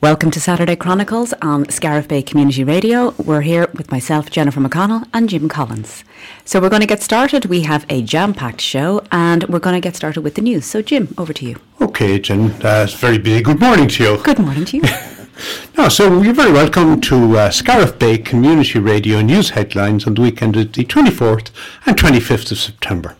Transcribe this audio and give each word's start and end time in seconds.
Welcome 0.00 0.30
to 0.30 0.40
Saturday 0.40 0.76
Chronicles 0.76 1.32
on 1.42 1.68
Scariff 1.70 2.06
Bay 2.06 2.22
Community 2.22 2.62
Radio. 2.62 3.16
We're 3.18 3.40
here 3.40 3.68
with 3.74 3.90
myself, 3.90 4.30
Jennifer 4.30 4.60
McConnell, 4.60 5.08
and 5.12 5.28
Jim 5.28 5.48
Collins. 5.48 6.04
So 6.44 6.60
we're 6.60 6.68
going 6.68 6.82
to 6.82 6.86
get 6.86 7.02
started. 7.02 7.46
We 7.46 7.62
have 7.62 7.84
a 7.88 8.02
jam-packed 8.02 8.60
show, 8.60 9.02
and 9.10 9.42
we're 9.48 9.58
going 9.58 9.74
to 9.74 9.80
get 9.80 9.96
started 9.96 10.20
with 10.20 10.36
the 10.36 10.40
news. 10.40 10.66
So, 10.66 10.82
Jim, 10.82 11.12
over 11.18 11.32
to 11.32 11.44
you. 11.44 11.56
Okay, 11.80 12.20
Jen, 12.20 12.52
uh, 12.64 12.84
it's 12.84 12.94
very 12.94 13.18
busy. 13.18 13.42
Good 13.42 13.58
morning 13.58 13.88
to 13.88 14.04
you. 14.04 14.22
Good 14.22 14.38
morning 14.38 14.64
to 14.66 14.76
you. 14.76 14.82
no, 15.76 15.88
so 15.88 16.22
you're 16.22 16.32
very 16.32 16.52
welcome 16.52 17.00
to 17.00 17.36
uh, 17.36 17.50
Scariff 17.50 17.98
Bay 17.98 18.18
Community 18.18 18.78
Radio 18.78 19.20
News 19.20 19.50
Headlines 19.50 20.06
on 20.06 20.14
the 20.14 20.22
weekend 20.22 20.54
of 20.54 20.74
the 20.74 20.84
24th 20.84 21.50
and 21.86 21.96
25th 21.96 22.52
of 22.52 22.58
September. 22.58 23.16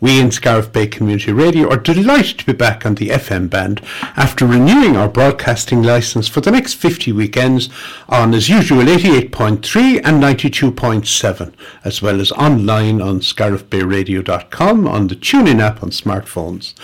We 0.00 0.20
in 0.20 0.30
Scariff 0.30 0.72
Bay 0.72 0.86
Community 0.86 1.32
Radio 1.32 1.70
are 1.70 1.76
delighted 1.76 2.38
to 2.38 2.46
be 2.46 2.52
back 2.52 2.86
on 2.86 2.94
the 2.94 3.08
FM 3.08 3.50
band 3.50 3.80
after 4.16 4.46
renewing 4.46 4.96
our 4.96 5.08
broadcasting 5.08 5.82
licence 5.82 6.28
for 6.28 6.40
the 6.40 6.50
next 6.50 6.74
50 6.74 7.12
weekends 7.12 7.68
on, 8.08 8.34
as 8.34 8.48
usual, 8.48 8.84
88.3 8.84 10.00
and 10.04 10.22
92.7, 10.22 11.52
as 11.84 12.02
well 12.02 12.20
as 12.20 12.32
online 12.32 13.00
on 13.00 13.20
scariffbayradio.com 13.20 14.86
on 14.86 15.06
the 15.08 15.16
TuneIn 15.16 15.60
app 15.60 15.82
on 15.82 15.90
smartphones. 15.90 16.74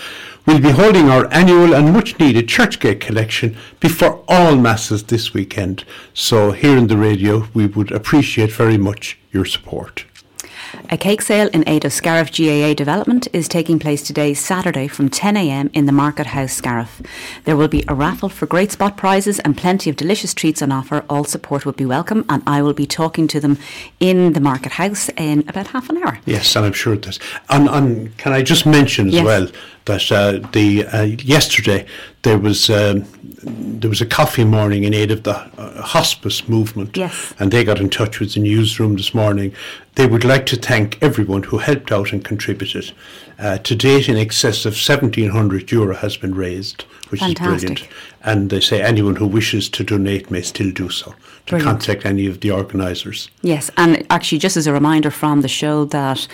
We'll 0.45 0.61
be 0.61 0.69
holding 0.69 1.09
our 1.09 1.31
annual 1.33 1.73
and 1.73 1.91
much 1.91 2.19
needed 2.19 2.47
Churchgate 2.47 3.01
collection 3.01 3.57
before 3.79 4.23
all 4.27 4.55
Masses 4.55 5.03
this 5.03 5.33
weekend. 5.33 5.83
So, 6.13 6.51
here 6.51 6.77
in 6.77 6.85
the 6.85 6.97
radio, 6.97 7.47
we 7.55 7.65
would 7.65 7.91
appreciate 7.91 8.51
very 8.51 8.77
much 8.77 9.17
your 9.31 9.45
support. 9.45 10.05
A 10.89 10.97
cake 10.97 11.21
sale 11.21 11.49
in 11.53 11.67
aid 11.67 11.85
of 11.85 11.93
Scariff 11.93 12.31
GAA 12.31 12.73
development 12.73 13.27
is 13.33 13.47
taking 13.47 13.79
place 13.79 14.03
today, 14.03 14.33
Saturday, 14.33 14.87
from 14.87 15.09
10am 15.09 15.69
in 15.73 15.85
the 15.85 15.91
Market 15.91 16.27
House, 16.27 16.53
Scariff. 16.53 17.01
There 17.43 17.57
will 17.57 17.67
be 17.67 17.83
a 17.87 17.95
raffle 17.95 18.29
for 18.29 18.45
great 18.45 18.71
spot 18.71 18.95
prizes 18.95 19.39
and 19.39 19.57
plenty 19.57 19.89
of 19.89 19.95
delicious 19.95 20.33
treats 20.33 20.61
on 20.61 20.71
offer. 20.71 21.03
All 21.09 21.23
support 21.23 21.65
would 21.65 21.75
be 21.75 21.85
welcome, 21.85 22.25
and 22.29 22.43
I 22.45 22.61
will 22.61 22.73
be 22.73 22.85
talking 22.85 23.27
to 23.29 23.39
them 23.39 23.57
in 23.99 24.33
the 24.33 24.39
Market 24.39 24.73
House 24.73 25.09
in 25.17 25.39
about 25.47 25.67
half 25.67 25.89
an 25.89 25.97
hour. 25.97 26.19
Yes, 26.25 26.55
and 26.55 26.65
I'm 26.65 26.73
sure 26.73 26.93
it 26.93 27.07
is. 27.07 27.19
And, 27.49 27.67
and 27.67 28.17
can 28.17 28.33
I 28.33 28.41
just 28.41 28.65
mention 28.65 29.07
as 29.07 29.15
yes. 29.15 29.25
well 29.25 29.47
that 29.85 30.11
uh, 30.11 30.47
the 30.51 30.85
uh, 30.87 31.03
yesterday 31.03 31.85
there 32.23 32.39
was 32.39 32.69
um, 32.69 33.05
there 33.43 33.89
was 33.89 34.01
a 34.01 34.05
coffee 34.05 34.43
morning 34.43 34.83
in 34.83 34.93
aid 34.93 35.11
of 35.11 35.23
the 35.23 35.35
uh, 35.35 35.81
hospice 35.81 36.49
movement. 36.49 36.97
Yes. 36.97 37.33
And 37.39 37.51
they 37.51 37.63
got 37.63 37.79
in 37.79 37.89
touch 37.89 38.19
with 38.19 38.33
the 38.33 38.39
newsroom 38.39 38.95
this 38.95 39.13
morning. 39.13 39.53
They 39.95 40.07
would 40.07 40.25
like 40.25 40.45
to 40.47 40.57
thank 40.57 41.01
everyone 41.01 41.43
who 41.43 41.57
helped 41.57 41.89
out 41.89 42.11
and 42.11 42.23
contributed. 42.23 42.91
Uh, 43.37 43.57
to 43.59 43.75
date, 43.75 44.07
in 44.07 44.17
excess 44.17 44.65
of 44.65 44.73
1,700 44.73 45.71
euro 45.71 45.95
has 45.95 46.15
been 46.15 46.33
raised, 46.33 46.83
which 47.09 47.21
Fantastic. 47.21 47.71
is 47.71 47.79
brilliant. 47.81 47.93
And 48.23 48.49
they 48.49 48.59
say 48.59 48.81
anyone 48.81 49.17
who 49.17 49.27
wishes 49.27 49.69
to 49.69 49.83
donate 49.83 50.31
may 50.31 50.41
still 50.41 50.71
do 50.71 50.89
so 50.89 51.13
to 51.45 51.51
Brilliant. 51.51 51.79
contact 51.79 52.05
any 52.05 52.25
of 52.25 52.39
the 52.39 52.49
organisers. 52.49 53.29
Yes, 53.43 53.69
and 53.77 54.05
actually, 54.09 54.39
just 54.39 54.57
as 54.57 54.65
a 54.65 54.73
reminder 54.73 55.11
from 55.11 55.41
the 55.41 55.47
show 55.47 55.85
that 55.85 56.27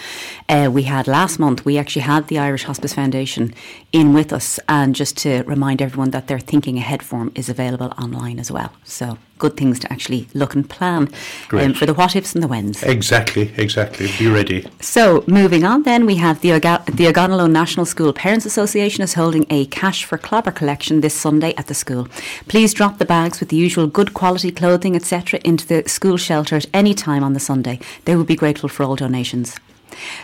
uh, 0.48 0.70
we 0.72 0.84
had 0.84 1.08
last 1.08 1.38
month, 1.38 1.66
we 1.66 1.78
actually 1.78 2.04
had 2.04 2.28
the 2.28 2.40
Irish 2.40 2.64
Hospice 2.64 2.94
Foundation 2.94 3.54
in 3.92 4.14
with 4.14 4.32
us, 4.32 4.58
and 4.70 4.96
just 4.96 5.18
to 5.18 5.44
remind 5.44 5.82
everyone 5.82 6.12
that 6.12 6.28
their 6.28 6.40
Thinking 6.40 6.78
Ahead 6.78 7.04
form 7.04 7.32
is 7.36 7.50
available 7.50 7.94
online 7.98 8.40
as 8.40 8.50
well. 8.50 8.72
So 8.86 9.18
good 9.42 9.58
things 9.58 9.80
to 9.80 9.92
actually 9.92 10.28
look 10.36 10.54
and 10.54 10.70
plan 10.70 11.10
um, 11.52 11.74
for 11.74 11.88
the 11.88 11.96
what 11.96 12.16
ifs 12.16 12.36
and 12.36 12.44
the 12.44 12.48
whens. 12.48 12.84
Exactly, 12.84 13.52
exactly. 13.58 14.08
Be 14.20 14.28
ready. 14.30 14.66
So, 14.80 15.24
moving 15.28 15.64
on 15.64 15.82
then, 15.82 16.06
we 16.06 16.16
have 16.18 16.42
the, 16.42 16.52
the 16.95 17.06
Ogonnelloe 17.06 17.50
National 17.50 17.86
School 17.86 18.11
Parents 18.11 18.45
Association 18.45 19.02
is 19.02 19.14
holding 19.14 19.45
a 19.50 19.66
cash 19.67 20.03
for 20.03 20.17
clobber 20.17 20.52
collection 20.52 21.00
this 21.00 21.14
Sunday 21.14 21.53
at 21.56 21.67
the 21.67 21.73
school. 21.73 22.09
Please 22.50 22.73
drop 22.73 22.97
the 22.97 23.06
bags 23.06 23.39
with 23.39 23.47
the 23.47 23.56
usual 23.56 23.88
good 23.88 24.14
quality 24.14 24.52
clothing, 24.52 24.95
etc., 24.95 25.39
into 25.45 25.66
the 25.66 25.88
school 25.88 26.17
shelter 26.17 26.58
at 26.58 26.66
any 26.73 26.94
time 26.94 27.23
on 27.23 27.31
the 27.34 27.39
Sunday. 27.39 27.80
They 28.03 28.16
will 28.17 28.25
be 28.25 28.36
grateful 28.36 28.67
for 28.67 28.84
all 28.84 28.97
donations. 28.97 29.58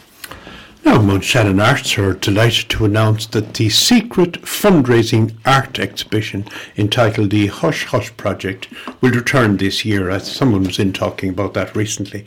Now, 0.86 1.02
Mount 1.02 1.24
Shannon 1.24 1.60
Arts 1.60 1.98
are 1.98 2.14
delighted 2.14 2.70
to 2.70 2.86
announce 2.86 3.26
that 3.26 3.56
the 3.56 3.70
secret 3.70 4.34
fundraising 4.44 5.36
art 5.44 5.80
exhibition 5.80 6.46
entitled 6.78 7.32
the 7.32 7.48
Hush 7.48 7.86
Hush 7.86 8.16
Project 8.18 8.68
will 9.02 9.10
return 9.10 9.58
this 9.58 9.84
year, 9.84 10.12
as 10.12 10.32
someone 10.32 10.64
was 10.64 10.78
in 10.78 10.94
talking 10.94 11.32
about 11.32 11.56
that 11.56 11.76
recently, 11.76 12.24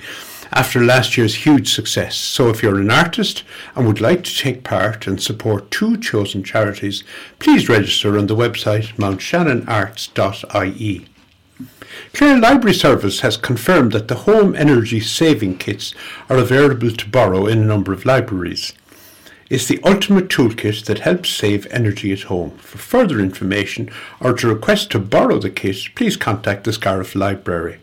after 0.53 0.83
last 0.83 1.17
year's 1.17 1.47
huge 1.47 1.73
success. 1.73 2.17
So, 2.17 2.49
if 2.49 2.61
you're 2.61 2.81
an 2.81 2.91
artist 2.91 3.45
and 3.77 3.87
would 3.87 4.01
like 4.01 4.25
to 4.25 4.37
take 4.37 4.65
part 4.65 5.07
and 5.07 5.23
support 5.23 5.71
two 5.71 5.97
chosen 5.97 6.43
charities, 6.43 7.05
please 7.39 7.69
register 7.69 8.19
on 8.19 8.27
the 8.27 8.35
website 8.35 8.93
mountshannonarts.ie. 8.97 11.07
Clare 12.12 12.38
Library 12.38 12.75
Service 12.75 13.20
has 13.20 13.36
confirmed 13.36 13.92
that 13.92 14.09
the 14.09 14.14
home 14.26 14.54
energy 14.56 15.00
saving 15.00 15.59
kits 15.59 15.94
are 16.28 16.36
available 16.36 16.91
to 16.91 17.09
borrow 17.09 17.47
in 17.47 17.59
a 17.59 17.64
number 17.64 17.92
of 17.92 18.04
libraries. 18.04 18.72
It's 19.50 19.66
the 19.66 19.81
ultimate 19.82 20.28
toolkit 20.28 20.84
that 20.84 20.98
helps 20.98 21.31
save 21.31 21.66
energy 21.70 22.12
at 22.12 22.22
home. 22.22 22.59
For 22.59 22.78
further 22.78 23.19
information 23.19 23.91
or 24.20 24.34
to 24.34 24.48
request 24.48 24.91
to 24.91 24.98
borrow 24.98 25.38
the 25.38 25.48
kit, 25.48 25.88
please 25.94 26.16
contact 26.16 26.64
the 26.64 26.72
Scariff 26.72 27.14
Library. 27.14 27.78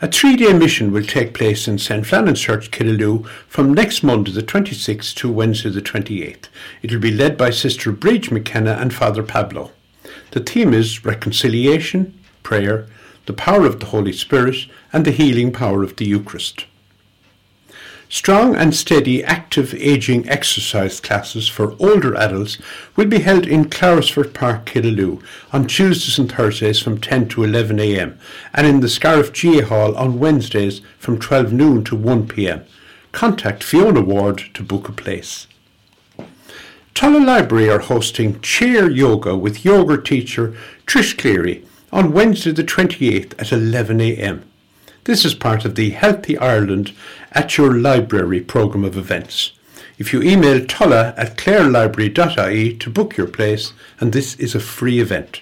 A 0.00 0.08
three 0.08 0.36
day 0.36 0.52
mission 0.52 0.92
will 0.92 1.04
take 1.04 1.34
place 1.34 1.66
in 1.66 1.78
St. 1.78 2.06
Flannan's 2.06 2.40
Church, 2.40 2.70
Killaloe 2.70 3.26
from 3.48 3.74
next 3.74 4.02
Monday 4.02 4.32
the 4.32 4.42
26th 4.42 5.14
to 5.16 5.30
Wednesday 5.30 5.70
the 5.70 5.82
28th. 5.82 6.46
It 6.82 6.92
will 6.92 7.00
be 7.00 7.10
led 7.10 7.36
by 7.36 7.50
Sister 7.50 7.92
Briege 7.92 8.30
McKenna 8.30 8.72
and 8.80 8.94
Father 8.94 9.22
Pablo. 9.22 9.72
The 10.30 10.40
theme 10.40 10.72
is 10.72 11.04
reconciliation, 11.04 12.18
prayer, 12.42 12.86
the 13.28 13.34
power 13.34 13.66
of 13.66 13.78
the 13.78 13.86
Holy 13.86 14.12
Spirit, 14.12 14.56
and 14.90 15.04
the 15.04 15.10
healing 15.10 15.52
power 15.52 15.82
of 15.82 15.96
the 15.96 16.06
Eucharist. 16.06 16.64
Strong 18.08 18.56
and 18.56 18.74
steady 18.74 19.22
active 19.22 19.74
aging 19.74 20.26
exercise 20.30 20.98
classes 20.98 21.46
for 21.46 21.76
older 21.78 22.16
adults 22.16 22.56
will 22.96 23.04
be 23.04 23.18
held 23.18 23.46
in 23.46 23.68
Clarisford 23.68 24.32
Park, 24.32 24.64
Killaloe 24.64 25.22
on 25.52 25.66
Tuesdays 25.66 26.18
and 26.18 26.32
Thursdays 26.32 26.80
from 26.80 26.98
10 26.98 27.28
to 27.28 27.44
11 27.44 27.78
am 27.78 28.18
and 28.54 28.66
in 28.66 28.80
the 28.80 28.88
Scariff 28.88 29.30
GAA 29.30 29.66
Hall 29.66 29.94
on 29.94 30.18
Wednesdays 30.18 30.80
from 30.98 31.20
12 31.20 31.52
noon 31.52 31.84
to 31.84 31.94
1 31.94 32.28
pm. 32.28 32.64
Contact 33.12 33.62
Fiona 33.62 34.00
Ward 34.00 34.42
to 34.54 34.62
book 34.62 34.88
a 34.88 34.92
place. 34.92 35.46
Tulla 36.94 37.18
Library 37.18 37.68
are 37.68 37.80
hosting 37.80 38.40
chair 38.40 38.90
yoga 38.90 39.36
with 39.36 39.66
yoga 39.66 40.00
teacher 40.00 40.56
Trish 40.86 41.18
Cleary 41.18 41.62
on 41.92 42.12
Wednesday 42.12 42.52
the 42.52 42.64
28th 42.64 43.32
at 43.38 43.48
11am. 43.48 44.42
This 45.04 45.24
is 45.24 45.34
part 45.34 45.64
of 45.64 45.74
the 45.74 45.90
Healthy 45.90 46.36
Ireland 46.36 46.92
at 47.32 47.56
Your 47.56 47.72
Library 47.72 48.40
programme 48.40 48.84
of 48.84 48.96
events. 48.96 49.52
If 49.96 50.12
you 50.12 50.22
email 50.22 50.64
tulla 50.64 51.14
at 51.16 51.36
clarelibrary.ie 51.38 52.76
to 52.76 52.90
book 52.90 53.16
your 53.16 53.26
place, 53.26 53.72
and 54.00 54.12
this 54.12 54.34
is 54.36 54.54
a 54.54 54.60
free 54.60 55.00
event. 55.00 55.40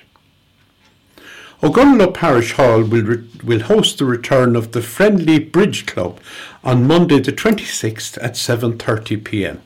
Ogonnelloe 1.62 2.14
Parish 2.14 2.52
Hall 2.52 2.82
will, 2.82 3.02
re- 3.02 3.28
will 3.43 3.60
host 3.60 3.98
the 3.98 4.04
return 4.04 4.54
of 4.54 4.72
the 4.72 4.82
Friendly 4.82 5.38
Bridge 5.38 5.84
Club 5.84 6.20
on 6.62 6.87
Monday 6.87 7.19
the 7.19 7.32
26th 7.32 8.22
at 8.22 8.34
7.30pm. 8.34 9.58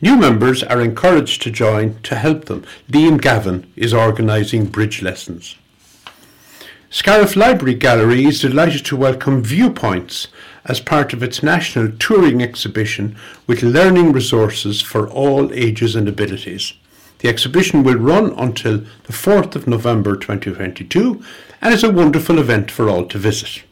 New 0.00 0.16
members 0.16 0.62
are 0.62 0.80
encouraged 0.80 1.42
to 1.42 1.50
join 1.50 2.00
to 2.02 2.16
help 2.16 2.46
them. 2.46 2.64
Liam 2.90 3.20
Gavin 3.20 3.70
is 3.76 3.92
organising 3.92 4.66
bridge 4.66 5.02
lessons. 5.02 5.56
Scariff 6.88 7.34
Library 7.34 7.74
Gallery 7.74 8.24
is 8.26 8.40
delighted 8.40 8.84
to 8.86 8.96
welcome 8.96 9.42
Viewpoints 9.42 10.28
as 10.64 10.78
part 10.78 11.12
of 11.12 11.20
its 11.20 11.42
national 11.42 11.90
touring 11.98 12.40
exhibition 12.40 13.16
with 13.48 13.64
learning 13.64 14.12
resources 14.12 14.80
for 14.80 15.08
all 15.08 15.52
ages 15.52 15.96
and 15.96 16.08
abilities. 16.08 16.74
The 17.18 17.28
exhibition 17.28 17.82
will 17.82 17.96
run 17.96 18.32
until 18.38 18.78
the 19.02 19.12
4th 19.12 19.56
of 19.56 19.66
November 19.66 20.14
2022 20.14 21.20
and 21.60 21.74
is 21.74 21.82
a 21.82 21.90
wonderful 21.90 22.38
event 22.38 22.70
for 22.70 22.88
all 22.88 23.04
to 23.06 23.18
visit. 23.18 23.64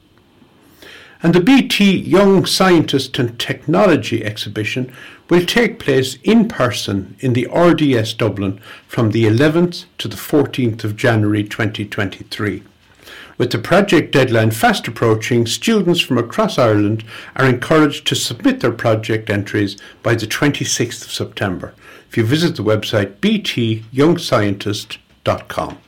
And 1.23 1.37
the 1.37 1.41
BT 1.41 1.97
Young 1.97 2.45
Scientist 2.45 3.17
and 3.21 3.39
Technology 3.39 4.25
exhibition 4.25 4.93
will 5.31 5.47
take 5.47 5.79
place 5.79 6.19
in 6.25 6.49
person 6.49 7.17
in 7.21 7.33
the 7.33 7.47
RDS 7.47 8.13
Dublin 8.15 8.61
from 8.89 9.13
the 9.13 9.25
11th 9.25 9.85
to 9.99 10.09
the 10.09 10.17
14th 10.17 10.83
of 10.83 10.97
January 10.97 11.45
2023. 11.45 12.65
With 13.37 13.51
the 13.51 13.59
project 13.59 14.13
deadline 14.13 14.53
fast 14.53 14.87
approaching, 14.87 15.45
students 15.47 16.01
from 16.01 16.19
across 16.19 16.57
Ireland 16.59 17.03
are 17.35 17.47
encouraged 17.47 18.07
to 18.07 18.15
submit 18.15 18.61
their 18.61 18.71
project 18.71 19.29
entries 19.29 19.77
by 20.03 20.15
the 20.15 20.27
26th 20.27 21.05
of 21.05 21.11
September. 21.11 21.75
If 22.09 22.17
you 22.17 22.23
visit 22.25 22.55
the 22.55 22.63
website 22.63 23.17
btyoungscientist.com. 23.17 25.79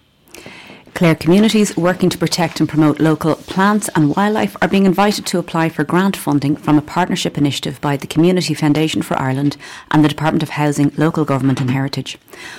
Clare 0.96 1.14
communities 1.14 1.76
working 1.76 2.08
to 2.08 2.16
protect 2.16 2.58
and 2.58 2.66
promote 2.66 3.00
local 3.00 3.34
plants 3.34 3.90
and 3.94 4.16
wildlife 4.16 4.56
are 4.62 4.68
being 4.68 4.86
invited 4.86 5.26
to 5.26 5.38
apply 5.38 5.68
for 5.68 5.84
grant 5.84 6.16
funding 6.16 6.56
from 6.56 6.78
a 6.78 6.80
partnership 6.80 7.36
initiative 7.36 7.78
by 7.82 7.98
the 7.98 8.06
Community 8.06 8.54
Foundation 8.54 9.02
for 9.02 9.14
Ireland 9.18 9.58
and 9.90 10.02
the 10.02 10.08
Department 10.08 10.42
of 10.42 10.48
Housing, 10.48 10.90
Local 10.96 11.26
Government 11.26 11.60
and 11.60 11.70
Heritage. 11.70 12.16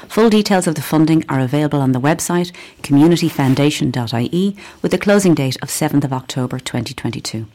Full 0.07 0.29
details 0.29 0.67
of 0.67 0.75
the 0.75 0.83
funding 0.83 1.25
are 1.27 1.39
available 1.39 1.81
on 1.81 1.93
the 1.93 1.99
website 1.99 2.51
communityfoundation.ie 2.83 4.55
with 4.83 4.91
the 4.91 4.99
closing 4.99 5.33
date 5.33 5.57
of 5.63 5.69
7th 5.69 6.03
of 6.03 6.13
October 6.13 6.59
2022. 6.59 7.47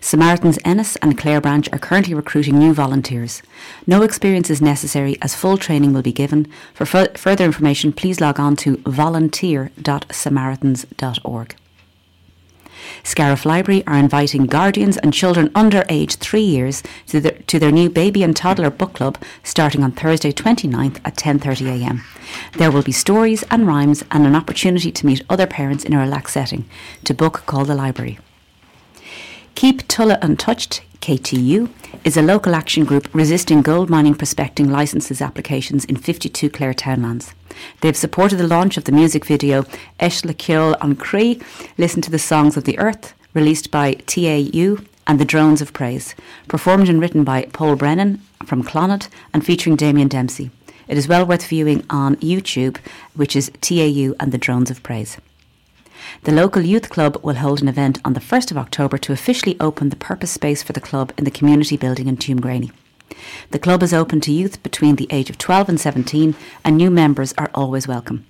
Samaritans 0.00 0.58
Ennis 0.64 0.96
and 0.96 1.16
Clare 1.18 1.40
Branch 1.40 1.68
are 1.72 1.78
currently 1.78 2.14
recruiting 2.14 2.58
new 2.58 2.74
volunteers. 2.74 3.42
No 3.86 4.02
experience 4.02 4.50
is 4.50 4.62
necessary 4.62 5.16
as 5.22 5.34
full 5.34 5.56
training 5.56 5.92
will 5.92 6.02
be 6.02 6.12
given. 6.12 6.46
For 6.74 6.84
f- 6.84 7.16
further 7.16 7.44
information, 7.44 7.92
please 7.92 8.20
log 8.20 8.40
on 8.40 8.56
to 8.56 8.76
volunteer.samaritans.org. 8.86 11.56
Scariff 13.02 13.44
Library 13.44 13.84
are 13.86 13.96
inviting 13.96 14.46
guardians 14.46 14.96
and 14.96 15.12
children 15.12 15.50
under 15.54 15.84
age 15.88 16.16
three 16.16 16.42
years 16.42 16.82
to, 17.08 17.20
the, 17.20 17.32
to 17.32 17.58
their 17.58 17.72
new 17.72 17.90
baby 17.90 18.22
and 18.22 18.36
toddler 18.36 18.70
book 18.70 18.94
club 18.94 19.18
starting 19.42 19.82
on 19.82 19.92
Thursday 19.92 20.32
29th 20.32 21.00
at 21.04 21.16
10.30am. 21.16 22.00
There 22.56 22.70
will 22.70 22.82
be 22.82 22.92
stories 22.92 23.42
and 23.50 23.66
rhymes 23.66 24.04
and 24.10 24.26
an 24.26 24.36
opportunity 24.36 24.90
to 24.92 25.06
meet 25.06 25.24
other 25.28 25.46
parents 25.46 25.84
in 25.84 25.92
a 25.92 25.98
relaxed 25.98 26.34
setting. 26.34 26.64
To 27.04 27.14
book, 27.14 27.44
call 27.46 27.64
the 27.64 27.74
library. 27.74 28.18
Keep 29.60 29.86
Tulla 29.88 30.18
Untouched, 30.22 30.80
KTU, 31.02 31.68
is 32.02 32.16
a 32.16 32.22
local 32.22 32.54
action 32.54 32.86
group 32.86 33.14
resisting 33.14 33.60
gold 33.60 33.90
mining 33.90 34.14
prospecting 34.14 34.70
licenses 34.70 35.20
applications 35.20 35.84
in 35.84 35.96
52 35.96 36.48
Clare 36.48 36.72
townlands. 36.72 37.34
They've 37.82 37.94
supported 37.94 38.36
the 38.36 38.48
launch 38.48 38.78
of 38.78 38.84
the 38.84 38.92
music 38.92 39.26
video 39.26 39.64
Eshla 40.00 40.32
Kiol 40.32 40.78
on 40.80 40.96
Cree, 40.96 41.42
Listen 41.76 42.00
to 42.00 42.10
the 42.10 42.18
Songs 42.18 42.56
of 42.56 42.64
the 42.64 42.78
Earth, 42.78 43.12
released 43.34 43.70
by 43.70 43.96
TAU 44.06 44.78
and 45.06 45.20
the 45.20 45.26
Drones 45.26 45.60
of 45.60 45.74
Praise, 45.74 46.14
performed 46.48 46.88
and 46.88 46.98
written 46.98 47.22
by 47.22 47.42
Paul 47.52 47.76
Brennan 47.76 48.22
from 48.46 48.64
Clonard 48.64 49.08
and 49.34 49.44
featuring 49.44 49.76
Damien 49.76 50.08
Dempsey. 50.08 50.50
It 50.88 50.96
is 50.96 51.06
well 51.06 51.26
worth 51.26 51.46
viewing 51.46 51.84
on 51.90 52.16
YouTube, 52.16 52.78
which 53.12 53.36
is 53.36 53.52
TAU 53.60 54.14
and 54.18 54.32
the 54.32 54.38
Drones 54.38 54.70
of 54.70 54.82
Praise. 54.82 55.18
The 56.24 56.32
local 56.32 56.62
youth 56.62 56.90
club 56.90 57.18
will 57.22 57.36
hold 57.36 57.62
an 57.62 57.68
event 57.68 57.98
on 58.04 58.12
the 58.12 58.20
1st 58.20 58.50
of 58.50 58.58
October 58.58 58.98
to 58.98 59.12
officially 59.12 59.56
open 59.60 59.88
the 59.88 59.96
purpose 59.96 60.30
space 60.30 60.62
for 60.62 60.72
the 60.72 60.80
club 60.80 61.12
in 61.16 61.24
the 61.24 61.30
community 61.30 61.76
building 61.76 62.08
in 62.08 62.16
Tuamgraney. 62.16 62.72
The 63.50 63.58
club 63.58 63.82
is 63.82 63.92
open 63.92 64.20
to 64.22 64.32
youth 64.32 64.62
between 64.62 64.96
the 64.96 65.08
age 65.10 65.30
of 65.30 65.38
12 65.38 65.68
and 65.68 65.80
17 65.80 66.34
and 66.64 66.76
new 66.76 66.90
members 66.90 67.34
are 67.38 67.50
always 67.54 67.88
welcome. 67.88 68.26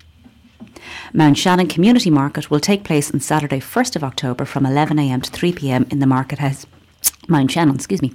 Mount 1.13 1.37
Shannon 1.37 1.67
Community 1.67 2.09
Market 2.09 2.49
will 2.49 2.59
take 2.59 2.83
place 2.83 3.11
on 3.11 3.19
Saturday 3.19 3.59
1st 3.59 3.95
of 3.95 4.03
October 4.03 4.45
from 4.45 4.63
11am 4.63 5.23
to 5.23 5.31
3pm 5.31 5.91
in 5.91 5.99
the 5.99 6.07
Market 6.07 6.39
House. 6.39 6.65
Mount 7.27 7.51
Shannon, 7.51 7.75
excuse 7.75 8.01
me. 8.01 8.13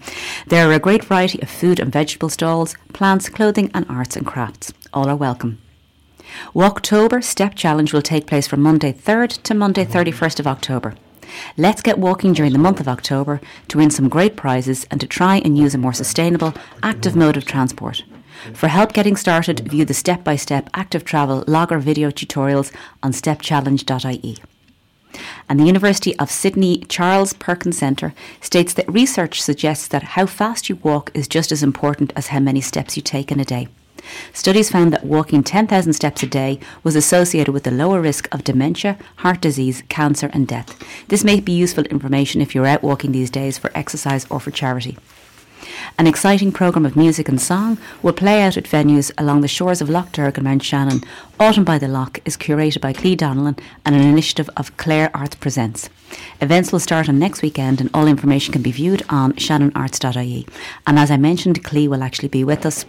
There 0.49 0.69
are 0.69 0.73
a 0.73 0.79
great 0.79 1.05
variety 1.05 1.41
of 1.43 1.51
food 1.51 1.79
and 1.79 1.93
vegetable 1.93 2.29
stalls, 2.29 2.75
plants, 2.93 3.29
clothing 3.29 3.71
and 3.75 3.87
arts 3.89 4.17
and 4.17 4.27
crafts. 4.27 4.73
All 4.93 5.09
are 5.09 5.17
welcome. 5.17 5.61
Walktober 6.55 7.23
Step 7.23 7.55
Challenge 7.55 7.93
will 7.93 8.03
take 8.03 8.27
place 8.27 8.47
from 8.47 8.63
Monday 8.63 8.93
3rd 8.93 9.43
to 9.43 9.55
Monday 9.55 9.85
31st 9.85 10.41
of 10.41 10.47
October. 10.47 10.95
Let's 11.57 11.83
get 11.83 11.99
walking 11.99 12.33
during 12.33 12.53
the 12.53 12.59
month 12.59 12.81
of 12.81 12.89
October 12.89 13.41
to 13.69 13.79
win 13.79 13.91
some 13.91 14.09
great 14.09 14.37
prizes 14.37 14.87
and 14.91 15.01
to 15.01 15.07
try 15.07 15.39
and 15.39 15.59
use 15.59 15.75
a 15.75 15.79
more 15.79 15.93
sustainable, 15.93 16.55
active 16.83 17.17
mode 17.17 17.37
of 17.37 17.45
transport. 17.45 18.03
For 18.55 18.69
help 18.69 18.93
getting 18.93 19.17
started, 19.17 19.69
view 19.69 19.85
the 19.85 19.95
step 19.95 20.23
by 20.23 20.37
step 20.37 20.69
active 20.75 21.05
travel 21.05 21.45
logger 21.47 21.79
video 21.79 22.11
tutorials 22.11 22.73
on 23.03 23.13
stepchallenge.ie. 23.13 24.39
And 25.49 25.59
the 25.59 25.65
University 25.65 26.17
of 26.19 26.31
Sydney 26.31 26.79
Charles 26.89 27.33
Perkins 27.33 27.79
Centre 27.79 28.13
states 28.41 28.75
that 28.75 28.93
research 28.93 29.41
suggests 29.41 29.89
that 29.89 30.03
how 30.03 30.27
fast 30.27 30.69
you 30.69 30.77
walk 30.77 31.11
is 31.15 31.27
just 31.27 31.51
as 31.51 31.63
important 31.63 32.13
as 32.15 32.29
how 32.29 32.41
many 32.41 32.61
steps 32.61 32.97
you 32.97 33.03
take 33.03 33.33
in 33.33 33.41
a 33.41 33.45
day. 33.45 33.69
Studies 34.33 34.71
found 34.71 34.93
that 34.93 35.05
walking 35.05 35.43
10,000 35.43 35.93
steps 35.93 36.23
a 36.23 36.27
day 36.27 36.59
was 36.83 36.97
associated 36.97 37.53
with 37.53 37.67
a 37.67 37.71
lower 37.71 38.01
risk 38.01 38.33
of 38.33 38.45
dementia, 38.45 38.99
heart 39.17 39.41
disease, 39.41 39.83
cancer, 39.89 40.31
and 40.33 40.47
death. 40.47 40.79
This 41.09 41.25
may 41.25 41.41
be 41.41 41.53
useful 41.53 41.85
information 41.85 42.41
if 42.41 42.55
you're 42.55 42.67
out 42.67 42.83
walking 42.83 43.13
these 43.13 43.31
days 43.31 43.59
for 43.59 43.71
exercise 43.75 44.27
or 44.31 44.41
for 44.41 44.51
charity. 44.51 44.97
An 45.99 46.07
exciting 46.07 46.53
programme 46.53 46.85
of 46.85 46.97
music 46.97 47.29
and 47.29 47.41
song 47.41 47.79
will 48.03 48.13
play 48.13 48.43
out 48.43 48.57
at 48.57 48.65
venues 48.65 49.11
along 49.17 49.41
the 49.41 49.49
shores 49.49 49.81
of 49.81 49.89
Lough 49.89 50.09
Derg 50.13 50.37
and 50.37 50.45
Mount 50.45 50.63
Shannon. 50.63 51.03
Autumn 51.41 51.65
by 51.65 51.79
the 51.79 51.89
Lough 51.89 52.21
is 52.25 52.37
curated 52.37 52.81
by 52.81 52.93
Clee 52.93 53.17
Donnellan 53.17 53.59
and 53.85 53.95
an 53.95 54.03
initiative 54.03 54.51
of 54.57 54.77
Clare 54.77 55.11
Arts 55.15 55.37
Presents. 55.37 55.89
Events 56.41 56.73
will 56.73 56.81
start 56.81 57.09
on 57.09 57.19
next 57.19 57.43
weekend 57.43 57.81
and 57.81 57.91
all 57.95 58.07
information 58.07 58.53
can 58.53 58.63
be 58.63 58.73
viewed 58.73 59.03
on 59.09 59.33
shannonarts.ie. 59.35 60.47
And 60.87 60.99
as 60.99 61.11
I 61.11 61.17
mentioned, 61.17 61.65
Clee 61.65 61.89
will 61.89 62.03
actually 62.03 62.29
be 62.29 62.45
with 62.45 62.67
us 62.67 62.85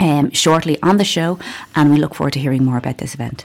um, 0.00 0.30
shortly 0.30 0.80
on 0.82 0.96
the 0.96 1.04
show, 1.04 1.38
and 1.74 1.90
we 1.90 1.98
look 1.98 2.14
forward 2.14 2.32
to 2.32 2.40
hearing 2.40 2.64
more 2.64 2.78
about 2.78 2.98
this 2.98 3.14
event. 3.14 3.44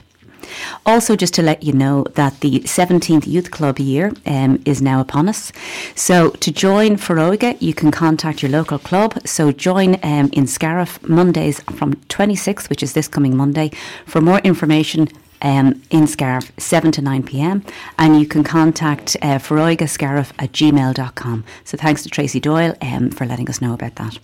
Also, 0.84 1.16
just 1.16 1.34
to 1.34 1.42
let 1.42 1.62
you 1.62 1.72
know 1.72 2.04
that 2.14 2.40
the 2.40 2.60
17th 2.60 3.26
Youth 3.26 3.50
Club 3.50 3.78
year 3.78 4.12
um, 4.26 4.62
is 4.64 4.80
now 4.80 5.00
upon 5.00 5.28
us. 5.28 5.52
So, 5.94 6.30
to 6.30 6.52
join 6.52 6.96
Foróige, 6.96 7.60
you 7.60 7.74
can 7.74 7.90
contact 7.90 8.42
your 8.42 8.50
local 8.50 8.78
club. 8.78 9.26
So, 9.26 9.52
join 9.52 9.98
um, 10.02 10.30
in 10.32 10.46
Scariff 10.46 11.02
Mondays 11.08 11.60
from 11.62 11.94
26th, 11.94 12.68
which 12.68 12.82
is 12.82 12.92
this 12.92 13.08
coming 13.08 13.36
Monday. 13.36 13.70
For 14.06 14.20
more 14.20 14.38
information, 14.40 15.08
um, 15.42 15.82
in 15.90 16.06
Scariff, 16.06 16.50
7 16.58 16.92
to 16.92 17.02
9 17.02 17.22
pm. 17.22 17.64
And 17.98 18.18
you 18.18 18.26
can 18.26 18.42
contact 18.42 19.16
uh, 19.22 19.38
Scariff 19.38 20.32
at 20.38 20.52
gmail.com. 20.52 21.44
So 21.64 21.76
thanks 21.76 22.02
to 22.02 22.08
Tracy 22.08 22.40
Doyle 22.40 22.74
um, 22.80 23.10
for 23.10 23.26
letting 23.26 23.48
us 23.48 23.60
know 23.60 23.74
about 23.74 23.96
that. 23.96 24.18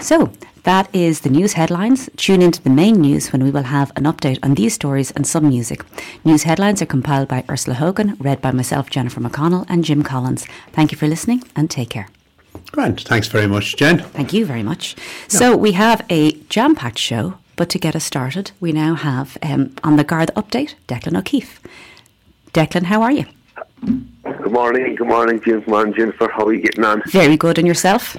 So 0.00 0.32
that 0.64 0.88
is 0.94 1.20
the 1.20 1.30
news 1.30 1.54
headlines. 1.54 2.08
Tune 2.16 2.42
into 2.42 2.62
the 2.62 2.70
main 2.70 3.00
news 3.00 3.32
when 3.32 3.42
we 3.42 3.50
will 3.50 3.64
have 3.64 3.92
an 3.96 4.04
update 4.04 4.38
on 4.42 4.54
these 4.54 4.74
stories 4.74 5.10
and 5.12 5.26
some 5.26 5.48
music. 5.48 5.84
News 6.24 6.44
headlines 6.44 6.82
are 6.82 6.86
compiled 6.86 7.28
by 7.28 7.44
Ursula 7.48 7.76
Hogan, 7.76 8.16
read 8.20 8.40
by 8.40 8.50
myself, 8.50 8.90
Jennifer 8.90 9.20
McConnell, 9.20 9.66
and 9.68 9.84
Jim 9.84 10.02
Collins. 10.02 10.46
Thank 10.72 10.92
you 10.92 10.98
for 10.98 11.08
listening 11.08 11.42
and 11.56 11.70
take 11.70 11.90
care. 11.90 12.08
Grant, 12.72 13.02
thanks 13.02 13.28
very 13.28 13.46
much, 13.46 13.76
Jen. 13.76 13.98
Thank 13.98 14.32
you 14.32 14.44
very 14.44 14.62
much. 14.62 14.96
No. 15.32 15.38
So 15.38 15.56
we 15.56 15.72
have 15.72 16.04
a 16.10 16.32
jam 16.48 16.74
packed 16.74 16.98
show 16.98 17.38
but 17.60 17.68
to 17.68 17.78
get 17.78 17.94
us 17.94 18.04
started, 18.04 18.52
we 18.58 18.72
now 18.72 18.94
have 18.94 19.36
um, 19.42 19.74
on 19.84 19.96
the 19.96 20.02
Garda 20.02 20.32
update, 20.32 20.76
Declan 20.88 21.14
O'Keefe. 21.14 21.60
Declan, 22.54 22.84
how 22.84 23.02
are 23.02 23.12
you? 23.12 23.26
Good 23.84 24.50
morning, 24.50 24.94
good 24.94 25.06
morning, 25.06 25.42
Jim. 25.44 25.60
Good 25.60 25.68
morning, 25.68 25.92
Jennifer. 25.92 26.30
How 26.30 26.46
are 26.46 26.54
you 26.54 26.62
getting 26.62 26.84
on? 26.84 27.02
Very 27.08 27.36
good, 27.36 27.58
and 27.58 27.68
yourself? 27.68 28.16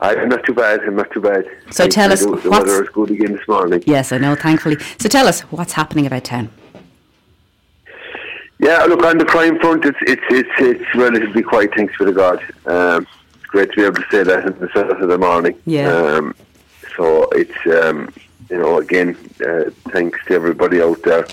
I'm 0.00 0.28
not 0.28 0.44
too 0.44 0.54
bad. 0.54 0.80
I'm 0.80 0.96
not 0.96 1.10
too 1.10 1.20
bad. 1.20 1.44
So 1.70 1.84
Thanks 1.84 1.94
tell 1.94 2.12
us, 2.12 2.20
the, 2.20 2.36
the 2.36 2.50
weather 2.50 2.82
is 2.82 2.88
good 2.90 3.10
again 3.10 3.36
this 3.36 3.48
morning. 3.48 3.82
Yes, 3.86 4.12
I 4.12 4.18
know. 4.18 4.34
Thankfully. 4.34 4.76
So 4.98 5.08
tell 5.08 5.26
us 5.26 5.40
what's 5.42 5.72
happening 5.72 6.06
about 6.06 6.24
town. 6.24 6.50
Yeah, 8.58 8.84
look 8.84 9.02
on 9.04 9.18
the 9.18 9.24
crime 9.24 9.58
front, 9.58 9.84
it's 9.84 9.98
it's 10.02 10.22
it's 10.30 10.48
it's 10.58 10.94
relatively 10.94 11.42
quiet. 11.42 11.74
Thanks 11.74 11.94
for 11.94 12.04
the 12.04 12.12
God. 12.12 12.40
Um, 12.66 13.06
it's 13.34 13.44
great 13.46 13.70
to 13.70 13.76
be 13.76 13.84
able 13.84 13.96
to 13.96 14.06
say 14.10 14.22
that 14.22 14.46
in 14.46 14.58
the 14.58 14.68
start 14.68 14.90
of 14.90 15.08
the 15.08 15.18
morning. 15.18 15.60
Yeah. 15.66 15.92
Um, 15.92 16.34
so 16.96 17.28
it's 17.32 17.66
um, 17.66 18.12
you 18.48 18.56
know 18.56 18.78
again 18.78 19.16
uh, 19.46 19.70
thanks 19.90 20.18
to 20.26 20.34
everybody 20.34 20.80
out 20.80 21.02
there 21.02 21.26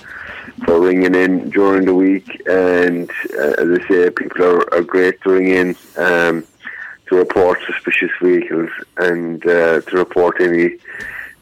for 0.66 0.80
ringing 0.80 1.14
in 1.14 1.48
during 1.48 1.86
the 1.86 1.94
week. 1.94 2.28
And 2.46 3.10
uh, 3.38 3.54
as 3.58 3.80
I 3.80 3.88
say, 3.88 4.10
people 4.10 4.44
are, 4.44 4.74
are 4.74 4.82
great 4.82 5.20
to 5.22 5.30
ring 5.30 5.48
in 5.48 5.76
um, 5.96 6.44
to 7.08 7.16
report 7.16 7.58
suspicious 7.66 8.10
vehicles 8.22 8.70
and 8.96 9.44
uh, 9.46 9.80
to 9.82 9.96
report 9.96 10.40
any 10.40 10.76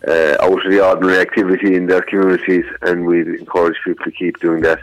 uh, 0.06 0.36
out 0.40 0.64
of 0.64 0.70
the 0.70 0.84
ordinary 0.84 1.18
activity 1.18 1.74
in 1.74 1.86
their 1.86 2.02
communities. 2.02 2.64
And 2.82 3.06
we 3.06 3.20
encourage 3.20 3.76
people 3.84 4.04
to 4.04 4.10
keep 4.10 4.40
doing 4.40 4.62
that 4.62 4.80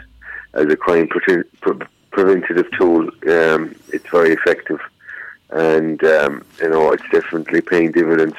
as 0.54 0.66
a 0.66 0.76
crime 0.76 1.08
pre- 1.08 1.44
pre- 1.60 1.86
preventative 2.10 2.70
tool. 2.72 3.08
Um, 3.28 3.74
it's 3.92 4.08
very 4.10 4.32
effective, 4.32 4.80
and 5.50 6.02
um, 6.04 6.44
you 6.60 6.70
know 6.70 6.92
it's 6.92 7.08
definitely 7.10 7.60
paying 7.60 7.92
dividends. 7.92 8.36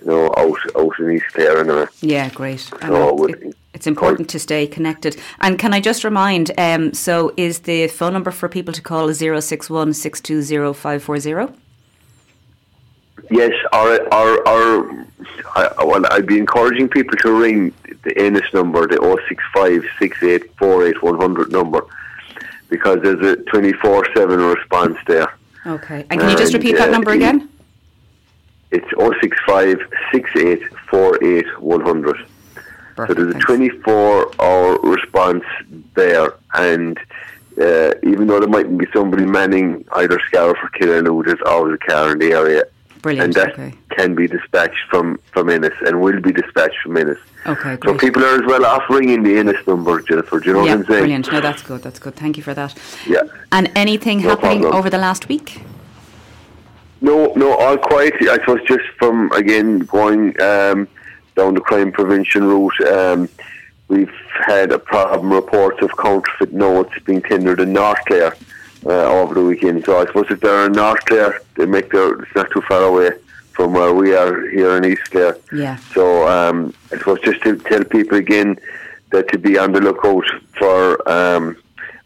You 0.00 0.06
know, 0.06 0.34
out 0.36 0.58
out 0.76 0.98
in 0.98 1.12
East 1.12 1.26
Clare 1.32 1.60
anyway. 1.60 1.86
Yeah, 2.00 2.30
great. 2.30 2.60
So 2.60 3.26
it, 3.26 3.42
it, 3.42 3.56
it's 3.72 3.86
important 3.86 4.28
to 4.30 4.38
stay 4.38 4.66
connected. 4.66 5.16
And 5.40 5.58
can 5.58 5.72
I 5.72 5.80
just 5.80 6.04
remind? 6.04 6.50
Um, 6.58 6.92
so, 6.92 7.32
is 7.36 7.60
the 7.60 7.86
phone 7.88 8.12
number 8.12 8.30
for 8.30 8.48
people 8.48 8.74
to 8.74 8.82
call 8.82 9.12
zero 9.12 9.40
six 9.40 9.70
one 9.70 9.92
six 9.92 10.20
two 10.20 10.42
zero 10.42 10.72
five 10.72 11.02
four 11.02 11.18
zero? 11.18 11.54
Yes, 13.30 13.52
or, 13.72 14.02
or, 14.12 14.48
or 14.48 15.06
I, 15.54 15.84
well, 15.84 16.02
I'd 16.10 16.26
be 16.26 16.38
encouraging 16.38 16.88
people 16.88 17.16
to 17.18 17.32
ring 17.32 17.72
the 18.02 18.16
Ennis 18.18 18.52
number, 18.52 18.86
the 18.86 18.96
065 19.28 19.84
6848 19.98 21.50
number, 21.50 21.86
because 22.68 22.98
there's 23.02 23.24
a 23.24 23.36
24 23.44 24.06
7 24.14 24.40
response 24.40 24.96
there. 25.06 25.32
Okay. 25.66 26.06
And 26.10 26.20
can 26.20 26.30
you 26.30 26.36
just 26.36 26.54
repeat 26.54 26.76
that 26.76 26.88
uh, 26.88 26.92
number 26.92 27.12
again? 27.12 27.48
It's 28.70 28.88
065 28.98 29.78
6848 30.12 31.46
100. 33.00 33.16
So 33.16 33.24
there's 33.24 33.34
a 33.34 33.46
24 33.46 34.42
hour 34.42 34.78
response 34.80 35.44
there, 35.94 36.34
and 36.54 36.98
uh, 37.60 37.92
even 38.02 38.26
though 38.26 38.40
there 38.40 38.48
mightn't 38.48 38.78
be 38.78 38.86
somebody 38.92 39.26
manning 39.26 39.84
either 39.92 40.20
Scariff 40.26 40.58
or 40.62 40.70
Killaloe, 40.70 41.24
there's 41.24 41.42
always 41.46 41.74
a 41.74 41.90
car 41.90 42.12
in 42.12 42.18
the 42.18 42.32
area. 42.32 42.64
Brilliant. 43.02 43.24
And 43.24 43.34
that 43.34 43.52
okay. 43.54 43.74
can 43.90 44.14
be 44.14 44.26
dispatched 44.28 44.84
from, 44.90 45.18
from 45.32 45.48
Ennis 45.48 45.72
and 45.86 46.00
will 46.00 46.20
be 46.20 46.32
dispatched 46.32 46.76
from 46.82 46.98
Ennis. 46.98 47.18
Okay, 47.46 47.76
great. 47.76 47.84
So 47.84 47.98
people 47.98 48.22
are 48.22 48.34
as 48.34 48.46
well 48.46 48.64
off 48.66 48.82
ringing 48.90 49.22
the 49.22 49.38
Ennis 49.38 49.66
number, 49.66 50.02
Jennifer. 50.02 50.38
Do 50.38 50.46
you 50.46 50.52
know 50.52 50.64
yeah, 50.64 50.72
what 50.72 50.80
I'm 50.80 50.86
saying? 50.86 51.00
brilliant. 51.00 51.32
No, 51.32 51.40
that's 51.40 51.62
good. 51.62 51.82
That's 51.82 51.98
good. 51.98 52.14
Thank 52.14 52.36
you 52.36 52.42
for 52.42 52.52
that. 52.52 52.78
Yeah. 53.06 53.22
And 53.52 53.70
anything 53.74 54.20
No 54.20 54.30
happening 54.30 54.60
problem. 54.60 54.78
over 54.78 54.90
the 54.90 54.98
last 54.98 55.28
week? 55.28 55.62
No, 57.00 57.32
no, 57.34 57.56
all 57.56 57.78
quiet. 57.78 58.14
I 58.20 58.36
suppose 58.36 58.60
just 58.66 58.86
from 58.98 59.32
again 59.32 59.78
going 59.80 60.38
um, 60.42 60.86
down 61.36 61.54
the 61.54 61.60
crime 61.60 61.92
prevention 61.92 62.44
route. 62.44 62.80
Um, 62.86 63.28
we've 63.88 64.12
had 64.46 64.72
a 64.72 64.78
problem 64.78 65.32
report 65.32 65.82
of 65.82 65.96
counterfeit 65.96 66.52
notes 66.52 66.92
being 67.04 67.22
tendered 67.22 67.60
in 67.60 67.72
North 67.72 67.98
Clare 68.06 68.36
uh, 68.86 69.20
over 69.20 69.34
the 69.34 69.44
weekend. 69.44 69.84
So 69.84 70.00
I 70.00 70.06
suppose 70.06 70.26
if 70.30 70.40
they're 70.40 70.66
in 70.66 70.72
North 70.72 71.04
Clare, 71.04 71.40
they 71.56 71.66
make 71.66 71.90
their 71.90 72.22
it's 72.22 72.34
not 72.34 72.50
too 72.50 72.62
far 72.62 72.82
away 72.82 73.10
from 73.52 73.74
where 73.74 73.92
we 73.92 74.14
are 74.14 74.48
here 74.48 74.76
in 74.76 74.84
East 74.84 75.10
Clare. 75.10 75.36
Yeah. 75.52 75.76
So 75.94 76.26
um, 76.28 76.72
I 76.92 76.98
suppose 76.98 77.20
just 77.20 77.42
to 77.42 77.56
tell 77.58 77.84
people 77.84 78.16
again 78.18 78.58
that 79.10 79.28
to 79.28 79.38
be 79.38 79.58
on 79.58 79.72
the 79.72 79.80
lookout 79.80 80.24
for 80.56 81.08
um, 81.10 81.56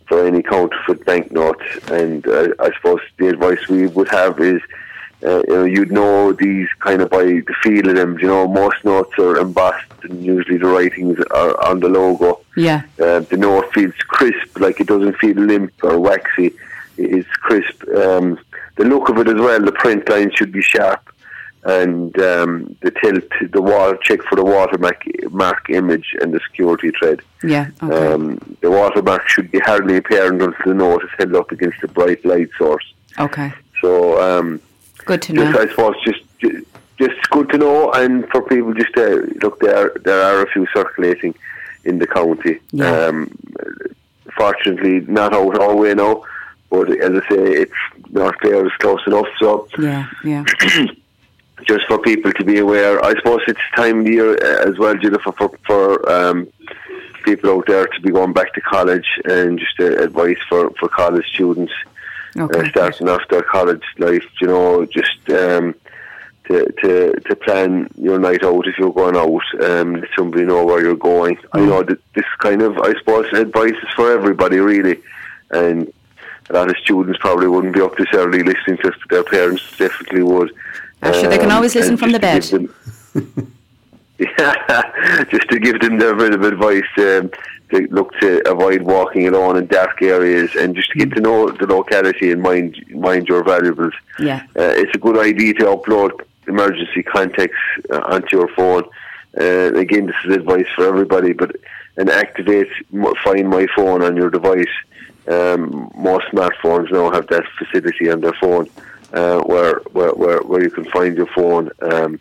for 0.06 0.26
any 0.26 0.42
counterfeit 0.42 1.04
banknotes. 1.04 1.64
And 1.90 2.26
uh, 2.26 2.48
I 2.58 2.72
suppose 2.74 3.00
the 3.18 3.28
advice 3.28 3.68
we 3.68 3.86
would 3.86 4.08
have 4.08 4.40
is, 4.40 4.60
uh, 5.24 5.42
you 5.48 5.54
know, 5.54 5.64
you'd 5.64 5.92
know 5.92 6.32
these 6.32 6.68
kind 6.80 7.00
of 7.00 7.10
by 7.10 7.24
the 7.24 7.54
feel 7.62 7.88
of 7.88 7.96
them. 7.96 8.18
You 8.18 8.28
know, 8.28 8.46
most 8.46 8.84
notes 8.84 9.18
are 9.18 9.38
embossed, 9.38 9.90
and 10.02 10.22
usually 10.22 10.58
the 10.58 10.66
writings 10.66 11.18
are 11.30 11.64
on 11.64 11.80
the 11.80 11.88
logo. 11.88 12.40
Yeah. 12.56 12.82
Uh, 13.00 13.20
the 13.20 13.36
note 13.36 13.72
feels 13.72 13.94
crisp, 14.08 14.58
like 14.58 14.80
it 14.80 14.86
doesn't 14.86 15.16
feel 15.16 15.36
limp 15.36 15.72
or 15.82 15.98
waxy. 15.98 16.54
It's 16.98 17.28
crisp. 17.28 17.82
Um, 17.88 18.38
the 18.76 18.84
look 18.84 19.08
of 19.08 19.18
it 19.18 19.28
as 19.28 19.40
well, 19.40 19.60
the 19.60 19.72
print 19.72 20.08
line 20.08 20.30
should 20.34 20.52
be 20.52 20.62
sharp. 20.62 21.00
And 21.64 22.14
um, 22.20 22.76
the 22.82 22.90
tilt, 22.90 23.24
the 23.50 23.62
wall, 23.62 23.96
check 23.96 24.22
for 24.24 24.36
the 24.36 24.44
watermark 24.44 25.02
mark 25.30 25.70
image 25.70 26.14
and 26.20 26.34
the 26.34 26.40
security 26.40 26.90
thread. 26.98 27.22
Yeah. 27.42 27.68
Okay. 27.82 28.12
Um, 28.12 28.56
the 28.60 28.70
watermark 28.70 29.26
should 29.28 29.50
be 29.50 29.60
hardly 29.60 29.96
apparent 29.96 30.42
until 30.42 30.66
the 30.66 30.74
note 30.74 31.04
is 31.04 31.10
held 31.16 31.34
up 31.34 31.50
against 31.52 31.82
a 31.82 31.88
bright 31.88 32.22
light 32.26 32.50
source. 32.58 32.84
okay. 33.18 33.54
So, 33.80 34.20
um, 34.20 34.60
Good 35.04 35.22
to 35.22 35.32
just 35.32 35.52
know. 35.52 35.60
I 35.60 35.68
suppose 35.68 35.94
just 36.04 36.22
just 36.98 37.30
good 37.30 37.48
to 37.50 37.58
know, 37.58 37.90
and 37.92 38.28
for 38.28 38.42
people 38.42 38.72
just 38.74 38.94
to 38.94 39.32
look 39.42 39.60
there. 39.60 39.92
There 40.04 40.20
are 40.20 40.42
a 40.42 40.50
few 40.50 40.66
circulating 40.72 41.34
in 41.84 41.98
the 41.98 42.06
county. 42.06 42.60
Yeah. 42.72 43.06
Um, 43.06 43.36
fortunately, 44.36 45.00
not 45.00 45.34
out 45.34 45.58
all 45.58 45.70
the 45.70 45.76
way 45.76 45.94
now, 45.94 46.22
but 46.70 46.90
as 46.90 47.10
I 47.10 47.28
say, 47.28 47.42
it's 47.62 47.72
North 48.10 48.36
Clare 48.38 48.66
is 48.66 48.72
close 48.78 49.04
enough. 49.06 49.26
So 49.38 49.68
Yeah. 49.78 50.06
Yeah. 50.24 50.44
just 51.66 51.86
for 51.86 51.98
people 51.98 52.32
to 52.32 52.44
be 52.44 52.58
aware. 52.58 53.02
I 53.04 53.14
suppose 53.14 53.40
it's 53.46 53.60
time 53.76 54.00
of 54.00 54.06
year 54.08 54.32
uh, 54.32 54.68
as 54.68 54.78
well, 54.78 54.94
Jennifer, 54.96 55.32
for, 55.32 55.50
for 55.66 56.10
um, 56.10 56.48
people 57.24 57.50
out 57.50 57.66
there 57.66 57.86
to 57.86 58.00
be 58.00 58.10
going 58.10 58.32
back 58.32 58.52
to 58.54 58.60
college 58.60 59.06
and 59.24 59.58
just 59.58 59.78
uh, 59.80 60.02
advice 60.02 60.38
for, 60.48 60.70
for 60.78 60.88
college 60.88 61.26
students 61.28 61.72
Okay. 62.36 62.60
uh, 62.60 62.68
starting 62.70 63.08
off 63.08 63.22
their 63.30 63.42
college 63.42 63.84
life. 63.98 64.24
You 64.40 64.46
know, 64.48 64.86
just 64.86 65.18
um, 65.30 65.74
to, 66.48 66.70
to 66.82 67.12
to 67.26 67.36
plan 67.36 67.88
your 67.96 68.18
night 68.18 68.42
out 68.44 68.66
if 68.66 68.76
you're 68.78 68.92
going 68.92 69.16
out. 69.16 69.42
Um, 69.62 69.94
let 70.00 70.08
somebody 70.16 70.44
know 70.44 70.64
where 70.64 70.82
you're 70.82 70.96
going. 70.96 71.38
I 71.52 71.60
know 71.60 71.82
that 71.82 71.98
this 72.14 72.24
kind 72.40 72.62
of, 72.62 72.76
I 72.78 72.92
suppose, 72.98 73.32
advice 73.32 73.70
is 73.72 73.88
for 73.96 74.12
everybody 74.12 74.58
really, 74.58 75.00
and 75.50 75.92
a 76.50 76.52
lot 76.54 76.68
of 76.70 76.76
students 76.78 77.18
probably 77.20 77.48
wouldn't 77.48 77.74
be 77.74 77.80
up 77.80 77.96
this 77.96 78.08
early 78.12 78.42
listening 78.42 78.76
to 78.78 78.92
their 79.10 79.24
parents 79.24 79.62
definitely 79.78 80.22
would. 80.22 80.52
Actually, 81.02 81.28
they 81.28 81.38
can 81.38 81.50
Um, 81.50 81.56
always 81.56 81.74
listen 81.74 81.96
from 81.96 82.12
the 82.12 82.18
bed. 82.18 82.42
them- 82.42 82.74
yeah, 84.18 85.24
just 85.30 85.48
to 85.50 85.58
give 85.58 85.80
them 85.80 85.98
their 85.98 86.14
bit 86.14 86.34
of 86.34 86.42
advice 86.42 86.82
um, 86.98 87.30
to 87.74 87.88
look 87.90 88.10
to 88.20 88.28
avoid 88.50 88.82
walking 88.82 89.26
alone 89.28 89.56
in 89.56 89.66
dark 89.66 90.00
areas 90.02 90.54
and 90.54 90.74
just 90.74 90.90
to 90.92 90.98
get 90.98 91.10
to 91.12 91.20
know 91.20 91.50
the 91.50 91.66
locality 91.66 92.32
and 92.32 92.42
mind 92.42 92.84
mind 92.90 93.28
your 93.28 93.42
valuables. 93.42 93.94
Yeah. 94.18 94.40
Uh, 94.56 94.72
it's 94.80 94.94
a 94.94 94.98
good 94.98 95.18
idea 95.18 95.54
to 95.54 95.64
upload 95.64 96.12
emergency 96.46 97.02
contacts 97.02 97.64
uh, 97.90 98.00
onto 98.06 98.36
your 98.38 98.48
phone. 98.48 98.84
Uh, 99.40 99.74
again, 99.74 100.06
this 100.06 100.16
is 100.24 100.36
advice 100.36 100.66
for 100.74 100.86
everybody, 100.86 101.32
but 101.32 101.56
and 101.96 102.10
activate 102.10 102.68
Find 103.24 103.48
My 103.48 103.66
Phone 103.76 104.02
on 104.02 104.16
your 104.16 104.30
device. 104.30 104.74
Um, 105.28 105.90
most 105.94 106.26
smartphones 106.32 106.90
now 106.90 107.10
have 107.12 107.28
that 107.28 107.44
facility 107.58 108.10
on 108.10 108.20
their 108.20 108.34
phone 108.34 108.68
uh, 109.12 109.40
where, 109.40 109.76
where, 109.92 110.12
where 110.12 110.40
where 110.40 110.62
you 110.62 110.70
can 110.70 110.84
find 110.86 111.16
your 111.16 111.28
phone. 111.28 111.70
Um, 111.80 112.20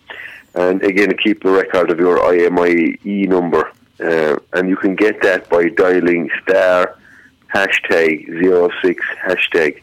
and 0.56 0.84
again, 0.84 1.16
keep 1.18 1.44
a 1.44 1.52
record 1.52 1.90
of 1.90 2.00
your 2.00 2.20
IMEI 2.20 3.28
number, 3.28 3.72
uh, 4.00 4.38
and 4.54 4.70
you 4.70 4.76
can 4.76 4.96
get 4.96 5.22
that 5.22 5.50
by 5.50 5.70
dialing 5.70 6.30
star 6.42 6.98
hashtag 7.54 8.28
zero 8.42 8.70
six 8.82 9.04
hashtag. 9.26 9.82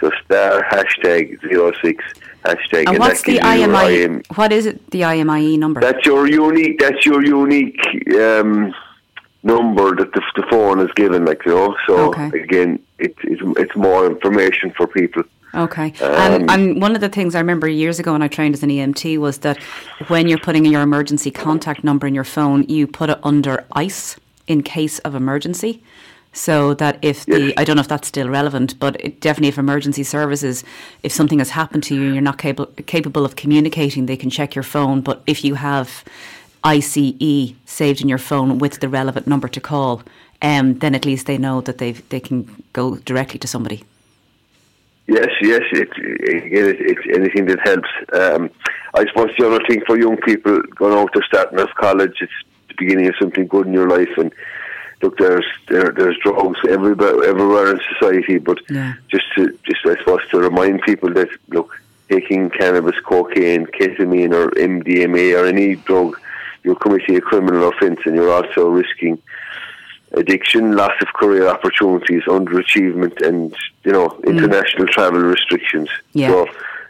So 0.00 0.10
star 0.24 0.62
hashtag 0.70 1.40
zero 1.40 1.72
six 1.82 2.04
hashtag. 2.44 2.88
And 2.88 2.98
what's 2.98 3.22
the 3.22 3.34
gives 3.38 3.44
you 3.46 3.60
your 3.60 3.68
IMI? 3.68 4.04
IM 4.04 4.22
What 4.34 4.52
is 4.52 4.66
it? 4.66 4.90
The 4.90 5.02
IMEI 5.02 5.58
number? 5.58 5.80
that's 5.80 6.04
your 6.04 6.26
unique. 6.28 6.78
That's 6.78 7.04
your 7.06 7.24
unique 7.24 7.80
um, 8.14 8.74
number 9.42 9.94
that 9.96 10.12
the, 10.12 10.22
the 10.34 10.42
phone 10.50 10.80
is 10.80 10.90
given. 10.96 11.24
Like 11.24 11.44
you 11.46 11.52
know. 11.54 11.76
So 11.86 12.08
Okay. 12.08 12.40
again, 12.40 12.78
it, 12.98 13.14
it's 13.22 13.42
it's 13.58 13.76
more 13.76 14.06
information 14.06 14.70
for 14.76 14.86
people. 14.86 15.22
Okay. 15.56 15.92
and, 16.00 16.50
Um, 16.50 16.50
and 16.50 16.82
one 16.82 16.94
of 16.94 17.00
the 17.00 17.08
things 17.08 17.34
I 17.34 17.38
remember 17.40 17.66
years 17.68 17.98
ago 17.98 18.12
when 18.12 18.22
I 18.22 18.28
trained 18.28 18.54
as 18.54 18.62
an 18.62 18.70
EMT 18.70 19.18
was 19.18 19.38
that 19.38 19.58
when 20.08 20.28
you're 20.28 20.38
putting 20.38 20.66
in 20.66 20.72
your 20.72 20.82
emergency 20.82 21.30
contact 21.30 21.82
number 21.82 22.06
in 22.06 22.14
your 22.14 22.24
phone, 22.24 22.64
you 22.68 22.86
put 22.86 23.08
it 23.10 23.18
under 23.22 23.64
ICE 23.72 24.16
in 24.46 24.62
case 24.62 24.98
of 25.00 25.14
emergency. 25.14 25.82
So 26.32 26.74
that 26.74 26.98
if 27.00 27.24
the, 27.24 27.40
Yes. 27.40 27.54
I 27.56 27.64
don't 27.64 27.76
know 27.76 27.80
if 27.80 27.88
that's 27.88 28.08
still 28.08 28.28
relevant, 28.28 28.78
but 28.78 29.00
it, 29.00 29.20
definitely 29.22 29.48
if 29.48 29.56
emergency 29.58 30.02
services, 30.02 30.64
if 31.02 31.10
something 31.10 31.38
has 31.38 31.50
happened 31.50 31.82
to 31.84 31.94
you 31.94 32.02
and 32.04 32.14
you're 32.14 32.22
not 32.22 32.36
capable, 32.36 32.70
capable 32.84 33.24
of 33.24 33.36
communicating, 33.36 34.04
they 34.04 34.18
can 34.18 34.28
check 34.28 34.54
your 34.54 34.62
phone. 34.62 35.00
But 35.00 35.22
if 35.26 35.42
you 35.44 35.54
have 35.54 36.04
ICE 36.62 37.54
saved 37.64 38.02
in 38.02 38.08
your 38.08 38.18
phone 38.18 38.58
with 38.58 38.80
the 38.80 38.88
relevant 38.88 39.26
number 39.26 39.48
to 39.48 39.60
call, 39.60 40.02
um, 40.42 40.78
then 40.80 40.94
at 40.94 41.06
least 41.06 41.26
they 41.26 41.38
know 41.38 41.62
that 41.62 41.78
they 41.78 41.92
they 41.92 42.20
can 42.20 42.62
go 42.74 42.96
directly 42.96 43.38
to 43.38 43.48
somebody. 43.48 43.82
Yes, 45.08 45.28
yes. 45.40 45.62
It, 45.72 45.90
again, 46.46 46.66
it, 46.68 46.76
it's 46.80 47.16
anything 47.16 47.46
that 47.46 47.60
helps. 47.64 47.88
Um, 48.12 48.50
I 48.94 49.06
suppose 49.06 49.30
the 49.38 49.46
other 49.46 49.64
thing 49.68 49.82
for 49.86 49.98
young 49.98 50.16
people 50.16 50.60
going 50.74 50.94
out 50.94 51.12
to 51.12 51.22
starting 51.26 51.60
off 51.60 51.70
college, 51.76 52.16
it's 52.20 52.32
the 52.68 52.74
beginning 52.76 53.06
of 53.08 53.14
something 53.20 53.46
good 53.46 53.66
in 53.68 53.72
your 53.72 53.88
life. 53.88 54.08
And 54.16 54.32
look, 55.02 55.16
there's 55.18 55.46
there, 55.68 55.92
there's 55.92 56.18
drugs 56.18 56.58
everywhere, 56.68 57.22
everywhere 57.24 57.70
in 57.72 57.80
society. 57.92 58.38
But 58.38 58.58
Yeah. 58.68 58.94
just 59.08 59.26
to 59.36 59.56
just 59.64 59.86
I 59.86 59.96
suppose 59.98 60.26
to 60.30 60.38
remind 60.38 60.82
people 60.82 61.12
that 61.14 61.28
look, 61.48 61.80
taking 62.08 62.50
cannabis, 62.50 62.98
cocaine, 63.00 63.66
ketamine, 63.66 64.32
or 64.34 64.50
MDMA 64.52 65.40
or 65.40 65.46
any 65.46 65.76
drug, 65.76 66.18
you're 66.64 66.74
committing 66.76 67.16
a 67.16 67.20
criminal 67.20 67.68
offence, 67.68 68.00
and 68.06 68.16
you're 68.16 68.32
also 68.32 68.68
risking 68.68 69.22
addiction, 70.12 70.76
loss 70.76 70.92
of 71.00 71.08
career 71.14 71.48
opportunities, 71.48 72.22
underachievement, 72.24 73.20
and 73.26 73.54
you 73.84 73.92
know 73.92 74.08
mm. 74.08 74.24
international 74.26 74.86
travel 74.86 75.20
restrictions. 75.20 75.88
Yeah. 76.12 76.28
So 76.28 76.46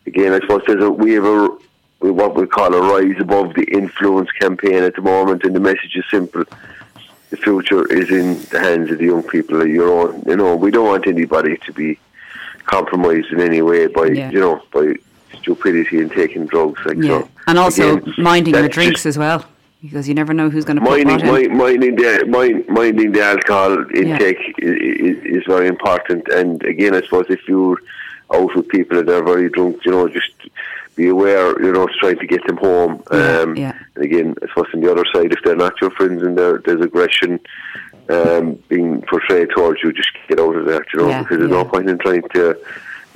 again, 0.07 0.33
I 0.33 0.41
suppose 0.41 0.63
there's 0.67 0.83
a, 0.83 0.91
we 0.91 1.13
have 1.15 1.25
a 1.25 1.49
what 2.01 2.35
we 2.37 2.47
call 2.47 2.75
a 2.75 2.81
rise 2.81 3.21
above 3.21 3.55
the 3.55 3.65
influence 3.65 4.31
campaign 4.33 4.83
at 4.83 4.95
the 4.95 5.03
moment, 5.03 5.45
and 5.45 5.55
the 5.55 5.61
message 5.61 5.97
is 5.97 6.05
simple: 6.11 6.45
the 7.31 7.37
future 7.37 7.91
is 7.93 8.11
in 8.11 8.41
the 8.51 8.61
hands 8.61 8.91
of 8.91 8.99
the 8.99 9.07
young 9.07 9.23
people. 9.23 9.67
Your 9.67 9.91
own, 9.91 10.23
you 10.27 10.37
know, 10.37 10.55
we 10.57 10.71
don't 10.71 10.87
want 10.87 11.07
anybody 11.07 11.57
to 11.59 11.73
be 11.73 11.99
compromised 12.65 13.33
in 13.33 13.41
any 13.41 13.63
way 13.63 13.87
by 13.87 14.07
Yeah. 14.09 14.31
you 14.31 14.41
know 14.41 14.63
by 14.73 14.95
stupidity 15.39 16.01
and 16.01 16.11
taking 16.11 16.47
drugs. 16.47 16.81
Like 16.85 16.99
Yeah. 16.99 17.21
so. 17.23 17.29
And 17.47 17.59
also 17.59 17.97
Again, 17.97 18.15
minding 18.19 18.55
your 18.55 18.63
that's 18.63 18.75
drinks 18.75 19.03
just- 19.03 19.07
as 19.07 19.19
well, 19.19 19.45
because 19.83 20.09
you 20.09 20.15
never 20.15 20.35
know 20.35 20.51
who's 20.51 20.65
going 20.65 20.77
to 20.77 20.83
put 20.83 21.05
minding, 21.05 21.27
mind, 21.27 21.57
minding 21.57 21.97
the 21.97 22.25
mind, 22.29 22.65
minding 22.69 23.13
the 23.13 23.23
alcohol 23.23 23.79
intake 23.95 24.55
is, 24.59 25.19
is 25.25 25.43
very 25.47 25.69
important. 25.69 26.27
And 26.29 26.63
again, 26.65 26.95
I 26.95 27.03
suppose 27.03 27.27
if 27.29 27.47
you're 27.47 27.79
out 28.35 28.55
with 28.57 28.69
people 28.69 28.99
and 28.99 29.09
they're 29.09 29.23
very 29.23 29.49
drunk, 29.51 29.85
you 29.85 29.93
know, 29.93 30.09
just 30.09 30.33
be 30.97 31.09
aware, 31.09 31.63
you 31.63 31.73
know, 31.73 31.87
trying 32.01 32.19
to 32.19 32.27
get 32.27 32.45
them 32.47 32.57
home. 32.57 33.03
Yeah, 33.13 33.39
um, 33.39 33.57
yeah. 33.57 33.79
And 33.95 34.05
again, 34.05 34.35
I 34.43 34.49
suppose 34.49 34.67
on 34.75 34.81
the 34.81 34.91
other 34.91 35.05
side, 35.13 35.33
if 35.33 35.41
they're 35.45 35.55
not 35.55 35.81
your 35.81 35.91
friends 35.91 36.23
and 36.23 36.37
there's 36.37 36.81
aggression 36.81 37.39
um, 38.09 38.55
being 38.69 39.03
portrayed 39.03 39.51
towards 39.51 39.83
you, 39.83 39.93
just 39.93 40.09
get 40.29 40.41
out 40.41 40.57
of 40.57 40.65
there, 40.65 40.85
you 40.93 41.01
know, 41.01 41.09
Yeah, 41.09 41.23
because 41.23 41.39
there's 41.39 41.51
yeah. 41.51 41.63
no 41.63 41.65
point 41.65 41.91
in 41.91 41.99
trying 41.99 42.23
to 42.35 42.59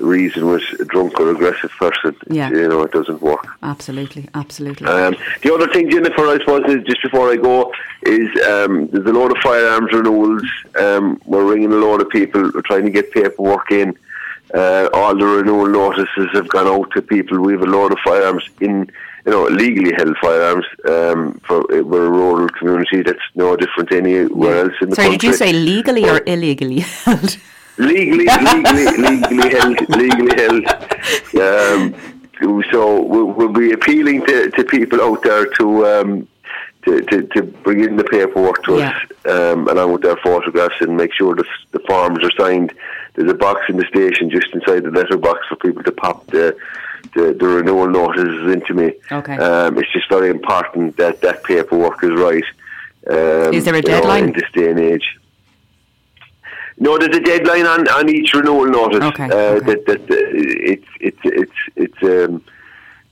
reason 0.00 0.47
with 0.47 0.62
a 0.80 0.85
drunk 0.85 1.19
or 1.21 1.30
aggressive 1.30 1.71
person. 1.78 2.16
Yeah. 2.28 2.50
You 2.50 2.69
know, 2.69 2.83
it 2.83 2.92
doesn't 2.92 3.21
work. 3.23 3.47
Absolutely, 3.62 4.28
absolutely. 4.35 4.87
Um, 4.87 5.14
the 5.42 5.54
other 5.54 5.69
thing, 5.73 5.90
Jennifer, 5.90 6.26
I 6.26 6.38
suppose, 6.38 6.64
is 6.69 6.85
just 6.85 7.02
before 7.02 7.30
I 7.30 7.37
go, 7.37 7.73
is 8.02 8.28
um, 8.47 8.88
there's 8.88 9.07
a 9.07 9.12
load 9.12 9.30
of 9.33 9.38
firearms 9.42 9.92
renewals. 9.92 10.42
Um, 10.78 11.21
we're 11.26 11.45
ringing 11.45 11.73
a 11.73 11.76
lot 11.76 12.00
of 12.00 12.09
people. 12.09 12.42
We're 12.54 12.62
trying 12.62 12.85
to 12.85 12.90
get 12.90 13.11
paperwork 13.12 13.71
in. 13.71 13.97
Uh, 14.52 14.88
all 14.95 15.16
the 15.16 15.25
renewal 15.25 15.66
notices 15.69 16.28
have 16.33 16.49
gone 16.49 16.66
out 16.66 16.90
to 16.92 17.02
people. 17.02 17.40
We 17.40 17.52
have 17.52 17.62
a 17.62 17.66
lot 17.66 17.92
of 17.92 17.99
firearms 18.04 18.42
in, 18.61 18.90
you 19.25 19.30
know, 19.33 19.45
legally 19.45 19.92
held 19.97 20.16
firearms. 20.19 20.64
Um, 20.88 21.40
for 21.47 21.64
we're 21.69 22.07
a 22.07 22.11
rural 22.11 22.49
community 22.49 23.02
that's 23.02 23.21
no 23.37 23.54
different 23.54 23.92
anywhere 23.92 24.64
else 24.64 24.73
in 24.80 24.90
the 24.90 24.97
Sorry, 24.97 25.11
country. 25.11 25.19
did 25.19 25.23
you 25.28 25.33
say 25.35 25.52
legally 25.52 26.09
or 26.09 26.21
illegally 26.26 26.80
held? 27.04 27.37
Legally, 27.81 28.27
legally, 28.27 29.17
legally 29.17 29.51
held, 29.51 29.89
legally 29.91 30.35
held. 30.37 30.67
Um, 31.41 31.95
so 32.71 33.03
we'll, 33.03 33.27
we'll 33.27 33.53
be 33.53 33.73
appealing 33.73 34.25
to, 34.27 34.51
to 34.51 34.65
people 34.65 35.01
out 35.03 35.23
there 35.23 35.47
to, 35.47 35.87
um, 35.87 36.29
to, 36.85 37.03
to 37.03 37.23
to 37.29 37.43
bring 37.43 37.85
in 37.85 37.97
the 37.97 38.05
paperwork 38.05 38.63
to 38.65 38.81
us, 38.81 38.95
um, 39.27 39.69
along 39.69 39.93
with 39.93 40.03
their 40.03 40.17
photographs, 40.17 40.81
and 40.81 40.97
make 40.97 41.13
sure 41.13 41.35
the, 41.35 41.45
the 41.73 41.81
forms 41.81 42.25
are 42.25 42.31
signed. 42.39 42.73
There's 43.15 43.31
a 43.31 43.35
box 43.35 43.61
in 43.69 43.77
the 43.77 43.85
station 43.87 44.31
just 44.31 44.55
inside 44.55 44.85
the 44.85 44.91
letterbox 44.91 45.47
for 45.49 45.57
people 45.57 45.83
to 45.83 45.93
pop 45.93 46.27
the 46.29 46.57
the, 47.15 47.35
the 47.35 47.47
renewal 47.47 47.89
notices 47.89 48.53
into 48.53 48.75
me. 48.75 48.93
Okay. 49.11 49.37
Um, 49.37 49.79
it's 49.79 49.93
just 49.93 50.09
very 50.09 50.31
important 50.31 50.97
that 50.97 51.21
that 51.23 51.43
paperwork 51.45 52.03
is 52.05 52.11
right. 52.13 52.45
Um, 53.09 53.55
Is 53.55 53.65
there 53.65 53.75
a 53.75 53.79
you 53.79 53.83
know, 53.83 54.01
deadline? 54.01 54.25
in 54.25 54.33
this 54.33 54.51
day 54.53 54.71
and 54.71 54.79
age? 54.79 55.19
No, 56.81 56.97
there's 56.99 57.17
a 57.17 57.21
deadline 57.21 57.67
on, 57.67 57.87
on 57.89 58.09
each 58.09 58.33
renewal 58.35 58.65
notice. 58.65 59.05
Okay, 59.05 59.25
Uh, 59.25 59.57
okay. 59.59 59.67
That, 59.67 59.87
that 59.87 60.01
uh, 60.01 60.17
it's 60.73 60.87
it's 60.99 61.19
it's 61.25 61.59
it's 61.77 62.03
um, 62.03 62.43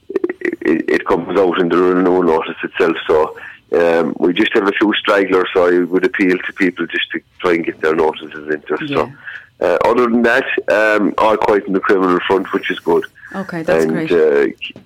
it, 0.08 0.88
it 0.88 1.04
comes 1.06 1.38
out 1.38 1.60
in 1.60 1.68
the 1.68 1.76
renewal 1.76 2.22
notice 2.22 2.56
itself. 2.64 2.96
So 3.06 3.36
um, 3.78 4.16
we 4.18 4.32
just 4.32 4.54
have 4.54 4.66
a 4.66 4.72
few 4.72 4.92
stragglers. 4.94 5.48
So 5.52 5.68
I 5.68 5.84
would 5.84 6.04
appeal 6.04 6.38
to 6.38 6.52
people 6.54 6.86
just 6.86 7.10
to 7.12 7.20
try 7.40 7.52
and 7.54 7.64
get 7.64 7.80
their 7.80 7.94
notices 7.94 8.54
into 8.54 8.74
us. 8.74 8.88
So. 8.88 9.12
Uh, 9.60 9.76
other 9.84 10.04
than 10.04 10.22
that, 10.22 10.46
um, 10.68 11.12
all 11.18 11.36
quite 11.36 11.66
in 11.66 11.72
the 11.72 11.80
criminal 11.80 12.20
front, 12.28 12.52
which 12.52 12.70
is 12.70 12.78
good. 12.78 13.04
Okay, 13.34 13.64
that's 13.64 13.84
and, 13.84 13.92
great. 13.92 14.12
Uh, 14.12 14.80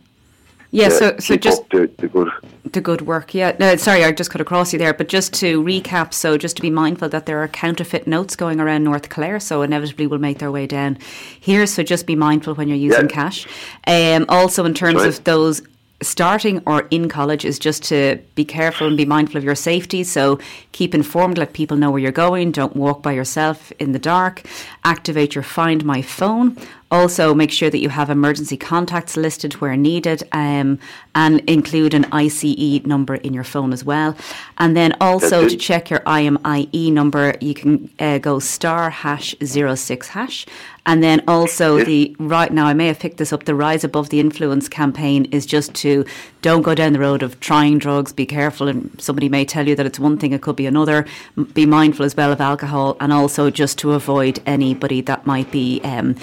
yeah, 0.72 0.88
so 0.88 1.16
so 1.18 1.36
just 1.36 1.68
the, 1.70 1.90
the 1.98 2.08
good. 2.08 2.30
the 2.64 2.80
good 2.80 3.02
work. 3.02 3.34
Yeah, 3.34 3.54
no, 3.60 3.76
sorry, 3.76 4.04
I 4.04 4.10
just 4.10 4.30
cut 4.30 4.40
across 4.40 4.72
you 4.72 4.78
there. 4.78 4.94
But 4.94 5.08
just 5.08 5.34
to 5.34 5.62
recap, 5.62 6.14
so 6.14 6.38
just 6.38 6.56
to 6.56 6.62
be 6.62 6.70
mindful 6.70 7.10
that 7.10 7.26
there 7.26 7.38
are 7.42 7.48
counterfeit 7.48 8.06
notes 8.06 8.34
going 8.36 8.58
around 8.58 8.82
North 8.82 9.10
Clare, 9.10 9.38
so 9.38 9.60
inevitably 9.60 10.06
will 10.06 10.18
make 10.18 10.38
their 10.38 10.50
way 10.50 10.66
down 10.66 10.96
here. 11.38 11.66
So 11.66 11.82
just 11.82 12.06
be 12.06 12.16
mindful 12.16 12.54
when 12.54 12.68
you're 12.68 12.76
using 12.78 13.08
Yeah. 13.08 13.14
cash. 13.14 13.46
Um, 13.86 14.24
also, 14.30 14.64
in 14.64 14.72
terms 14.72 15.00
right. 15.00 15.08
of 15.08 15.22
those 15.24 15.62
starting 16.02 16.60
or 16.66 16.86
in 16.90 17.08
college 17.08 17.44
is 17.44 17.58
just 17.58 17.84
to 17.84 18.18
be 18.34 18.44
careful 18.44 18.86
and 18.86 18.96
be 18.96 19.04
mindful 19.04 19.38
of 19.38 19.44
your 19.44 19.54
safety. 19.54 20.02
So 20.02 20.38
keep 20.72 20.94
informed, 20.94 21.38
let 21.38 21.52
people 21.52 21.76
know 21.76 21.90
where 21.90 22.00
you're 22.00 22.12
going. 22.12 22.50
Don't 22.50 22.74
walk 22.76 23.02
by 23.02 23.12
yourself 23.12 23.72
in 23.78 23.92
the 23.92 23.98
dark. 23.98 24.42
Activate 24.84 25.34
your 25.34 25.44
Find 25.44 25.84
My 25.84 26.02
phone. 26.02 26.56
Also, 26.92 27.34
make 27.34 27.50
sure 27.50 27.70
that 27.70 27.78
you 27.78 27.88
have 27.88 28.10
emergency 28.10 28.56
contacts 28.56 29.16
listed 29.16 29.54
where 29.54 29.76
needed 29.76 30.22
um, 30.32 30.78
and 31.14 31.40
include 31.48 31.94
an 31.94 32.04
ICE 32.12 32.84
number 32.84 33.14
in 33.14 33.32
your 33.32 33.44
phone 33.44 33.72
as 33.72 33.82
well. 33.82 34.14
And 34.58 34.76
then 34.76 34.94
also 35.00 35.48
to 35.48 35.56
check 35.56 35.88
your 35.88 36.00
IMEI 36.00 36.92
number, 36.92 37.34
you 37.40 37.54
can 37.54 37.90
uh, 37.98 38.18
go 38.18 38.38
star 38.38 38.90
hash 38.90 39.34
06 39.42 40.08
hash. 40.08 40.44
And 40.84 41.02
then 41.02 41.22
also 41.28 41.76
Yeah. 41.76 41.84
the 41.84 42.16
right 42.18 42.52
now, 42.52 42.66
I 42.66 42.74
may 42.74 42.88
have 42.88 42.98
picked 42.98 43.18
this 43.18 43.32
up. 43.32 43.44
The 43.44 43.54
Rise 43.54 43.84
Above 43.84 44.08
the 44.10 44.18
Influence 44.18 44.68
campaign 44.68 45.26
is 45.30 45.46
just 45.46 45.72
to 45.74 46.04
don't 46.42 46.62
go 46.62 46.74
down 46.74 46.92
the 46.92 46.98
road 46.98 47.22
of 47.22 47.38
trying 47.38 47.78
drugs. 47.78 48.12
Be 48.12 48.26
careful, 48.26 48.66
and 48.66 48.90
somebody 48.98 49.28
may 49.28 49.44
tell 49.44 49.68
you 49.68 49.76
that 49.76 49.86
it's 49.86 50.00
one 50.00 50.18
thing, 50.18 50.32
it 50.32 50.42
could 50.42 50.56
be 50.56 50.66
another. 50.66 51.06
Be 51.54 51.66
mindful 51.66 52.04
as 52.04 52.16
well 52.16 52.32
of 52.32 52.40
alcohol, 52.40 52.96
and 52.98 53.12
also 53.12 53.48
just 53.48 53.78
to 53.78 53.92
avoid 53.92 54.40
anybody 54.44 55.00
that 55.02 55.24
might 55.24 55.52
be 55.52 55.80
um, 55.84 56.16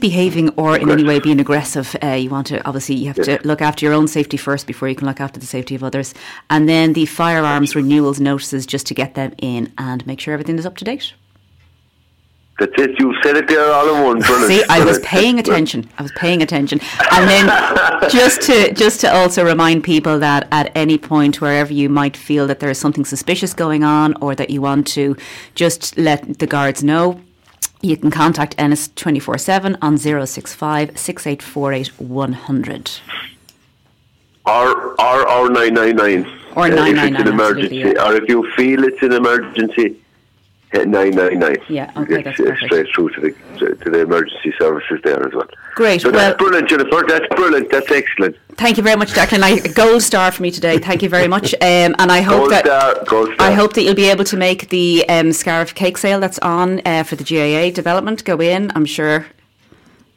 misbehaving 0.00 0.50
or 0.56 0.76
in 0.76 0.90
any 0.90 1.04
way 1.04 1.18
being 1.18 1.40
aggressive. 1.40 1.96
Uh, 2.02 2.08
you 2.08 2.28
want 2.30 2.46
to 2.48 2.64
obviously 2.66 2.94
you 2.96 3.06
have 3.06 3.16
Yes. 3.16 3.26
to 3.26 3.38
look 3.48 3.62
after 3.62 3.84
your 3.86 3.94
own 3.94 4.06
safety 4.08 4.36
first 4.36 4.66
before 4.66 4.88
you 4.88 4.94
can 4.94 5.06
look 5.06 5.20
after 5.20 5.40
the 5.40 5.46
safety 5.46 5.74
of 5.74 5.82
others. 5.82 6.12
And 6.50 6.68
then 6.68 6.92
the 6.92 7.06
firearms 7.06 7.74
renewals 7.74 8.20
notices 8.20 8.66
just 8.66 8.86
to 8.88 8.94
get 8.94 9.14
them 9.14 9.32
in 9.38 9.72
and 9.78 10.06
make 10.06 10.20
sure 10.20 10.34
everything 10.34 10.58
is 10.58 10.66
up 10.66 10.76
to 10.78 10.84
date. 10.84 11.14
That's 12.58 12.72
it. 12.78 12.98
You 12.98 13.14
said 13.22 13.36
it 13.36 13.48
there 13.48 13.70
all 13.70 13.94
in 13.94 14.02
one. 14.04 14.18
Brilliant. 14.20 14.48
See, 14.48 14.64
I 14.70 14.82
was 14.84 14.98
paying 15.00 15.38
attention. 15.44 15.88
I 15.98 16.02
was 16.02 16.12
paying 16.12 16.40
attention. 16.42 16.80
And 17.12 17.28
then 17.28 18.10
just 18.10 18.40
to 18.42 18.72
just 18.72 19.00
to 19.02 19.14
also 19.14 19.44
remind 19.44 19.84
people 19.84 20.18
that 20.20 20.48
at 20.52 20.72
any 20.74 20.96
point 20.98 21.40
wherever 21.42 21.72
you 21.72 21.88
might 21.90 22.16
feel 22.16 22.46
that 22.46 22.60
there 22.60 22.70
is 22.70 22.78
something 22.78 23.04
suspicious 23.04 23.52
going 23.52 23.84
on 23.84 24.14
or 24.22 24.34
that 24.34 24.48
you 24.50 24.60
want 24.62 24.86
to 24.88 25.16
just 25.54 25.98
let 25.98 26.38
the 26.38 26.46
guards 26.46 26.82
know, 26.82 27.20
you 27.86 27.96
can 27.96 28.10
contact 28.10 28.54
Ennis 28.58 28.88
24/7 28.88 29.76
on 29.80 29.96
065 29.98 30.98
6848 30.98 32.00
100. 32.00 32.90
or 34.46 35.00
or 35.00 35.28
or 35.28 35.50
nine 35.50 35.74
nine 35.74 35.96
nine. 35.96 36.26
Or 36.54 36.68
if 36.68 36.74
it's 36.74 37.20
an 37.20 37.28
emergency, 37.28 37.82
absolutely, 37.82 37.98
or 37.98 38.14
if 38.22 38.28
you 38.28 38.50
feel 38.56 38.84
it's 38.84 39.02
an 39.02 39.12
emergency, 39.12 39.96
hit 40.78 40.88
nine 40.88 41.10
nine 41.10 41.38
nine. 41.38 41.56
Yeah, 41.68 41.90
okay, 41.96 42.22
that's 42.22 42.36
perfect. 42.36 42.64
straight 42.64 42.86
through 42.94 43.10
to 43.10 43.20
the 43.20 43.30
to, 43.58 43.90
the 43.90 44.00
emergency 44.00 44.52
services 44.58 45.00
there 45.04 45.26
as 45.26 45.32
well. 45.34 45.48
Great, 45.74 46.00
So 46.02 46.10
well- 46.10 46.18
that's 46.20 46.38
brilliant, 46.38 46.68
Jennifer. 46.68 47.04
That's 47.06 47.26
brilliant. 47.34 47.70
That's 47.70 47.90
excellent. 47.90 48.36
Thank 48.56 48.76
you 48.78 48.82
very 48.82 48.96
much, 48.96 49.12
Declan. 49.12 49.42
I, 49.42 49.50
a 49.68 49.72
gold 49.72 50.02
star 50.02 50.32
for 50.32 50.42
me 50.42 50.50
today. 50.50 50.78
Thank 50.78 51.02
you 51.02 51.08
very 51.10 51.28
much. 51.28 51.52
Um, 51.54 51.94
and 51.98 52.10
I 52.10 52.22
hope 52.22 52.38
Gold 52.38 52.52
that 52.52 52.64
star, 52.64 53.04
gold 53.04 53.34
star. 53.34 53.48
I 53.48 53.52
hope 53.52 53.74
that 53.74 53.82
you'll 53.82 53.94
be 53.94 54.10
able 54.10 54.24
to 54.24 54.36
make 54.36 54.70
the 54.70 55.06
um, 55.08 55.32
Scariff 55.32 55.74
cake 55.74 55.98
sale 55.98 56.20
that's 56.20 56.38
on 56.38 56.80
uh, 56.86 57.02
for 57.02 57.16
the 57.16 57.24
GAA 57.24 57.74
development 57.74 58.24
go 58.24 58.40
in. 58.40 58.72
I'm 58.74 58.86
sure 58.86 59.26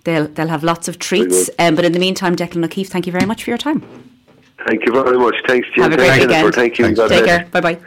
they'll 0.06 0.28
they'll 0.28 0.48
have 0.48 0.64
lots 0.64 0.88
of 0.88 1.00
treats. 1.00 1.50
Um, 1.60 1.76
but 1.76 1.84
in 1.84 1.92
the 1.92 2.00
meantime, 2.00 2.36
Declan 2.36 2.64
O'Keefe, 2.64 2.90
thank 2.90 3.06
you 3.06 3.12
very 3.12 3.26
much 3.26 3.44
for 3.44 3.50
your 3.52 3.58
time. 3.58 3.82
Thank 4.66 4.86
you 4.86 4.92
very 4.94 5.18
much. 5.18 5.36
Thanks, 5.48 5.68
Jim. 5.74 5.84
Have 5.84 5.94
a 5.94 5.98
great 5.98 6.08
Thanks, 6.08 6.26
weekend. 6.26 6.32
Jennifer. 6.32 6.52
Thank 6.62 6.80
you. 6.80 6.86
Thanks. 6.96 7.14
Take 7.14 7.26
care. 7.26 7.46
Bye 7.52 7.62
bye. 7.62 7.78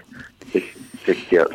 Take 1.04 1.28
care. 1.28 1.46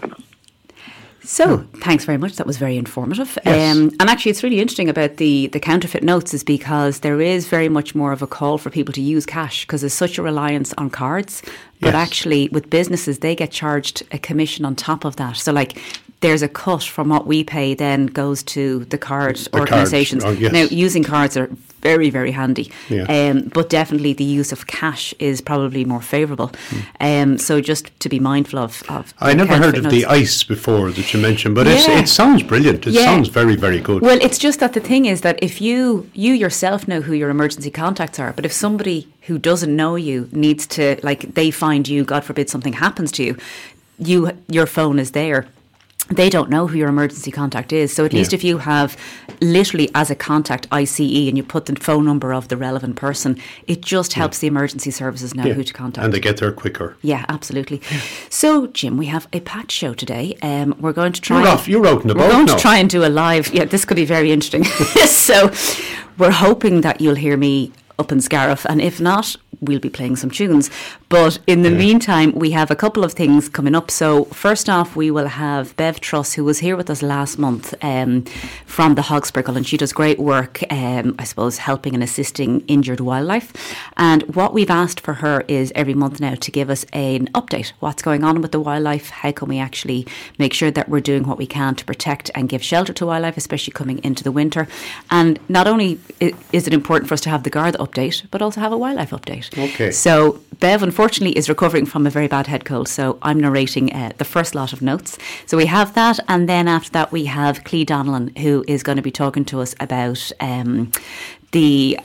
So, 1.29 1.57
thanks 1.81 2.05
very 2.05 2.17
much. 2.17 2.37
That 2.37 2.47
was 2.47 2.57
very 2.57 2.77
informative. 2.77 3.37
Yes. 3.45 3.75
Um, 3.75 3.91
and 3.99 4.09
actually, 4.09 4.31
it's 4.31 4.43
really 4.43 4.61
interesting 4.61 4.87
about 4.87 5.17
the, 5.17 5.47
the 5.47 5.59
counterfeit 5.59 6.01
notes 6.01 6.33
is 6.33 6.41
because 6.41 7.01
there 7.01 7.19
is 7.19 7.49
very 7.49 7.67
much 7.67 7.93
more 7.93 8.13
of 8.13 8.21
a 8.21 8.27
call 8.27 8.57
for 8.57 8.69
people 8.69 8.93
to 8.93 9.01
use 9.01 9.25
cash 9.25 9.65
because 9.65 9.81
there's 9.81 9.93
such 9.93 10.17
a 10.17 10.21
reliance 10.21 10.73
on 10.77 10.89
cards. 10.89 11.43
But 11.81 11.93
Yes. 11.93 11.95
actually, 11.95 12.47
with 12.53 12.69
businesses, 12.69 13.19
they 13.19 13.35
get 13.35 13.51
charged 13.51 14.03
a 14.13 14.17
commission 14.17 14.63
on 14.63 14.77
top 14.77 15.03
of 15.03 15.17
that. 15.17 15.35
So, 15.35 15.51
like, 15.51 15.77
there's 16.21 16.41
a 16.41 16.47
cut 16.47 16.83
from 16.83 17.09
what 17.09 17.27
we 17.27 17.43
pay, 17.43 17.73
then 17.73 18.05
goes 18.07 18.41
to 18.43 18.85
the 18.85 18.97
card 18.97 19.35
cards. 19.35 19.49
organisations. 19.53 20.23
Oh, 20.23 20.31
yes. 20.31 20.53
Now, 20.53 20.63
using 20.63 21.03
cards 21.03 21.35
are 21.35 21.49
very, 21.81 22.09
very 22.09 22.31
handy. 22.31 22.71
Yeah. 22.89 23.03
Um, 23.03 23.49
but 23.53 23.69
definitely 23.69 24.13
the 24.13 24.23
use 24.23 24.51
of 24.51 24.67
cash 24.67 25.13
is 25.19 25.41
probably 25.41 25.85
more 25.85 26.01
favourable. 26.01 26.51
Um, 26.99 27.37
so, 27.37 27.61
just 27.61 27.97
to 27.99 28.09
be 28.09 28.19
mindful 28.19 28.59
of. 28.59 28.83
of. 28.89 29.13
I 29.19 29.33
never 29.33 29.55
heard 29.57 29.77
of 29.77 29.89
the 29.89 30.05
ice 30.05 30.43
before 30.43 30.91
that 30.91 31.13
you 31.13 31.19
mentioned, 31.21 31.55
but 31.55 31.67
it's, 31.67 31.87
Yeah. 31.87 31.99
it 31.99 32.07
sounds 32.07 32.43
brilliant. 32.43 32.87
It 32.87 32.93
Yeah. 32.93 33.05
sounds 33.05 33.29
very, 33.29 33.55
very 33.55 33.79
good. 33.79 34.01
Well, 34.01 34.19
it's 34.21 34.37
just 34.37 34.59
that 34.59 34.73
the 34.73 34.79
thing 34.79 35.05
is 35.05 35.21
that 35.21 35.37
if 35.41 35.61
you 35.61 36.09
you 36.13 36.33
yourself 36.33 36.87
know 36.87 37.01
who 37.01 37.13
your 37.13 37.29
emergency 37.29 37.71
contacts 37.71 38.19
are, 38.19 38.33
but 38.35 38.45
if 38.45 38.51
somebody 38.51 39.07
who 39.27 39.37
doesn't 39.37 39.75
know 39.75 39.95
you 39.95 40.29
needs 40.31 40.65
to 40.67 40.97
like 41.03 41.33
they 41.35 41.51
find 41.51 41.87
you, 41.87 42.03
God 42.03 42.23
forbid 42.23 42.49
something 42.49 42.73
happens 42.73 43.11
to 43.13 43.23
you, 43.23 43.35
you 43.99 44.31
your 44.49 44.65
phone 44.65 44.99
is 44.99 45.11
there 45.11 45.47
they 46.09 46.29
don't 46.29 46.49
know 46.49 46.67
who 46.67 46.77
your 46.77 46.89
emergency 46.89 47.31
contact 47.31 47.73
is. 47.73 47.93
So 47.93 48.05
at 48.05 48.13
least 48.13 48.31
if 48.33 48.43
you 48.43 48.59
have 48.59 48.95
literally 49.41 49.89
as 49.93 50.09
a 50.09 50.15
contact 50.15 50.65
ICE 50.71 50.99
and 51.27 51.37
you 51.37 51.43
put 51.43 51.65
the 51.65 51.75
phone 51.75 52.05
number 52.05 52.33
of 52.33 52.47
the 52.47 52.55
relevant 52.57 52.95
person, 52.95 53.37
it 53.67 53.81
just 53.81 54.13
helps 54.13 54.39
the 54.39 54.47
emergency 54.47 54.89
services 54.91 55.35
know 55.35 55.45
Yeah. 55.45 55.53
who 55.53 55.63
to 55.63 55.73
contact. 55.73 56.05
And 56.05 56.13
they 56.13 56.19
get 56.19 56.37
there 56.37 56.51
quicker. 56.51 56.95
yeah, 57.01 57.25
absolutely. 57.29 57.81
So, 58.29 58.67
Jim, 58.67 58.95
we 58.97 59.07
have 59.07 59.27
a 59.33 59.41
packed 59.41 59.71
show 59.71 59.93
today. 59.93 60.37
Um, 60.41 60.75
we're 60.79 60.93
going 60.93 61.11
to 61.13 61.21
try. 61.21 61.39
You're 61.41 61.49
off- 61.49 61.67
you're 61.67 61.85
out 61.87 62.03
and 62.05 62.13
We're 62.17 62.29
going 62.31 62.47
to 62.47 62.55
try 62.57 62.77
and 62.77 62.89
do 62.89 63.03
a 63.05 63.09
live. 63.09 63.53
Yeah, 63.53 63.65
this 63.65 63.83
could 63.85 63.97
be 63.97 64.05
very 64.05 64.31
interesting. 64.31 64.63
so, 65.05 65.51
we're 66.17 66.31
hoping 66.31 66.81
that 66.81 66.99
you'll 67.01 67.15
hear 67.15 67.37
me 67.37 67.71
up 67.99 68.11
in 68.11 68.21
Scariff, 68.21 68.65
and 68.65 68.81
if 68.81 68.99
not, 68.99 69.35
we'll 69.61 69.79
be 69.79 69.89
playing 69.89 70.15
some 70.15 70.29
tunes. 70.29 70.69
But 71.09 71.39
in 71.47 71.63
the 71.63 71.71
meantime, 71.71 72.33
we 72.33 72.51
have 72.51 72.69
a 72.69 72.75
couple 72.75 73.03
of 73.03 73.13
things 73.13 73.49
coming 73.49 73.75
up. 73.75 73.89
So, 73.89 74.25
first 74.25 74.69
off, 74.69 74.95
we 74.95 75.09
will 75.09 75.27
have 75.27 75.75
Bev 75.77 75.99
Truss, 75.99 76.33
who 76.33 76.43
was 76.43 76.59
here 76.59 76.75
with 76.75 76.89
us 76.89 77.01
last 77.01 77.39
month 77.39 77.73
um, 77.81 78.23
from 78.65 78.95
the 78.95 79.03
Hogsprickle, 79.03 79.55
and 79.55 79.65
she 79.65 79.77
does 79.77 79.93
great 79.93 80.19
work, 80.19 80.61
um, 80.71 81.15
I 81.17 81.23
suppose, 81.23 81.59
helping 81.59 81.93
and 81.93 82.03
assisting 82.03 82.61
injured 82.67 82.99
wildlife. 82.99 83.53
And 83.95 84.23
what 84.35 84.53
we've 84.53 84.69
asked 84.69 84.99
for 84.99 85.15
her 85.15 85.43
is 85.47 85.71
every 85.75 85.93
month 85.93 86.19
now 86.19 86.35
to 86.35 86.51
give 86.51 86.69
us 86.69 86.85
an 86.93 87.27
update 87.27 87.71
what's 87.79 88.01
going 88.01 88.23
on 88.23 88.41
with 88.41 88.51
the 88.51 88.59
wildlife, 88.59 89.09
how 89.09 89.31
can 89.31 89.47
we 89.47 89.59
actually 89.59 90.05
make 90.37 90.53
sure 90.53 90.71
that 90.71 90.89
we're 90.89 90.99
doing 90.99 91.23
what 91.23 91.37
we 91.37 91.47
can 91.47 91.73
to 91.75 91.85
protect 91.85 92.29
and 92.35 92.49
give 92.49 92.63
shelter 92.63 92.93
to 92.93 93.05
wildlife, 93.05 93.37
especially 93.37 93.71
coming 93.71 94.03
into 94.03 94.23
the 94.23 94.31
winter. 94.31 94.67
And 95.09 95.39
not 95.47 95.67
only 95.67 95.99
is 96.19 96.67
it 96.67 96.73
important 96.73 97.07
for 97.07 97.13
us 97.13 97.21
to 97.21 97.29
have 97.29 97.43
the 97.43 97.49
Garda 97.49 97.81
update, 97.87 98.25
but 98.31 98.41
also 98.41 98.61
have 98.61 98.73
a 98.73 98.77
wildlife 98.77 99.11
update. 99.11 99.47
Okay. 99.57 99.91
So 99.91 100.39
Bev, 100.59 100.83
unfortunately, 100.83 101.37
is 101.37 101.49
recovering 101.49 101.85
from 101.85 102.07
a 102.07 102.09
very 102.09 102.27
bad 102.27 102.47
head 102.47 102.65
cold. 102.65 102.87
So 102.87 103.17
I'm 103.21 103.39
narrating 103.39 103.93
uh, 103.93 104.11
the 104.17 104.25
first 104.25 104.55
lot 104.55 104.73
of 104.73 104.81
notes. 104.81 105.17
So 105.45 105.57
we 105.57 105.67
have 105.67 105.93
that, 105.93 106.19
and 106.27 106.49
then 106.49 106.67
after 106.67 106.91
that 106.91 107.11
we 107.11 107.25
have 107.25 107.63
Clee 107.63 107.85
Donnellan, 107.85 108.37
who 108.37 108.63
is 108.67 108.83
going 108.83 108.97
to 108.97 109.01
be 109.01 109.11
talking 109.11 109.45
to 109.45 109.61
us 109.61 109.75
about 109.79 110.31
um, 110.39 110.91
the 111.51 111.99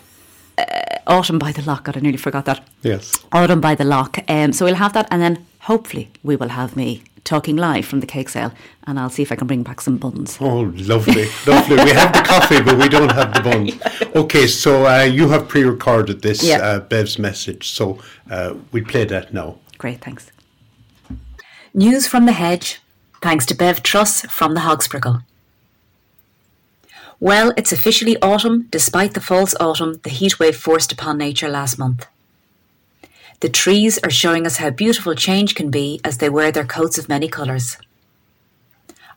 uh, 0.59 0.65
autumn 1.07 1.39
by 1.39 1.53
the 1.53 1.63
Lough. 1.63 1.81
God, 1.83 1.97
I 1.97 2.01
nearly 2.01 2.19
forgot 2.19 2.45
that. 2.45 2.67
Yes. 2.83 3.13
Autumn 3.33 3.61
by 3.61 3.75
the 3.75 3.85
Lough. 3.85 4.09
Um, 4.29 4.53
so 4.53 4.65
we'll 4.65 4.75
have 4.77 4.93
that, 4.93 5.09
and 5.11 5.23
then 5.23 5.47
hopefully 5.61 6.11
we 6.23 6.37
will 6.37 6.51
have 6.51 6.77
me 6.77 7.03
talking 7.25 7.57
live 7.57 7.85
from 7.87 8.01
the 8.01 8.07
cake 8.07 8.29
sale, 8.29 8.53
and 8.87 8.99
I'll 8.99 9.11
see 9.11 9.23
if 9.23 9.31
I 9.33 9.37
can 9.37 9.47
bring 9.47 9.63
back 9.63 9.81
some 9.81 9.97
buns. 9.97 10.39
Oh, 10.41 10.73
lovely, 10.77 11.27
lovely. 11.47 11.77
We 11.85 11.91
have 11.91 12.13
the 12.13 12.23
coffee, 12.27 12.61
but 12.61 12.79
we 12.79 12.89
don't 12.89 13.13
have 13.13 13.35
the 13.35 13.41
buns. 13.41 13.73
Okay, 14.15 14.47
so 14.47 14.87
uh, 14.87 15.05
you 15.05 15.29
have 15.31 15.49
pre-recorded 15.49 16.21
this 16.21 16.43
Yeah. 16.45 16.59
uh, 16.59 16.81
Bev's 16.81 17.19
message, 17.19 17.71
so 17.71 17.99
uh, 18.31 18.55
we 18.71 18.83
play 18.83 19.05
that 19.07 19.33
now. 19.33 19.57
Great, 19.79 20.03
thanks. 20.03 20.31
News 21.73 22.07
from 22.07 22.27
the 22.27 22.33
hedge, 22.33 22.81
thanks 23.23 23.47
to 23.47 23.55
Bev 23.55 23.83
Truss 23.83 24.21
from 24.27 24.53
the 24.55 24.61
Hogsprickle. 24.61 25.25
Well, 27.21 27.55
it's 27.57 27.73
officially 27.73 28.21
autumn, 28.21 28.67
despite 28.71 29.15
the 29.15 29.21
false 29.21 29.55
autumn 29.61 29.95
the 30.03 30.11
heatwave 30.11 30.57
forced 30.57 30.93
upon 30.93 31.17
nature 31.19 31.49
last 31.49 31.79
month. 31.79 32.07
The 33.43 33.49
trees 33.49 33.99
are 34.05 34.11
showing 34.11 34.47
us 34.47 34.59
how 34.59 34.71
beautiful 34.71 35.17
change 35.17 35.57
can 35.57 35.69
be 35.69 36.01
as 36.05 36.19
they 36.19 36.29
wear 36.31 36.53
their 36.53 36.65
coats 36.65 36.97
of 36.97 37.09
many 37.09 37.27
colours. 37.27 37.77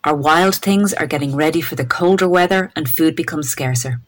Our 0.03 0.15
wild 0.15 0.55
things 0.55 0.95
are 0.95 1.05
getting 1.05 1.35
ready 1.35 1.61
for 1.61 1.75
the 1.75 1.85
colder 1.85 2.27
weather 2.27 2.71
and 2.75 2.89
food 2.89 3.15
becomes 3.15 3.51
scarcer. 3.51 4.01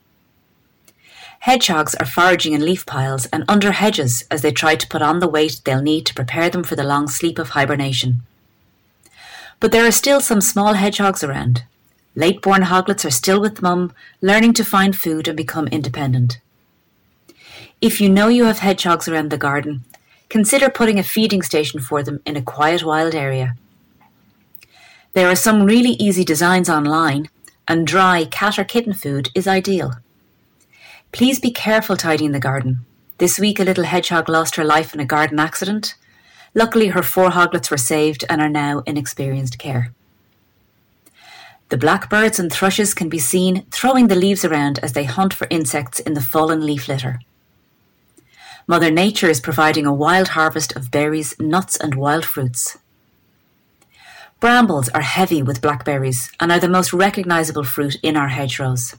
Hedgehogs 1.41 1.93
are 1.93 2.05
foraging 2.07 2.53
in 2.53 2.65
leaf 2.65 2.83
piles 2.87 3.27
and 3.27 3.45
under 3.47 3.73
hedges 3.73 4.25
as 4.31 4.41
they 4.41 4.51
try 4.51 4.75
to 4.75 4.87
put 4.87 5.03
on 5.03 5.19
the 5.19 5.27
weight 5.27 5.61
they'll 5.65 5.83
need 5.83 6.07
to 6.07 6.15
prepare 6.15 6.49
them 6.49 6.63
for 6.63 6.75
the 6.75 6.83
long 6.83 7.07
sleep 7.07 7.37
of 7.37 7.49
hibernation. 7.49 8.23
But 9.59 9.71
there 9.71 9.85
are 9.85 9.91
still 9.91 10.19
some 10.19 10.41
small 10.41 10.73
hedgehogs 10.73 11.23
around. 11.23 11.61
Late 12.15 12.41
born 12.41 12.63
hoglets 12.63 13.05
are 13.05 13.11
still 13.11 13.39
with 13.39 13.61
mum, 13.61 13.93
learning 14.23 14.53
to 14.53 14.65
find 14.65 14.95
food 14.95 15.27
and 15.27 15.37
become 15.37 15.67
independent. 15.67 16.39
If 17.81 18.01
you 18.01 18.09
know 18.09 18.29
you 18.29 18.45
have 18.45 18.59
hedgehogs 18.59 19.07
around 19.07 19.29
the 19.29 19.37
garden, 19.37 19.83
consider 20.29 20.69
putting 20.69 20.99
a 20.99 21.03
feeding 21.03 21.41
station 21.41 21.79
for 21.79 22.03
them 22.03 22.21
in 22.25 22.35
a 22.35 22.41
quiet 22.41 22.83
wild 22.83 23.15
area. 23.15 23.55
There 25.13 25.29
are 25.29 25.35
some 25.35 25.63
really 25.63 25.91
easy 25.91 26.23
designs 26.23 26.69
online, 26.69 27.29
and 27.67 27.87
dry 27.87 28.25
cat 28.25 28.59
or 28.59 28.63
kitten 28.63 28.93
food 28.93 29.29
is 29.33 29.47
ideal. 29.47 29.93
Please 31.11 31.39
be 31.39 31.51
careful 31.51 31.97
tidying 31.97 32.31
the 32.31 32.39
garden. 32.39 32.85
This 33.17 33.39
week, 33.39 33.59
a 33.59 33.63
little 33.63 33.85
hedgehog 33.85 34.29
lost 34.29 34.55
her 34.57 34.63
life 34.63 34.93
in 34.93 34.99
a 34.99 35.05
garden 35.05 35.39
accident. 35.39 35.95
Luckily, 36.53 36.87
her 36.87 37.01
four 37.01 37.31
hoglets 37.31 37.71
were 37.71 37.77
saved 37.77 38.25
and 38.29 38.41
are 38.41 38.49
now 38.49 38.83
in 38.85 38.97
experienced 38.97 39.57
care. 39.57 39.91
The 41.69 41.77
blackbirds 41.77 42.39
and 42.39 42.51
thrushes 42.51 42.93
can 42.93 43.09
be 43.09 43.19
seen 43.19 43.65
throwing 43.71 44.07
the 44.07 44.15
leaves 44.15 44.45
around 44.45 44.79
as 44.79 44.93
they 44.93 45.03
hunt 45.03 45.33
for 45.33 45.47
insects 45.49 45.99
in 45.99 46.13
the 46.13 46.21
fallen 46.21 46.65
leaf 46.65 46.87
litter. 46.87 47.19
Mother 48.69 48.91
Nature 48.91 49.29
is 49.29 49.39
providing 49.39 49.85
a 49.85 49.93
wild 49.93 50.29
harvest 50.29 50.75
of 50.75 50.91
berries, 50.91 51.33
nuts, 51.39 51.77
and 51.77 51.95
wild 51.95 52.25
fruits. 52.25 52.77
Brambles 54.41 54.89
are 54.89 55.01
heavy 55.01 55.41
with 55.41 55.61
blackberries 55.61 56.29
and 56.41 56.51
are 56.51 56.59
the 56.59 56.67
most 56.67 56.91
recognisable 56.91 57.63
fruit 57.63 57.95
in 58.03 58.17
our 58.17 58.27
hedgerows. 58.27 58.97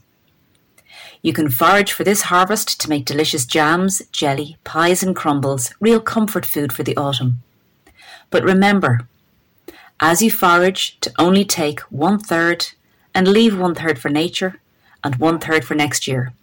You 1.21 1.33
can 1.33 1.51
forage 1.51 1.91
for 1.93 2.03
this 2.03 2.23
harvest 2.23 2.81
to 2.81 2.89
make 2.89 3.05
delicious 3.05 3.45
jams, 3.45 4.01
jelly, 4.11 4.57
pies, 4.63 5.03
and 5.03 5.15
crumbles, 5.15 5.71
real 5.79 5.99
comfort 5.99 6.47
food 6.47 6.73
for 6.73 6.81
the 6.81 6.97
autumn. 6.97 7.43
But 8.31 8.43
remember, 8.43 9.07
as 9.99 10.23
you 10.23 10.31
forage, 10.31 10.99
to 11.01 11.13
only 11.19 11.45
take 11.45 11.81
one 11.91 12.17
third 12.17 12.69
and 13.13 13.27
leave 13.27 13.59
one 13.59 13.75
third 13.75 13.99
for 13.99 14.09
nature 14.09 14.59
and 15.03 15.17
one 15.17 15.37
third 15.37 15.63
for 15.63 15.75
next 15.75 16.07
year. 16.07 16.33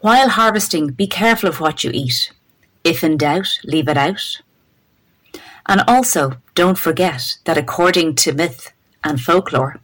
While 0.00 0.28
harvesting, 0.28 0.88
be 0.88 1.06
careful 1.06 1.48
of 1.48 1.60
what 1.60 1.82
you 1.82 1.90
eat. 1.92 2.32
If 2.84 3.02
in 3.02 3.16
doubt, 3.16 3.48
leave 3.64 3.88
it 3.88 3.96
out. 3.96 4.42
And 5.66 5.82
also, 5.88 6.36
don't 6.54 6.78
forget 6.78 7.38
that 7.44 7.58
according 7.58 8.14
to 8.16 8.32
myth 8.32 8.72
and 9.02 9.20
folklore, 9.20 9.80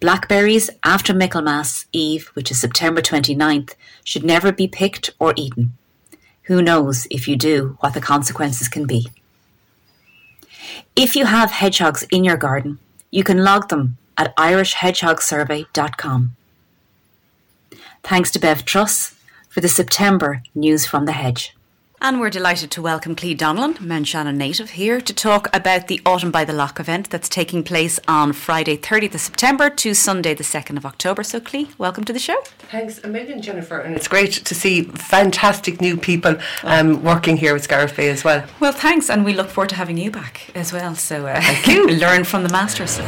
blackberries 0.00 0.70
after 0.82 1.14
Michaelmas 1.14 1.86
Eve, 1.92 2.28
which 2.34 2.50
is 2.50 2.60
September 2.60 3.02
29th, 3.02 3.74
should 4.02 4.24
never 4.24 4.50
be 4.50 4.66
picked 4.66 5.10
or 5.18 5.34
eaten. 5.36 5.74
Who 6.44 6.62
knows, 6.62 7.06
if 7.10 7.28
you 7.28 7.36
do, 7.36 7.76
what 7.80 7.94
the 7.94 8.00
consequences 8.00 8.68
can 8.68 8.86
be. 8.86 9.08
If 10.96 11.14
you 11.14 11.26
have 11.26 11.52
hedgehogs 11.52 12.02
in 12.10 12.24
your 12.24 12.36
garden, 12.36 12.78
you 13.10 13.22
can 13.22 13.44
log 13.44 13.68
them 13.68 13.98
at 14.16 14.34
irishhedgehogsurvey.com. 14.36 16.36
Thanks 18.02 18.30
to 18.30 18.38
Bev 18.38 18.64
Truss 18.64 19.14
for 19.50 19.60
the 19.60 19.68
September 19.68 20.42
News 20.54 20.86
from 20.86 21.04
the 21.04 21.12
Hedge. 21.12 21.54
And 22.02 22.18
we're 22.18 22.30
delighted 22.30 22.70
to 22.70 22.80
welcome 22.80 23.14
Clee 23.14 23.34
Donnellan, 23.34 23.78
Mount 23.78 24.06
Shannon 24.06 24.38
native, 24.38 24.70
here 24.70 25.02
to 25.02 25.12
talk 25.12 25.54
about 25.54 25.86
the 25.88 26.00
Autumn 26.06 26.30
by 26.30 26.46
the 26.46 26.54
Lough 26.54 26.70
event 26.78 27.10
that's 27.10 27.28
taking 27.28 27.62
place 27.62 28.00
on 28.08 28.32
Friday, 28.32 28.78
30th 28.78 29.16
of 29.16 29.20
September 29.20 29.68
to 29.68 29.92
Sunday, 29.92 30.32
the 30.32 30.42
2nd 30.42 30.78
of 30.78 30.86
October. 30.86 31.22
So, 31.22 31.40
Clee, 31.40 31.68
welcome 31.76 32.04
to 32.04 32.12
the 32.14 32.18
show. 32.18 32.40
Thanks 32.70 33.04
a 33.04 33.08
million, 33.08 33.42
Jennifer, 33.42 33.80
and 33.80 33.94
it's 33.94 34.08
great 34.08 34.32
to 34.32 34.54
see 34.54 34.84
fantastic 34.84 35.82
new 35.82 35.98
people 35.98 36.36
um, 36.62 37.02
working 37.02 37.36
here 37.36 37.52
with 37.52 37.64
Scariff 37.64 37.94
Bay 37.94 38.08
as 38.08 38.24
well. 38.24 38.46
Well, 38.60 38.72
thanks, 38.72 39.10
and 39.10 39.22
we 39.22 39.34
look 39.34 39.50
forward 39.50 39.68
to 39.70 39.76
having 39.76 39.98
you 39.98 40.10
back 40.10 40.50
as 40.54 40.72
well. 40.72 40.94
So, 40.94 41.26
uh, 41.26 41.38
thank 41.38 41.66
you. 41.66 41.86
learn 41.98 42.24
from 42.24 42.44
the 42.44 42.48
masters. 42.48 42.98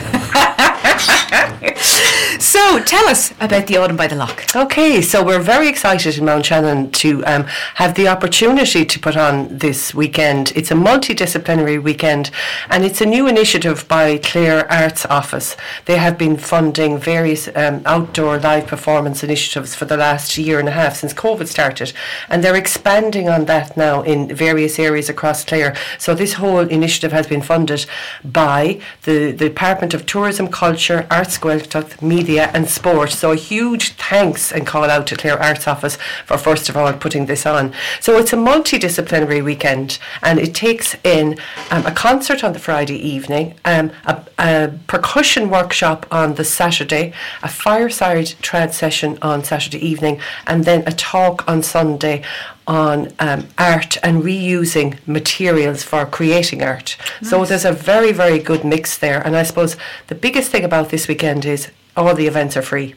so, 2.39 2.83
tell 2.85 3.09
us 3.09 3.33
about 3.41 3.67
the 3.67 3.77
Autumn 3.77 3.97
by 3.97 4.07
the 4.07 4.15
Lough. 4.17 4.35
Okay, 4.55 5.03
so 5.03 5.25
we're 5.25 5.41
very 5.41 5.69
excited 5.69 6.17
in 6.19 6.25
Mount 6.25 6.47
Shannon 6.47 6.91
to 6.93 7.25
um, 7.25 7.45
have 7.75 7.95
the 7.95 8.09
opportunity 8.09 8.85
to 8.85 8.99
put 8.99 9.17
on 9.17 9.57
this 9.59 9.95
weekend. 9.95 10.53
It's 10.55 10.71
a 10.71 10.75
multidisciplinary 10.75 11.83
weekend 11.83 12.31
and 12.69 12.85
it's 12.85 13.01
a 13.01 13.07
new 13.07 13.27
initiative 13.27 13.87
by 13.89 14.19
Clare 14.19 14.71
Arts 14.71 15.07
Office. 15.07 15.57
They 15.87 15.97
have 15.97 16.19
been 16.19 16.37
funding 16.37 16.99
various 16.99 17.49
um, 17.55 17.83
outdoor 17.87 18.39
live 18.39 18.67
performance 18.67 19.23
initiatives 19.23 19.75
for 19.75 19.85
the 19.85 19.97
last 19.97 20.37
year 20.37 20.59
and 20.59 20.69
a 20.69 20.73
half 20.73 20.97
since 20.97 21.15
COVID 21.15 21.49
started 21.49 21.93
and 22.29 22.43
they're 22.43 22.57
expanding 22.57 23.29
on 23.29 23.47
that 23.47 23.77
now 23.77 24.03
in 24.03 24.35
various 24.35 24.79
areas 24.79 25.09
across 25.09 25.45
Clare. 25.45 25.75
So 25.99 26.15
this 26.15 26.35
whole 26.35 26.61
initiative 26.61 27.13
has 27.13 27.27
been 27.27 27.43
funded 27.43 27.87
by 28.25 28.81
the, 29.03 29.33
the 29.33 29.49
Department 29.49 29.95
of 29.95 30.07
Tourism, 30.07 30.49
Culture, 30.49 31.07
Arts, 31.11 31.39
Gaeltacht, 31.39 32.03
Media 32.17 32.51
and 32.55 32.69
sport. 32.69 33.11
So 33.11 33.33
a 33.33 33.37
huge 33.37 33.85
thanks 34.11 34.53
and 34.53 34.67
call 34.67 34.89
out 34.95 35.07
to 35.09 35.17
Clare 35.17 35.41
Arts 35.49 35.67
Office 35.67 35.97
for 36.27 36.37
first 36.37 36.69
of 36.69 36.77
all 36.77 36.93
putting 36.93 37.25
this 37.27 37.47
on. 37.47 37.73
So 38.01 38.11
it's 38.19 38.33
a 38.33 38.37
multidisciplinary 38.37 39.43
weekend 39.51 39.99
and 40.23 40.39
it 40.39 40.53
takes 40.55 40.89
in 41.05 41.25
um, 41.71 41.87
a 41.87 41.95
concert 42.07 42.45
on 42.45 42.53
the 42.53 42.59
Friday 42.59 42.99
evening, 43.15 43.55
um, 43.65 43.91
a, 44.05 44.15
a 44.39 44.73
percussion 44.87 45.49
workshop 45.49 46.07
on 46.11 46.35
the 46.35 46.45
Saturday, 46.45 47.13
a 47.43 47.49
fireside 47.49 48.29
trad 48.47 48.73
session 48.73 49.19
on 49.23 49.43
Saturday 49.43 49.83
evening, 49.93 50.21
and 50.47 50.65
then 50.65 50.81
a 50.87 50.93
talk 50.93 51.37
on 51.49 51.63
Sunday 51.63 52.23
on 52.67 53.13
um, 53.19 53.49
art 53.59 53.97
and 54.03 54.23
reusing 54.23 54.97
materials 55.07 55.83
for 55.83 56.07
creating 56.07 56.63
art. 56.63 56.97
Nice. 57.21 57.31
So 57.31 57.45
there's 57.45 57.65
a 57.65 57.73
very, 57.73 58.13
very 58.13 58.39
good 58.39 58.65
mix 58.65 58.99
there. 58.99 59.21
And 59.27 59.37
I 59.37 59.43
suppose 59.43 59.77
the 60.07 60.15
biggest 60.15 60.51
thing 60.51 60.65
about 60.65 60.91
this 60.91 61.09
weekend 61.09 61.45
is 61.45 61.71
all 61.97 62.15
the 62.15 62.27
events 62.27 62.57
are 62.57 62.63
free. 62.63 62.95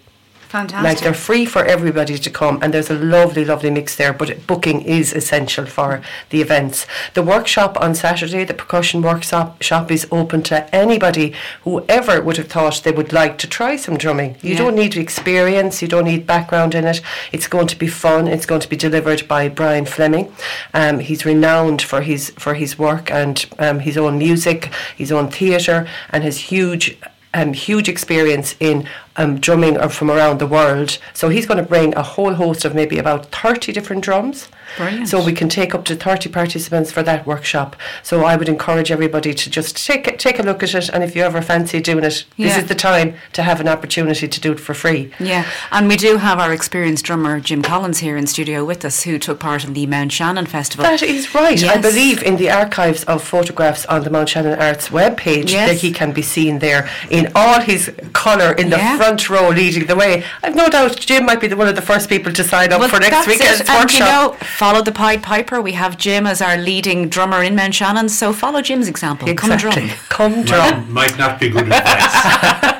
Fantastic. 0.56 0.84
Like 0.84 1.00
they're 1.02 1.14
free 1.14 1.46
for 1.46 1.66
everybody 1.66 2.18
to 2.18 2.30
come, 2.30 2.60
and 2.62 2.74
there's 2.74 2.90
a 2.90 2.94
lovely, 2.94 3.44
lovely 3.44 3.70
mix 3.70 3.96
there. 3.98 4.14
But 4.14 4.48
booking 4.48 4.84
is 4.84 5.12
essential 5.12 5.66
for 5.66 6.02
the 6.30 6.40
events. 6.40 6.88
The 7.14 7.24
workshop 7.24 7.78
on 7.82 7.94
Saturday, 7.94 8.46
the 8.46 8.54
percussion 8.54 9.02
workshop 9.02 9.62
shop 9.62 9.92
is 9.92 10.08
open 10.12 10.44
to 10.44 10.74
anybody 10.74 11.34
whoever 11.64 12.22
would 12.22 12.38
have 12.38 12.48
thought 12.48 12.84
they 12.84 12.94
would 12.94 13.12
like 13.12 13.38
to 13.40 13.48
try 13.48 13.76
some 13.76 13.98
drumming. 13.98 14.38
You 14.42 14.52
yeah. 14.52 14.60
don't 14.60 14.76
need 14.76 14.96
experience, 14.96 15.82
you 15.82 15.90
don't 15.90 16.06
need 16.06 16.26
background 16.26 16.74
in 16.74 16.86
it. 16.86 17.02
It's 17.34 17.48
going 17.48 17.68
to 17.68 17.76
be 17.76 17.88
fun. 17.88 18.28
It's 18.28 18.46
going 18.46 18.62
to 18.62 18.70
be 18.70 18.78
delivered 18.78 19.28
by 19.28 19.50
Brian 19.50 19.86
Fleming. 19.86 20.32
Um, 20.74 21.00
he's 21.00 21.26
renowned 21.26 21.82
for 21.82 22.02
his 22.02 22.30
for 22.38 22.54
his 22.54 22.80
work 22.80 23.12
and 23.12 23.46
um, 23.60 23.80
his 23.80 23.98
own 23.98 24.18
music, 24.20 24.72
his 24.96 25.12
own 25.12 25.30
theatre, 25.30 25.86
and 26.12 26.24
his 26.24 26.38
huge 26.38 26.98
um, 27.36 27.54
huge 27.54 27.88
experience 27.90 28.56
in 28.60 28.88
um, 29.18 29.40
drumming 29.40 29.78
from 29.90 30.12
around 30.12 30.40
the 30.40 30.48
world. 30.48 30.98
So 31.14 31.30
he's 31.30 31.46
going 31.46 31.58
to 31.58 31.70
bring 31.70 31.96
a 31.96 32.04
whole 32.04 32.34
host 32.34 32.66
of 32.66 32.76
maybe 32.76 32.98
about 32.98 33.28
30 33.28 33.72
different 33.72 34.04
drums. 34.04 34.50
Brilliant. 34.78 35.08
So 35.08 35.24
we 35.24 35.32
can 35.32 35.48
take 35.48 35.74
up 35.74 35.86
to 35.86 35.96
30 35.96 36.30
participants 36.30 36.92
for 36.92 37.04
that 37.04 37.26
workshop. 37.26 37.76
So 38.04 38.26
I 38.26 38.36
would 38.36 38.50
encourage 38.50 38.92
everybody 38.92 39.34
to 39.34 39.50
just 39.50 39.86
take 39.86 40.18
take 40.18 40.40
a 40.40 40.44
look 40.44 40.64
at 40.64 40.74
it 40.74 40.90
and 40.90 41.04
if 41.04 41.16
you 41.16 41.22
ever 41.22 41.42
fancy 41.42 41.80
doing 41.80 42.04
it, 42.04 42.26
yeah. 42.36 42.48
this 42.48 42.58
is 42.58 42.68
the 42.68 42.76
time 42.76 43.16
to 43.34 43.44
have 43.44 43.62
an 43.62 43.68
opportunity 43.68 44.28
to 44.28 44.42
do 44.42 44.52
it 44.52 44.60
for 44.60 44.74
free. 44.74 45.12
Yeah, 45.20 45.46
and 45.72 45.88
we 45.88 45.96
do 45.96 46.18
have 46.18 46.40
our 46.40 46.52
experienced 46.52 47.06
drummer 47.06 47.40
Jim 47.40 47.62
Collins 47.62 48.00
here 48.00 48.18
in 48.18 48.28
studio 48.28 48.66
with 48.66 48.84
us 48.84 49.04
who 49.04 49.18
took 49.18 49.40
part 49.40 49.64
in 49.64 49.74
the 49.74 49.86
Mount 49.86 50.12
Shannon 50.12 50.46
Festival. 50.46 50.84
That 50.84 51.04
is 51.04 51.34
right. 51.34 51.62
Yes. 51.62 51.78
I 51.78 51.82
believe 51.82 52.22
in 52.24 52.38
the 52.38 52.50
archives 52.50 53.04
of 53.06 53.24
photographs 53.24 53.86
on 53.86 54.04
the 54.04 54.10
Mount 54.10 54.30
Shannon 54.30 54.60
Arts 54.60 54.90
webpage 54.90 55.52
yes. 55.52 55.70
that 55.70 55.78
he 55.82 55.92
can 55.92 56.12
be 56.12 56.22
seen 56.22 56.60
there 56.60 56.90
in 57.10 57.32
all 57.36 57.62
his 57.62 57.94
colour 58.14 58.52
in 58.54 58.70
the 58.70 58.78
yeah. 58.78 58.98
front 58.98 59.05
row 59.30 59.50
leading 59.50 59.86
the 59.86 59.96
way. 59.96 60.24
I've 60.44 60.56
no 60.56 60.68
doubt 60.68 60.98
Jim 60.98 61.26
might 61.26 61.40
be 61.40 61.48
the, 61.48 61.56
one 61.56 61.68
of 61.68 61.76
the 61.76 61.82
first 61.82 62.10
people 62.10 62.32
to 62.34 62.44
sign 62.44 62.72
up 62.74 62.80
well, 62.80 62.90
for 62.90 63.00
next 63.00 63.28
weekend's 63.28 63.62
it. 63.62 63.70
workshop. 63.70 63.82
And 63.82 63.92
you 63.92 64.00
know, 64.00 64.34
follow 64.42 64.82
the 64.82 64.92
Pied 64.92 65.24
Piper. 65.24 65.62
We 65.62 65.74
have 65.74 65.98
Jim 65.98 66.28
as 66.28 66.42
our 66.42 66.58
leading 66.58 67.10
drummer 67.10 67.44
in 67.44 67.56
Mount 67.56 67.76
Shannon, 67.76 68.10
so 68.10 68.34
follow 68.34 68.62
Jim's 68.62 68.88
example. 68.88 69.30
Exactly. 69.30 69.90
Come 70.10 70.44
drum. 70.44 70.44
Come 70.44 70.44
drum. 70.44 70.94
Might, 70.94 71.10
might 71.12 71.18
not 71.18 71.40
be 71.40 71.50
good 71.50 71.64
advice. 71.64 72.72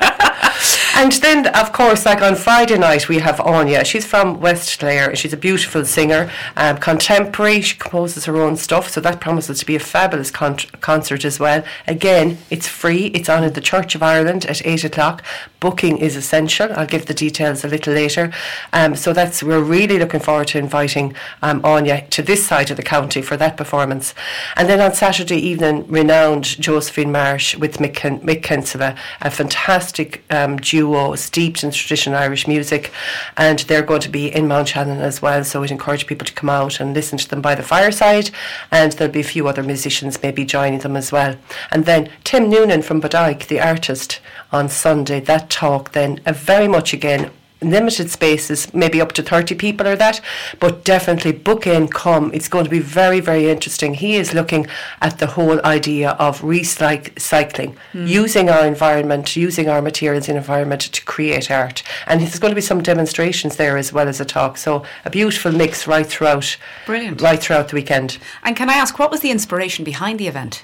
And 0.98 1.12
then, 1.12 1.46
of 1.48 1.74
course, 1.74 2.06
like 2.06 2.22
on 2.22 2.34
Friday 2.34 2.78
night, 2.78 3.06
we 3.06 3.18
have 3.18 3.38
Anya. 3.38 3.84
She's 3.84 4.06
from 4.06 4.40
West 4.40 4.78
Clare. 4.78 5.14
She's 5.14 5.34
a 5.34 5.36
beautiful 5.36 5.84
singer, 5.84 6.30
um, 6.56 6.78
contemporary. 6.78 7.60
She 7.60 7.76
composes 7.76 8.24
her 8.24 8.38
own 8.38 8.56
stuff, 8.56 8.88
so 8.88 9.02
that 9.02 9.20
promises 9.20 9.58
to 9.58 9.66
be 9.66 9.76
a 9.76 9.78
fabulous 9.78 10.30
con- 10.30 10.56
concert 10.80 11.26
as 11.26 11.38
well. 11.38 11.62
Again, 11.86 12.38
it's 12.48 12.66
free. 12.66 13.08
It's 13.08 13.28
on 13.28 13.44
at 13.44 13.54
the 13.54 13.60
Church 13.60 13.94
of 13.94 14.02
Ireland 14.02 14.46
at 14.46 14.66
eight 14.66 14.84
o'clock. 14.84 15.22
Booking 15.60 15.98
is 15.98 16.16
essential. 16.16 16.72
I'll 16.72 16.86
give 16.86 17.04
the 17.04 17.14
details 17.14 17.62
a 17.62 17.68
little 17.68 17.92
later. 17.92 18.32
Um, 18.72 18.96
so 18.96 19.12
that's 19.12 19.42
we're 19.42 19.60
really 19.60 19.98
looking 19.98 20.20
forward 20.20 20.48
to 20.48 20.58
inviting 20.58 21.14
um, 21.42 21.62
Anya 21.62 22.06
to 22.08 22.22
this 22.22 22.46
side 22.46 22.70
of 22.70 22.78
the 22.78 22.82
county 22.82 23.20
for 23.20 23.36
that 23.36 23.58
performance. 23.58 24.14
And 24.56 24.66
then 24.66 24.80
on 24.80 24.94
Saturday 24.94 25.38
evening, 25.38 25.86
renowned 25.88 26.58
Josephine 26.58 27.12
Marsh 27.12 27.54
with 27.54 27.78
Mick, 27.78 27.94
Ken- 27.94 28.20
Mick 28.20 28.42
Kinsella, 28.42 28.96
a 29.20 29.30
fantastic 29.30 30.24
um, 30.30 30.56
duo 30.56 30.85
duo 30.86 31.14
steeped 31.16 31.64
in 31.64 31.70
traditional 31.70 32.18
Irish 32.18 32.46
music, 32.46 32.92
and 33.36 33.58
they're 33.60 33.82
going 33.82 34.00
to 34.00 34.08
be 34.08 34.34
in 34.34 34.46
Mount 34.46 34.68
Shannon 34.68 35.00
as 35.00 35.20
well. 35.20 35.42
So 35.44 35.60
we'd 35.60 35.70
encourage 35.70 36.06
people 36.06 36.26
to 36.26 36.32
come 36.32 36.50
out 36.50 36.80
and 36.80 36.94
listen 36.94 37.18
to 37.18 37.28
them 37.28 37.42
by 37.42 37.54
the 37.54 37.62
fireside, 37.62 38.30
and 38.70 38.92
there'll 38.92 39.12
be 39.12 39.20
a 39.20 39.34
few 39.34 39.48
other 39.48 39.62
musicians 39.62 40.22
maybe 40.22 40.44
joining 40.44 40.80
them 40.80 40.96
as 40.96 41.10
well. 41.12 41.36
And 41.70 41.84
then 41.84 42.08
Tim 42.24 42.48
Noonan 42.48 42.82
from 42.82 43.00
Bodyke, 43.00 43.46
the 43.46 43.60
artist, 43.60 44.20
on 44.52 44.68
Sunday. 44.68 45.20
That 45.20 45.50
talk 45.50 45.92
then 45.92 46.20
uh, 46.24 46.32
very 46.32 46.68
much 46.68 46.92
again 46.92 47.30
limited 47.62 48.10
spaces, 48.10 48.72
maybe 48.74 49.00
up 49.00 49.12
to 49.12 49.22
30 49.22 49.54
people 49.54 49.86
or 49.86 49.96
that, 49.96 50.20
but 50.60 50.84
definitely 50.84 51.32
book 51.32 51.66
in, 51.66 51.88
come. 51.88 52.30
It's 52.34 52.48
going 52.48 52.64
to 52.64 52.70
be 52.70 52.80
very, 52.80 53.20
very 53.20 53.48
interesting. 53.48 53.94
He 53.94 54.16
is 54.16 54.34
looking 54.34 54.66
at 55.00 55.18
the 55.18 55.26
whole 55.26 55.64
idea 55.64 56.10
of 56.12 56.42
recycling, 56.42 57.76
mm. 57.92 58.08
using 58.08 58.50
our 58.50 58.66
environment, 58.66 59.36
using 59.36 59.68
our 59.68 59.80
materials 59.80 60.28
in 60.28 60.36
environment 60.36 60.82
to 60.82 61.04
create 61.04 61.50
art. 61.50 61.82
And 62.06 62.20
there's 62.20 62.38
going 62.38 62.50
to 62.50 62.56
be 62.56 62.60
some 62.60 62.82
demonstrations 62.82 63.56
there 63.56 63.76
as 63.76 63.92
well 63.92 64.08
as 64.08 64.20
a 64.20 64.24
talk. 64.24 64.58
So 64.58 64.84
a 65.04 65.10
beautiful 65.10 65.52
mix 65.52 65.86
right 65.86 66.06
throughout. 66.06 66.56
Brilliant. 66.84 67.20
Right 67.20 67.40
throughout 67.40 67.68
the 67.68 67.76
weekend. 67.76 68.18
And 68.42 68.54
can 68.54 68.68
I 68.68 68.74
ask, 68.74 68.98
what 68.98 69.10
was 69.10 69.20
the 69.20 69.30
inspiration 69.30 69.84
behind 69.84 70.18
the 70.18 70.28
event? 70.28 70.62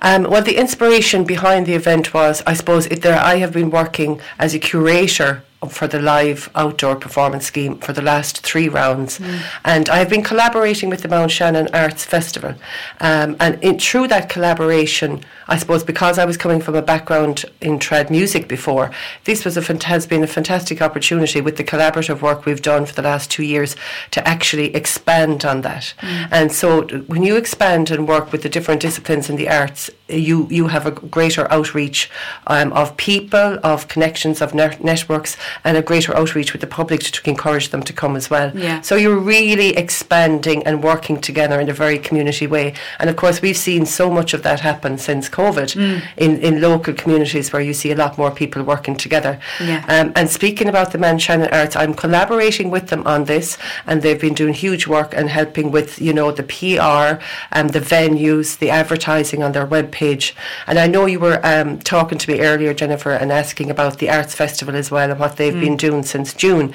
Um, 0.00 0.24
well, 0.24 0.42
the 0.42 0.56
inspiration 0.56 1.24
behind 1.24 1.66
the 1.66 1.74
event 1.74 2.12
was, 2.12 2.42
I 2.46 2.54
suppose, 2.54 2.86
it, 2.86 3.02
there, 3.02 3.18
I 3.18 3.36
have 3.36 3.52
been 3.52 3.70
working 3.70 4.20
as 4.38 4.54
a 4.54 4.58
curator 4.58 5.42
for 5.68 5.86
the 5.86 6.00
live 6.00 6.50
outdoor 6.54 6.96
performance 6.96 7.46
scheme 7.46 7.78
for 7.78 7.92
the 7.92 8.02
last 8.02 8.40
three 8.40 8.68
rounds. 8.68 9.18
Mm. 9.18 9.40
And 9.64 9.88
I've 9.88 10.08
been 10.08 10.22
collaborating 10.22 10.90
with 10.90 11.02
the 11.02 11.08
Mount 11.08 11.30
Shannon 11.30 11.68
Arts 11.72 12.04
Festival. 12.04 12.54
Um, 13.00 13.36
and 13.40 13.62
in, 13.62 13.78
through 13.78 14.08
that 14.08 14.28
collaboration, 14.28 15.24
I 15.48 15.56
suppose 15.56 15.84
because 15.84 16.18
I 16.18 16.24
was 16.24 16.36
coming 16.36 16.60
from 16.60 16.74
a 16.74 16.82
background 16.82 17.44
in 17.60 17.78
trad 17.78 18.10
music 18.10 18.48
before, 18.48 18.90
this 19.24 19.44
was 19.44 19.56
a 19.56 19.74
has 19.84 20.06
been 20.06 20.22
a 20.22 20.26
fantastic 20.26 20.80
opportunity 20.80 21.40
with 21.40 21.56
the 21.56 21.64
collaborative 21.64 22.20
work 22.20 22.46
we've 22.46 22.62
done 22.62 22.86
for 22.86 22.94
the 22.94 23.02
last 23.02 23.30
two 23.30 23.42
years 23.42 23.76
to 24.12 24.26
actually 24.26 24.74
expand 24.74 25.44
on 25.44 25.62
that. 25.62 25.94
Mm. 26.00 26.28
And 26.30 26.52
so 26.52 26.86
when 27.06 27.22
you 27.22 27.36
expand 27.36 27.90
and 27.90 28.06
work 28.06 28.32
with 28.32 28.42
the 28.42 28.48
different 28.48 28.80
disciplines 28.80 29.28
in 29.28 29.36
the 29.36 29.48
arts, 29.48 29.90
you 30.08 30.46
you 30.50 30.68
have 30.68 30.86
a 30.86 30.90
greater 30.90 31.50
outreach 31.50 32.10
um, 32.46 32.72
of 32.74 32.96
people, 32.96 33.58
of 33.62 33.88
connections, 33.88 34.42
of 34.42 34.54
networks, 34.54 35.36
and 35.64 35.76
a 35.76 35.82
greater 35.82 36.14
outreach 36.14 36.52
with 36.52 36.60
the 36.60 36.66
public 36.66 37.00
to, 37.00 37.10
to 37.12 37.30
encourage 37.30 37.70
them 37.70 37.82
to 37.82 37.92
come 37.92 38.14
as 38.14 38.28
well. 38.28 38.56
Yeah. 38.56 38.82
So 38.82 38.96
you're 38.96 39.18
really 39.18 39.70
expanding 39.76 40.62
and 40.64 40.82
working 40.82 41.20
together 41.20 41.58
in 41.58 41.68
a 41.70 41.72
very 41.72 41.98
community 41.98 42.46
way. 42.46 42.74
And 42.98 43.08
of 43.08 43.16
course, 43.16 43.40
we've 43.40 43.56
seen 43.56 43.86
so 43.86 44.10
much 44.10 44.34
of 44.34 44.42
that 44.42 44.60
happen 44.60 44.98
since 44.98 45.28
COVID 45.30 45.74
mm. 45.74 46.02
in, 46.18 46.38
in 46.40 46.60
local 46.60 46.92
communities 46.92 47.52
where 47.52 47.62
you 47.62 47.72
see 47.72 47.90
a 47.90 47.96
lot 47.96 48.18
more 48.18 48.30
people 48.30 48.62
working 48.62 48.96
together. 48.96 49.40
Yeah. 49.58 49.84
Um, 49.88 50.12
and 50.16 50.28
speaking 50.28 50.68
about 50.68 50.92
the 50.92 50.98
Mount 50.98 51.22
Shannon 51.22 51.48
Arts, 51.50 51.76
I'm 51.76 51.94
collaborating 51.94 52.70
with 52.70 52.88
them 52.88 53.06
on 53.06 53.24
this, 53.24 53.56
and 53.86 54.02
they've 54.02 54.20
been 54.20 54.34
doing 54.34 54.52
huge 54.52 54.86
work 54.86 55.14
and 55.16 55.30
helping 55.30 55.70
with 55.70 55.98
you 56.00 56.12
know 56.12 56.30
the 56.30 56.42
PR 56.42 57.24
and 57.50 57.70
the 57.70 57.80
venues, 57.80 58.58
the 58.58 58.68
advertising 58.68 59.42
on 59.42 59.52
their 59.52 59.64
web 59.64 59.93
page. 59.94 60.34
And 60.66 60.78
I 60.78 60.86
know 60.86 61.06
you 61.06 61.20
were 61.20 61.40
um, 61.42 61.78
talking 61.78 62.18
to 62.18 62.30
me 62.30 62.40
earlier, 62.40 62.74
Jennifer, 62.74 63.12
and 63.12 63.32
asking 63.32 63.70
about 63.70 63.98
the 63.98 64.10
arts 64.10 64.34
festival 64.34 64.76
as 64.76 64.90
well 64.90 65.10
and 65.10 65.18
what 65.18 65.36
they've 65.36 65.54
mm. 65.54 65.60
been 65.60 65.76
doing 65.76 66.02
since 66.02 66.34
June. 66.34 66.74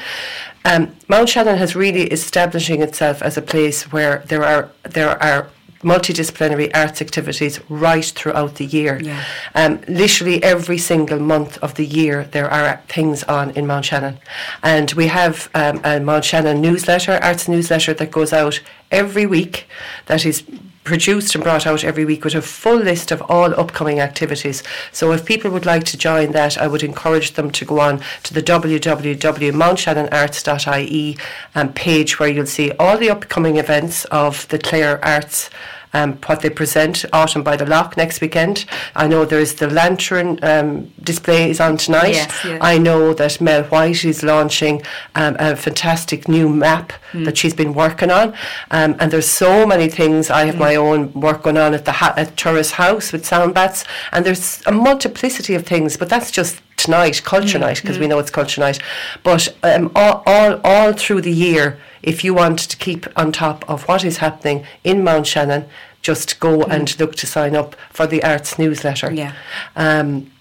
Um, 0.65 0.95
Mount 1.07 1.29
Shannon 1.29 1.57
has 1.57 1.75
really 1.75 2.07
establishing 2.07 2.81
itself 2.81 3.21
as 3.21 3.37
a 3.37 3.41
place 3.41 3.91
where 3.91 4.23
there 4.27 4.43
are 4.43 4.71
there 4.83 5.21
are 5.21 5.49
multidisciplinary 5.81 6.69
arts 6.73 7.01
activities 7.01 7.59
right 7.69 8.05
throughout 8.05 8.55
the 8.55 8.65
year. 8.65 8.99
Yeah. 9.01 9.23
Um, 9.55 9.79
literally 9.87 10.43
every 10.43 10.77
single 10.77 11.19
month 11.19 11.57
of 11.59 11.75
the 11.75 11.85
year, 11.85 12.25
there 12.31 12.51
are 12.51 12.81
things 12.87 13.23
on 13.23 13.51
in 13.51 13.65
Mount 13.65 13.85
Shannon. 13.85 14.19
And 14.61 14.91
we 14.93 15.07
have 15.07 15.49
um, 15.53 15.79
a 15.83 15.99
Mount 15.99 16.25
Shannon 16.25 16.59
newsletter, 16.61 17.19
arts 17.21 17.47
newsletter, 17.47 17.93
that 17.93 18.11
goes 18.11 18.33
out 18.33 18.59
every 18.91 19.25
week 19.25 19.67
that 20.07 20.25
is 20.25 20.43
produced 20.89 21.33
and 21.35 21.43
brought 21.43 21.67
out 21.67 21.83
every 21.83 22.03
week 22.03 22.23
with 22.23 22.33
a 22.33 22.41
full 22.41 22.77
list 22.77 23.11
of 23.11 23.21
all 23.29 23.53
upcoming 23.59 23.99
activities. 23.99 24.63
So 24.91 25.11
if 25.11 25.23
people 25.23 25.51
would 25.51 25.67
like 25.67 25.83
to 25.83 25.97
join 25.97 26.31
that, 26.31 26.57
I 26.57 26.67
would 26.67 26.81
encourage 26.81 27.33
them 27.33 27.51
to 27.51 27.63
go 27.63 27.79
on 27.79 28.01
to 28.23 28.33
the 28.33 28.41
www.mountshannonarts.ie 28.41 31.17
um, 31.53 31.73
page 31.73 32.19
where 32.19 32.29
you'll 32.29 32.47
see 32.47 32.71
all 32.71 32.97
the 32.97 33.11
upcoming 33.11 33.57
events 33.57 34.05
of 34.05 34.47
the 34.47 34.57
Clare 34.57 34.99
Arts 35.05 35.51
um, 35.93 36.13
what 36.25 36.41
they 36.41 36.49
present 36.49 37.05
Autumn 37.13 37.43
by 37.43 37.55
the 37.55 37.65
Lough 37.65 37.91
next 37.97 38.21
weekend. 38.21 38.65
I 38.95 39.07
know 39.07 39.25
there's 39.25 39.55
the 39.55 39.69
lantern 39.69 40.39
um, 40.43 40.91
display 41.01 41.49
is 41.49 41.59
on 41.59 41.77
tonight. 41.77 42.13
Yes, 42.13 42.45
yes. 42.45 42.59
I 42.61 42.77
know 42.77 43.13
that 43.13 43.41
Mel 43.41 43.63
White 43.63 44.05
is 44.05 44.23
launching 44.23 44.81
um, 45.15 45.35
a 45.39 45.55
fantastic 45.55 46.27
new 46.27 46.49
map 46.49 46.93
mm. 47.11 47.25
that 47.25 47.37
she's 47.37 47.53
been 47.53 47.73
working 47.73 48.11
on, 48.11 48.33
um, 48.71 48.95
and 48.99 49.11
there's 49.11 49.29
so 49.29 49.65
many 49.65 49.87
things. 49.89 50.29
I 50.29 50.45
have 50.45 50.55
mm. 50.55 50.59
my 50.59 50.75
own 50.75 51.11
work 51.13 51.43
going 51.43 51.57
on 51.57 51.73
at 51.73 51.85
the 51.85 51.91
ha- 51.91 52.13
at 52.17 52.37
Turris 52.37 52.71
House 52.71 53.11
with 53.11 53.25
sound 53.25 53.53
bats, 53.53 53.83
and 54.11 54.25
there's 54.25 54.61
a 54.65 54.71
multiplicity 54.71 55.55
of 55.55 55.65
things. 55.65 55.97
But 55.97 56.09
that's 56.09 56.31
just 56.31 56.61
tonight, 56.83 57.21
culture 57.23 57.59
night, 57.59 57.81
because 57.81 57.99
we 57.99 58.07
know 58.07 58.19
it's 58.19 58.31
culture 58.31 58.61
night. 58.61 58.79
But 59.23 59.55
um, 59.63 59.91
all, 59.95 60.23
all, 60.25 60.59
all 60.63 60.93
through 60.93 61.21
the 61.21 61.31
year, 61.31 61.79
if 62.01 62.23
you 62.23 62.33
want 62.33 62.59
to 62.59 62.77
keep 62.77 63.05
on 63.15 63.31
top 63.31 63.69
of 63.69 63.87
what 63.87 64.03
is 64.03 64.17
happening 64.17 64.65
in 64.83 65.03
Mount 65.03 65.27
Shannon, 65.27 65.65
just 66.01 66.39
go 66.39 66.63
and 66.63 66.97
look 66.99 67.15
to 67.15 67.27
sign 67.27 67.55
up 67.55 67.75
for 67.89 68.07
the 68.07 68.23
arts 68.23 68.57
newsletter. 68.57 69.11
Yeah. 69.11 69.33
Um, 69.75 70.31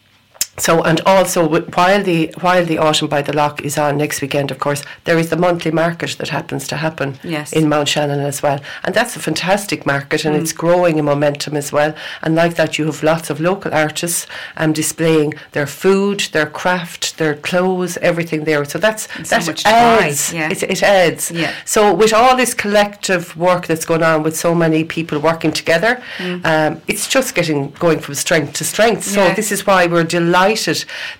so 0.58 0.82
and 0.82 1.00
also 1.06 1.46
while 1.48 2.02
the 2.02 2.32
while 2.40 2.64
the 2.64 2.78
autumn 2.78 3.08
by 3.08 3.22
the 3.22 3.32
Lough 3.32 3.54
is 3.62 3.78
on 3.78 3.96
next 3.98 4.20
weekend, 4.20 4.50
of 4.50 4.58
course, 4.58 4.82
there 5.04 5.18
is 5.18 5.30
the 5.30 5.36
monthly 5.36 5.70
market 5.70 6.16
that 6.18 6.28
happens 6.28 6.66
to 6.68 6.76
happen 6.76 7.18
Yes. 7.22 7.52
in 7.52 7.68
Mount 7.68 7.88
Shannon 7.88 8.20
as 8.20 8.42
well, 8.42 8.58
and 8.84 8.94
that's 8.94 9.14
a 9.16 9.20
fantastic 9.20 9.86
market, 9.86 10.24
and 10.24 10.34
it's 10.36 10.52
growing 10.52 10.98
in 10.98 11.04
momentum 11.04 11.56
as 11.56 11.72
well. 11.72 11.94
And 12.22 12.34
like 12.34 12.54
that, 12.56 12.78
you 12.78 12.86
have 12.86 13.02
lots 13.02 13.30
of 13.30 13.40
local 13.40 13.72
artists 13.72 14.26
um, 14.56 14.72
displaying 14.72 15.34
their 15.52 15.66
food, 15.66 16.20
their 16.32 16.46
craft, 16.46 17.18
their 17.18 17.34
clothes, 17.34 17.96
everything 17.98 18.44
there. 18.44 18.64
So 18.64 18.78
that's 18.78 19.04
so 19.14 19.22
that 19.36 19.46
much 19.46 19.64
adds. 19.66 20.32
yeah. 20.32 20.50
It, 20.50 20.62
it 20.64 20.82
adds. 20.82 21.30
Yeah. 21.30 21.52
So 21.64 21.94
with 21.94 22.12
all 22.12 22.36
this 22.36 22.54
collective 22.54 23.36
work 23.36 23.66
that's 23.66 23.84
going 23.84 24.02
on 24.02 24.22
with 24.22 24.36
so 24.36 24.54
many 24.54 24.82
people 24.84 25.18
working 25.20 25.52
together, 25.52 26.02
um, 26.44 26.80
it's 26.88 27.06
just 27.06 27.34
getting 27.34 27.70
going 27.78 28.00
from 28.00 28.14
strength 28.14 28.54
to 28.54 28.64
strength. 28.64 29.04
So 29.04 29.20
Yeah. 29.24 29.34
this 29.34 29.52
is 29.52 29.66
why 29.66 29.86
we're 29.86 30.04
delighted 30.04 30.47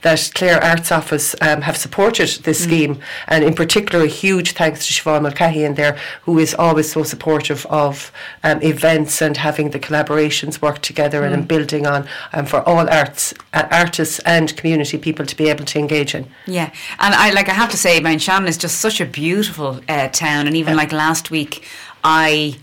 that 0.03 0.31
Clare 0.35 0.63
Arts 0.63 0.93
Office 0.93 1.35
um, 1.41 1.63
have 1.63 1.77
supported 1.77 2.29
this 2.45 2.63
scheme, 2.63 3.01
and 3.27 3.45
in 3.45 3.55
particular, 3.55 4.05
a 4.05 4.09
huge 4.09 4.53
thanks 4.53 4.87
to 4.87 4.93
Siobhan 4.93 5.23
Mulcahy 5.23 5.65
in 5.65 5.75
there, 5.75 5.99
who 6.23 6.39
is 6.39 6.55
always 6.55 6.93
so 6.93 7.03
supportive 7.03 7.67
of 7.67 8.13
um, 8.43 8.61
events 8.63 9.21
and 9.23 9.37
having 9.37 9.71
the 9.71 9.79
collaborations 9.79 10.61
work 10.63 10.81
together 10.81 11.25
and, 11.25 11.49
building 11.49 11.87
on 11.87 12.07
um, 12.33 12.45
for 12.45 12.61
all 12.69 12.89
arts, 12.91 13.33
uh, 13.55 13.67
artists 13.71 14.19
and 14.21 14.57
community 14.57 14.99
people 14.99 15.25
to 15.25 15.37
be 15.37 15.49
able 15.49 15.65
to 15.65 15.79
engage 15.79 16.15
in. 16.15 16.27
Yeah, 16.47 16.71
and 16.99 17.15
I 17.15 17.31
like 17.31 17.49
I 17.49 17.55
have 17.55 17.71
to 17.71 17.77
say, 17.77 18.01
Mount 18.01 18.21
Shannon 18.21 18.49
is 18.49 18.59
just 18.59 18.81
such 18.81 19.01
a 19.01 19.07
beautiful 19.07 19.81
uh, 19.89 20.09
town, 20.09 20.47
and 20.47 20.57
even 20.57 20.77
like 20.77 20.93
last 20.93 21.31
week, 21.31 21.65
I 22.05 22.59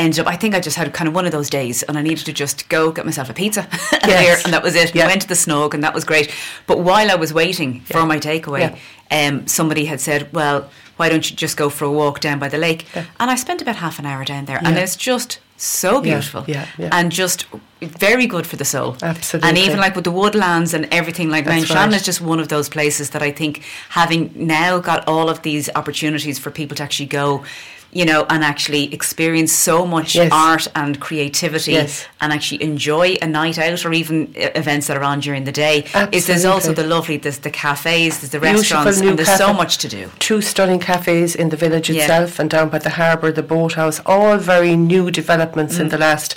ended 0.00 0.20
up. 0.20 0.26
I 0.26 0.36
think 0.36 0.54
I 0.54 0.60
just 0.60 0.76
had 0.76 0.92
kind 0.92 1.08
of 1.08 1.14
one 1.14 1.26
of 1.26 1.32
those 1.32 1.50
days, 1.50 1.82
and 1.84 1.96
I 1.98 2.02
needed 2.02 2.24
to 2.26 2.32
just 2.32 2.68
go 2.68 2.90
get 2.92 3.04
myself 3.04 3.30
a 3.30 3.34
pizza, 3.34 3.62
and, 3.92 4.06
Yes. 4.10 4.24
there, 4.24 4.40
and 4.44 4.52
that 4.52 4.62
was 4.62 4.74
it. 4.74 4.94
Yeah. 4.94 5.06
Went 5.06 5.22
to 5.22 5.28
the 5.28 5.34
Snog 5.34 5.74
and 5.74 5.82
that 5.84 5.94
was 5.94 6.04
great. 6.04 6.32
But 6.66 6.80
while 6.80 7.10
I 7.10 7.14
was 7.14 7.32
waiting 7.32 7.80
for 7.80 8.04
my 8.06 8.18
takeaway, 8.18 8.76
um, 9.10 9.46
somebody 9.46 9.84
had 9.86 10.00
said, 10.00 10.32
"Well, 10.32 10.68
why 10.96 11.08
don't 11.08 11.28
you 11.30 11.36
just 11.36 11.56
go 11.56 11.70
for 11.70 11.84
a 11.84 11.92
walk 11.92 12.20
down 12.20 12.38
by 12.38 12.48
the 12.48 12.58
lake?" 12.58 12.86
Yeah. 12.94 13.04
And 13.18 13.30
I 13.30 13.34
spent 13.36 13.62
about 13.62 13.76
half 13.76 13.98
an 13.98 14.06
hour 14.06 14.24
down 14.24 14.44
there, 14.46 14.60
and 14.64 14.76
it's 14.78 14.96
just 14.96 15.40
so 15.56 16.00
beautiful, 16.00 16.44
yeah, 16.46 16.66
yeah. 16.78 16.88
and 16.92 17.12
just 17.12 17.46
very 17.82 18.26
good 18.26 18.46
for 18.46 18.56
the 18.56 18.64
soul. 18.64 18.96
Absolutely. 19.02 19.48
And 19.48 19.58
even 19.58 19.78
like 19.78 19.94
with 19.94 20.04
the 20.04 20.10
woodlands 20.10 20.74
and 20.74 20.86
everything, 20.90 21.30
like 21.30 21.46
Mount 21.46 21.66
Shannon 21.66 21.90
right. 21.90 21.96
is 21.96 22.04
just 22.04 22.20
one 22.20 22.40
of 22.40 22.48
those 22.48 22.68
places 22.68 23.10
that 23.10 23.22
I 23.22 23.30
think 23.30 23.62
having 23.90 24.32
now 24.34 24.78
got 24.78 25.06
all 25.06 25.28
of 25.28 25.42
these 25.42 25.68
opportunities 25.74 26.38
for 26.38 26.50
people 26.50 26.76
to 26.76 26.82
actually 26.82 27.06
go, 27.06 27.44
you 27.92 28.04
know, 28.04 28.24
and 28.30 28.44
actually 28.44 28.92
experience 28.94 29.52
so 29.52 29.84
much 29.84 30.14
Yes. 30.14 30.30
art 30.32 30.68
and 30.74 31.00
creativity 31.00 31.72
Yes. 31.72 32.06
and 32.20 32.32
actually 32.32 32.62
enjoy 32.62 33.16
a 33.20 33.26
night 33.26 33.58
out 33.58 33.84
or 33.84 33.92
even 33.92 34.32
events 34.36 34.86
that 34.86 34.96
are 34.96 35.02
on 35.02 35.20
during 35.20 35.44
the 35.44 35.52
day. 35.52 35.84
Is 36.12 36.26
there's 36.26 36.44
also 36.44 36.72
the 36.72 36.84
lovely, 36.84 37.16
there's 37.16 37.38
the 37.38 37.50
cafes, 37.50 38.18
there's 38.20 38.30
the 38.30 38.40
restaurants, 38.40 39.00
and 39.00 39.18
there's 39.18 39.36
so 39.36 39.52
much 39.52 39.78
to 39.78 39.88
do. 39.88 40.10
Two 40.20 40.40
stunning 40.40 40.78
cafes 40.78 41.34
in 41.34 41.48
the 41.48 41.56
village 41.56 41.90
Yeah. 41.90 42.02
itself 42.02 42.38
and 42.38 42.48
down 42.48 42.68
by 42.68 42.78
the 42.78 42.90
harbour, 42.90 43.32
the 43.32 43.42
boathouse, 43.42 44.00
all 44.06 44.36
very 44.36 44.76
new 44.76 45.10
developments 45.10 45.74
Mm. 45.76 45.80
in 45.80 45.88
the 45.88 45.98
last 45.98 46.34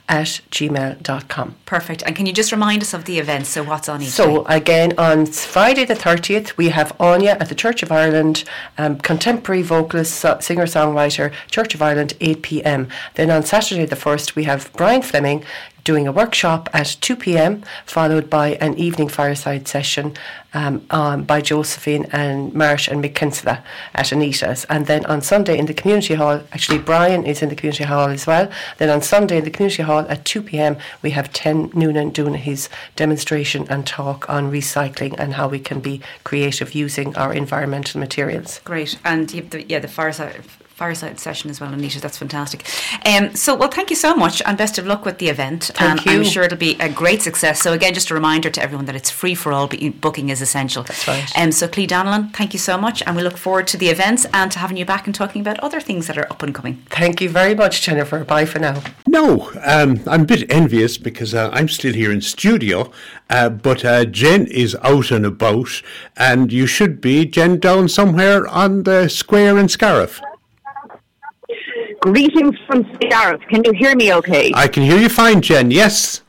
at 0.10 0.40
gmail.com. 0.52 1.56
Perfect. 1.66 2.04
And 2.06 2.16
can 2.16 2.26
you 2.26 2.34
just 2.34 2.52
remind 2.52 2.82
us 2.82 2.94
of 2.94 3.06
the 3.06 3.20
events? 3.20 3.50
So 3.50 3.64
what's 3.64 3.90
on 3.90 4.02
each 4.02 4.10
So 4.10 4.44
day? 4.46 4.56
again, 4.56 4.94
on 4.98 5.26
Friday 5.26 5.86
the 5.86 5.96
30th, 5.96 6.56
we 6.58 6.70
have 6.70 6.96
Anya 7.00 7.32
at 7.40 7.50
the 7.50 7.56
Church 7.56 7.84
of 7.84 7.92
Ireland, 7.92 8.44
um, 8.78 8.98
contemporary 9.00 9.62
vocalist, 9.64 10.14
so- 10.16 10.38
singer-songwriter, 10.40 11.32
Church 11.52 11.76
of 11.76 11.82
Ireland, 11.82 12.14
8 12.22 12.42
p.m. 12.42 12.88
Then 13.16 13.30
on 13.30 13.44
Saturday 13.44 13.86
the 13.86 13.96
1st, 13.96 14.36
we 14.36 14.46
have 14.46 14.72
Brian 14.74 15.02
Fleming 15.02 15.44
doing 15.88 16.06
a 16.06 16.12
workshop 16.12 16.70
at 16.74 16.98
2 17.00 17.16
p.m., 17.16 17.64
followed 17.86 18.30
by 18.30 18.48
an 18.60 18.78
evening 18.78 19.08
fireside 19.08 19.66
session 19.70 20.14
um, 20.54 20.86
um, 20.90 21.24
by 21.24 21.40
Josephine 21.40 22.06
and 22.12 22.54
Marsh 22.54 22.90
and 22.90 23.02
Mick 23.02 23.16
Kinsella 23.16 23.64
at 23.96 24.12
Anita's. 24.12 24.66
And 24.66 24.86
then 24.86 25.06
on 25.06 25.22
Sunday 25.22 25.58
in 25.58 25.66
the 25.66 25.74
community 25.74 26.16
hall, 26.16 26.42
actually 26.52 26.80
Brian 26.80 27.26
is 27.26 27.42
in 27.42 27.48
the 27.48 27.56
community 27.56 27.86
hall 27.86 28.10
as 28.10 28.28
well. 28.28 28.52
Then 28.80 28.90
on 28.90 29.02
Sunday 29.02 29.38
in 29.38 29.46
the 29.46 29.50
community 29.50 29.84
hall 29.84 30.06
at 30.10 30.26
2 30.26 30.42
p.m., 30.42 30.76
we 31.02 31.12
have 31.12 31.32
10 31.32 31.72
Noonan 31.74 32.10
doing 32.10 32.34
his 32.34 32.68
demonstration 32.98 33.66
and 33.70 33.88
talk 33.88 34.30
on 34.30 34.52
recycling 34.52 35.16
and 35.18 35.36
how 35.36 35.48
we 35.48 35.60
can 35.60 35.80
be 35.80 36.02
creative 36.26 36.76
using 36.76 37.16
our 37.16 37.34
environmental 37.34 38.02
materials. 38.02 38.60
Great. 38.66 39.00
And 39.06 39.30
the, 39.30 39.64
yeah, 39.70 39.80
the 39.80 39.88
fireside 39.88 40.44
fireside 40.78 41.20
session 41.20 41.50
as 41.50 41.60
well, 41.60 41.74
Anita. 41.74 42.00
That's 42.00 42.20
fantastic. 42.20 42.64
Um, 43.04 43.34
so, 43.34 43.56
well, 43.56 43.70
thank 43.70 43.90
you 43.90 43.96
so 43.96 44.16
much, 44.16 44.44
and 44.46 44.56
best 44.56 44.78
of 44.78 44.86
luck 44.86 45.06
with 45.06 45.18
the 45.18 45.28
event. 45.28 45.72
Thank 45.74 46.06
and 46.06 46.10
I'm 46.18 46.24
sure 46.24 46.44
it'll 46.44 46.58
be 46.58 46.78
a 46.80 46.88
great 46.88 47.24
success. 47.24 47.60
So, 47.64 47.74
again, 47.74 47.96
just 47.96 48.12
a 48.12 48.14
reminder 48.14 48.52
to 48.52 48.62
everyone 48.62 48.86
that 48.86 48.96
it's 48.96 49.10
free 49.10 49.34
for 49.34 49.52
all, 49.52 49.68
but 49.68 49.80
booking 50.00 50.30
is 50.30 50.40
essential. 50.40 50.84
That's 50.84 51.08
right. 51.08 51.32
Um, 51.36 51.52
so, 51.52 51.68
Clee 51.68 51.88
Donnellan, 51.88 52.32
thank 52.32 52.54
you 52.54 52.60
so 52.60 52.78
much, 52.78 53.02
and 53.08 53.16
we 53.16 53.24
look 53.24 53.38
forward 53.38 53.66
to 53.68 53.78
the 53.78 53.90
events 53.90 54.28
and 54.34 54.52
to 54.52 54.60
having 54.60 54.78
you 54.78 54.86
back 54.86 55.08
and 55.08 55.16
talking 55.16 55.42
about 55.42 55.60
other 55.62 55.82
things 55.82 56.06
that 56.06 56.18
are 56.18 56.32
up 56.32 56.44
and 56.44 56.54
coming. 56.54 56.84
Thank 56.92 57.22
you 57.22 57.30
very 57.30 57.56
much, 57.56 57.82
Jennifer. 57.82 58.24
Bye 58.24 58.46
for 58.46 58.60
now. 58.60 58.84
No, 59.08 59.52
um, 59.66 60.02
I'm 60.06 60.22
a 60.22 60.26
bit 60.26 60.52
envious 60.52 61.00
because 61.00 61.34
uh, 61.34 61.50
I'm 61.52 61.70
still 61.70 61.94
here 61.94 62.12
in 62.12 62.22
studio, 62.22 62.92
uh, 63.32 63.50
but 63.50 63.84
uh, 63.84 64.06
Jen 64.06 64.46
is 64.46 64.78
out 64.84 65.10
and 65.10 65.26
about, 65.26 65.82
and 66.16 66.54
you 66.54 66.68
should 66.68 67.02
be, 67.02 67.26
Jen, 67.26 67.60
down 67.60 67.90
somewhere 67.90 68.48
on 68.48 68.84
the 68.84 69.08
square 69.08 69.58
in 69.58 69.70
Scariff. 69.70 70.22
Greetings 72.14 72.56
from 72.66 72.90
Scariff. 72.96 73.42
Can 73.50 73.66
you 73.66 73.74
hear 73.74 73.94
me 73.94 74.14
okay? 74.14 74.50
I 74.56 74.70
can 74.70 74.84
hear 74.84 74.98
you 74.98 75.10
fine, 75.10 75.42
Jen, 75.42 75.72
yes. 75.72 76.22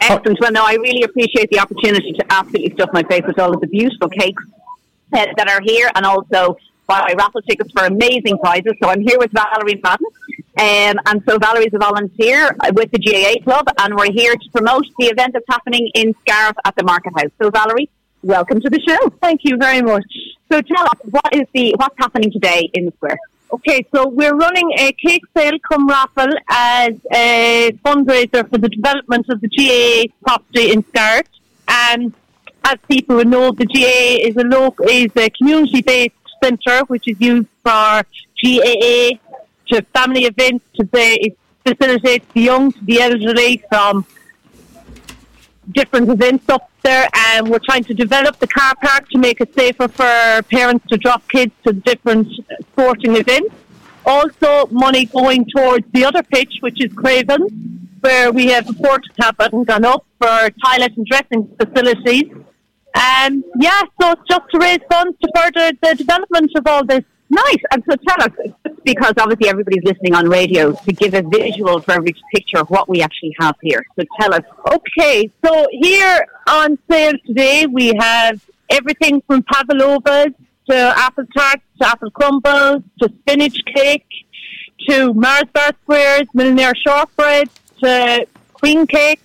Excellent. 0.00 0.38
Well, 0.40 0.52
no, 0.52 0.62
I 0.64 0.74
really 0.74 1.02
appreciate 1.02 1.50
the 1.50 1.58
opportunity 1.58 2.12
to 2.12 2.24
absolutely 2.30 2.72
stuff 2.74 2.90
my 2.92 3.02
face 3.02 3.24
with 3.26 3.36
all 3.40 3.52
of 3.52 3.60
the 3.60 3.66
beautiful 3.66 4.08
cakes 4.08 4.44
uh, 5.12 5.26
that 5.36 5.48
are 5.48 5.60
here 5.64 5.90
and 5.96 6.06
also 6.06 6.56
buy 6.86 7.12
raffle 7.18 7.42
tickets 7.42 7.72
for 7.72 7.84
amazing 7.84 8.38
prizes. 8.38 8.74
So 8.80 8.88
I'm 8.88 9.00
here 9.00 9.18
with 9.18 9.32
Valerie 9.32 9.80
Madden. 9.82 10.06
Um, 10.56 11.00
and 11.06 11.22
so 11.28 11.36
Valerie's 11.36 11.74
a 11.74 11.78
volunteer 11.78 12.54
uh, 12.60 12.70
with 12.72 12.92
the 12.92 13.00
GAA 13.00 13.42
Club 13.42 13.66
and 13.78 13.96
we're 13.96 14.12
here 14.12 14.36
to 14.36 14.50
promote 14.52 14.84
the 15.00 15.06
event 15.06 15.32
that's 15.32 15.46
happening 15.48 15.90
in 15.96 16.14
Scariff 16.20 16.56
at 16.64 16.76
the 16.76 16.84
Market 16.84 17.12
House. 17.16 17.32
So 17.42 17.50
Valerie, 17.50 17.90
welcome 18.22 18.60
to 18.60 18.70
the 18.70 18.80
show. 18.86 19.10
Thank 19.20 19.40
you 19.42 19.56
very 19.56 19.82
much. 19.82 20.06
So 20.52 20.60
tell 20.60 20.84
us, 20.84 21.00
what 21.10 21.34
is 21.34 21.48
the 21.52 21.74
what's 21.76 21.96
happening 21.98 22.30
today 22.30 22.70
in 22.72 22.84
the 22.84 22.92
square? 22.92 23.18
Okay, 23.52 23.86
so 23.94 24.08
we're 24.08 24.34
running 24.34 24.72
a 24.76 24.92
cake 24.92 25.22
sale 25.36 25.56
come 25.60 25.86
raffle 25.88 26.32
as 26.50 26.94
a 27.14 27.70
fundraiser 27.84 28.48
for 28.50 28.58
the 28.58 28.68
development 28.68 29.26
of 29.28 29.40
the 29.40 29.48
GAA 29.48 30.12
property 30.26 30.72
in 30.72 30.84
Scariff. 30.88 31.28
And 31.68 32.12
as 32.64 32.76
people 32.88 33.16
would 33.16 33.28
know, 33.28 33.52
the 33.52 33.66
GAA 33.66 34.26
is 34.28 34.36
a 34.36 34.42
local, 34.42 34.86
is 34.88 35.12
a 35.16 35.30
community-based 35.30 36.14
centre 36.42 36.80
which 36.86 37.06
is 37.06 37.20
used 37.20 37.46
for 37.62 38.02
GAA 38.42 39.10
to 39.68 39.82
family 39.94 40.24
events 40.24 40.64
to 40.74 40.88
say 40.92 41.14
it 41.14 41.38
facilitates 41.64 42.26
the 42.32 42.40
young 42.40 42.72
to 42.72 42.84
the 42.84 43.00
elderly 43.00 43.62
from 43.68 44.04
different 45.72 46.08
events 46.08 46.48
up 46.48 46.70
there 46.82 47.08
and 47.14 47.48
we're 47.48 47.60
trying 47.64 47.84
to 47.84 47.94
develop 47.94 48.38
the 48.38 48.46
car 48.46 48.74
park 48.82 49.08
to 49.10 49.18
make 49.18 49.40
it 49.40 49.52
safer 49.54 49.88
for 49.88 50.42
parents 50.50 50.86
to 50.88 50.96
drop 50.96 51.26
kids 51.28 51.52
to 51.64 51.72
different 51.72 52.28
sporting 52.72 53.16
events. 53.16 53.54
Also, 54.04 54.66
money 54.70 55.06
going 55.06 55.44
towards 55.56 55.84
the 55.92 56.04
other 56.04 56.22
pitch, 56.22 56.54
which 56.60 56.84
is 56.84 56.92
Craven, 56.92 57.88
where 58.00 58.30
we 58.30 58.46
have 58.46 58.68
a 58.68 58.72
port 58.72 59.02
tap 59.20 59.36
button 59.36 59.64
gone 59.64 59.84
up 59.84 60.06
for 60.20 60.50
toilet 60.64 60.96
and 60.96 61.06
dressing 61.06 61.48
facilities. 61.60 62.30
Um, 62.94 63.44
yeah, 63.60 63.82
so 64.00 64.12
it's 64.12 64.22
just 64.30 64.48
to 64.52 64.58
raise 64.58 64.78
funds 64.90 65.18
to 65.20 65.28
further 65.34 65.72
the 65.82 65.94
development 65.96 66.52
of 66.56 66.66
all 66.66 66.84
this. 66.84 67.04
Nice. 67.28 67.62
And 67.72 67.82
so 67.88 67.96
tell 68.08 68.24
us, 68.24 68.76
because 68.84 69.14
obviously 69.18 69.48
everybody's 69.48 69.82
listening 69.84 70.14
on 70.14 70.28
radio, 70.28 70.72
to 70.72 70.92
give 70.92 71.14
a 71.14 71.22
visual 71.22 71.80
for 71.80 71.92
every 71.92 72.14
picture 72.34 72.58
of 72.58 72.70
what 72.70 72.88
we 72.88 73.02
actually 73.02 73.34
have 73.40 73.56
here. 73.62 73.84
So 73.98 74.04
tell 74.20 74.34
us. 74.34 74.42
Okay, 74.72 75.30
so 75.44 75.66
here 75.72 76.26
on 76.48 76.78
sale 76.88 77.14
today 77.26 77.66
we 77.66 77.92
have 77.98 78.40
everything 78.70 79.22
from 79.26 79.42
pavlovas 79.42 80.34
to 80.68 80.74
apple 80.96 81.24
tarts 81.36 81.62
to 81.80 81.88
apple 81.88 82.10
crumbles 82.10 82.82
to 83.00 83.08
spinach 83.20 83.56
cake 83.74 84.06
to 84.88 85.14
Mars 85.14 85.44
bar 85.52 85.70
squares, 85.82 86.26
millionaire 86.34 86.74
shortbread 86.74 87.48
to 87.80 88.26
queen 88.52 88.86
cake 88.86 89.20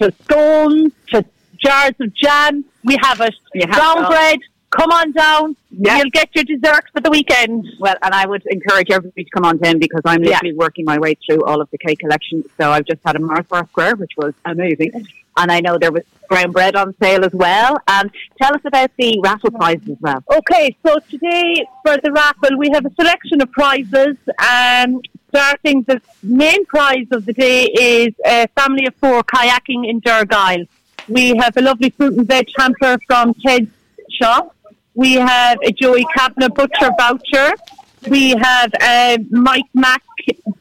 to 0.00 0.12
scones 0.24 0.92
to 1.08 1.24
jars 1.58 1.94
of 2.00 2.14
jam. 2.14 2.64
We 2.84 2.96
have 3.00 3.18
have 3.18 3.32
brown 3.68 4.06
bread. 4.06 4.38
Come 4.78 4.90
on 4.90 5.12
down. 5.12 5.54
Yeah. 5.70 5.98
You'll 5.98 6.10
get 6.10 6.30
your 6.34 6.44
dessert 6.44 6.84
for 6.92 7.00
the 7.00 7.10
weekend. 7.10 7.66
Well, 7.78 7.94
and 8.02 8.14
I 8.14 8.26
would 8.26 8.42
encourage 8.46 8.90
everybody 8.90 9.24
to 9.24 9.30
come 9.30 9.44
on 9.44 9.62
in 9.64 9.78
because 9.78 10.00
I'm 10.06 10.22
Yeah. 10.24 10.30
literally 10.30 10.54
working 10.54 10.86
my 10.86 10.98
way 10.98 11.14
through 11.26 11.44
all 11.44 11.60
of 11.60 11.68
the 11.70 11.78
cake 11.78 11.98
collection. 11.98 12.42
So 12.58 12.70
I've 12.70 12.86
just 12.86 13.00
had 13.04 13.16
a 13.16 13.18
Mars 13.18 13.44
bar 13.48 13.66
square, 13.68 13.94
which 13.96 14.12
was 14.16 14.32
amazing. 14.46 15.06
And 15.36 15.52
I 15.52 15.60
know 15.60 15.76
there 15.78 15.92
was 15.92 16.04
brown 16.28 16.52
bread 16.52 16.74
on 16.74 16.94
sale 17.02 17.22
as 17.24 17.32
well. 17.34 17.76
And 17.86 18.10
tell 18.40 18.54
us 18.54 18.62
about 18.64 18.90
the 18.96 19.20
raffle 19.22 19.50
prizes 19.50 19.90
as 19.90 19.96
well. 20.00 20.24
Okay, 20.38 20.74
so 20.84 20.98
today 21.10 21.66
for 21.84 21.98
the 21.98 22.10
raffle 22.10 22.56
we 22.56 22.70
have 22.72 22.86
a 22.86 22.94
selection 22.94 23.42
of 23.42 23.52
prizes. 23.52 24.16
Um, 24.38 25.02
starting 25.28 25.82
the 25.82 26.00
main 26.22 26.64
prize 26.66 27.06
of 27.10 27.26
the 27.26 27.32
day 27.34 27.64
is 27.64 28.14
a 28.26 28.46
family 28.58 28.86
of 28.86 28.94
four 28.96 29.22
kayaking 29.24 29.86
in 29.88 30.00
Durgile. 30.00 30.66
We 31.08 31.36
have 31.36 31.56
a 31.58 31.60
lovely 31.62 31.90
fruit 31.90 32.16
and 32.16 32.26
veg 32.26 32.48
hamper 32.58 32.96
from 33.06 33.34
Ted's 33.34 33.70
shop. 34.10 34.54
We 34.94 35.14
have 35.14 35.58
a 35.64 35.72
Joey 35.72 36.06
Cabinet 36.16 36.54
butcher 36.54 36.90
voucher. 36.98 37.54
We 38.08 38.30
have 38.30 38.72
a 38.82 39.18
Mike 39.30 39.64
Mac 39.74 40.02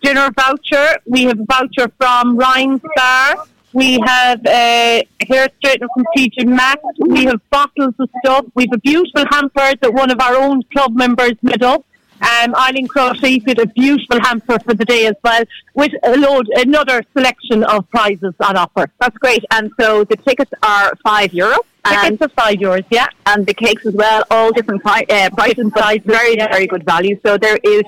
dinner 0.02 0.30
voucher. 0.32 1.00
We 1.06 1.24
have 1.24 1.40
a 1.40 1.46
voucher 1.46 1.92
from 1.98 2.38
Ryan 2.38 2.82
Star. 2.92 3.46
We 3.74 4.00
have 4.06 4.46
a 4.48 5.08
hair 5.28 5.48
straightener 5.64 5.88
from 5.94 6.06
TJ 6.16 6.46
Maxx. 6.46 6.82
We 7.00 7.26
have 7.26 7.42
bottles 7.50 7.96
of 8.00 8.10
stuff. 8.24 8.46
We 8.54 8.64
have 8.64 8.74
a 8.74 8.80
beautiful 8.80 9.26
hamper 9.32 9.74
that 9.82 9.94
one 9.94 10.12
of 10.12 10.20
our 10.20 10.36
own 10.36 10.62
club 10.74 10.94
members 10.94 11.34
made 11.42 11.64
up. 11.64 11.86
Um, 12.22 12.54
Eileen 12.56 12.88
Crochet 12.88 13.40
did 13.40 13.60
a 13.60 13.66
beautiful 13.66 14.20
hamper 14.22 14.60
for 14.60 14.74
the 14.74 14.86
day 14.86 15.08
as 15.08 15.16
well, 15.24 15.44
with 15.74 15.92
a 16.04 16.18
load, 16.18 16.48
another 16.56 17.04
selection 17.14 17.64
of 17.64 17.90
prizes 17.90 18.34
on 18.40 18.58
offer. 18.58 18.92
That's 19.00 19.18
great. 19.18 19.44
And 19.52 19.72
so 19.80 20.04
the 20.04 20.18
tickets 20.18 20.52
are 20.62 20.94
five 21.04 21.34
euro. 21.34 21.58
And, 21.84 22.20
Tickets 22.20 22.22
are 22.22 22.44
five 22.44 22.58
euros, 22.60 22.86
yeah. 22.92 23.08
and 23.26 23.44
the 23.46 23.56
cakes 23.56 23.88
as 23.88 23.96
well, 23.96 24.24
all 24.30 24.52
different 24.52 24.84
pri- 24.84 25.06
uh, 25.10 25.32
prices, 25.32 25.72
but 25.74 26.04
very, 26.04 26.36
very 26.36 26.68
good 26.68 26.86
value. 26.86 27.20
So 27.26 27.40
there 27.40 27.58
is 27.64 27.82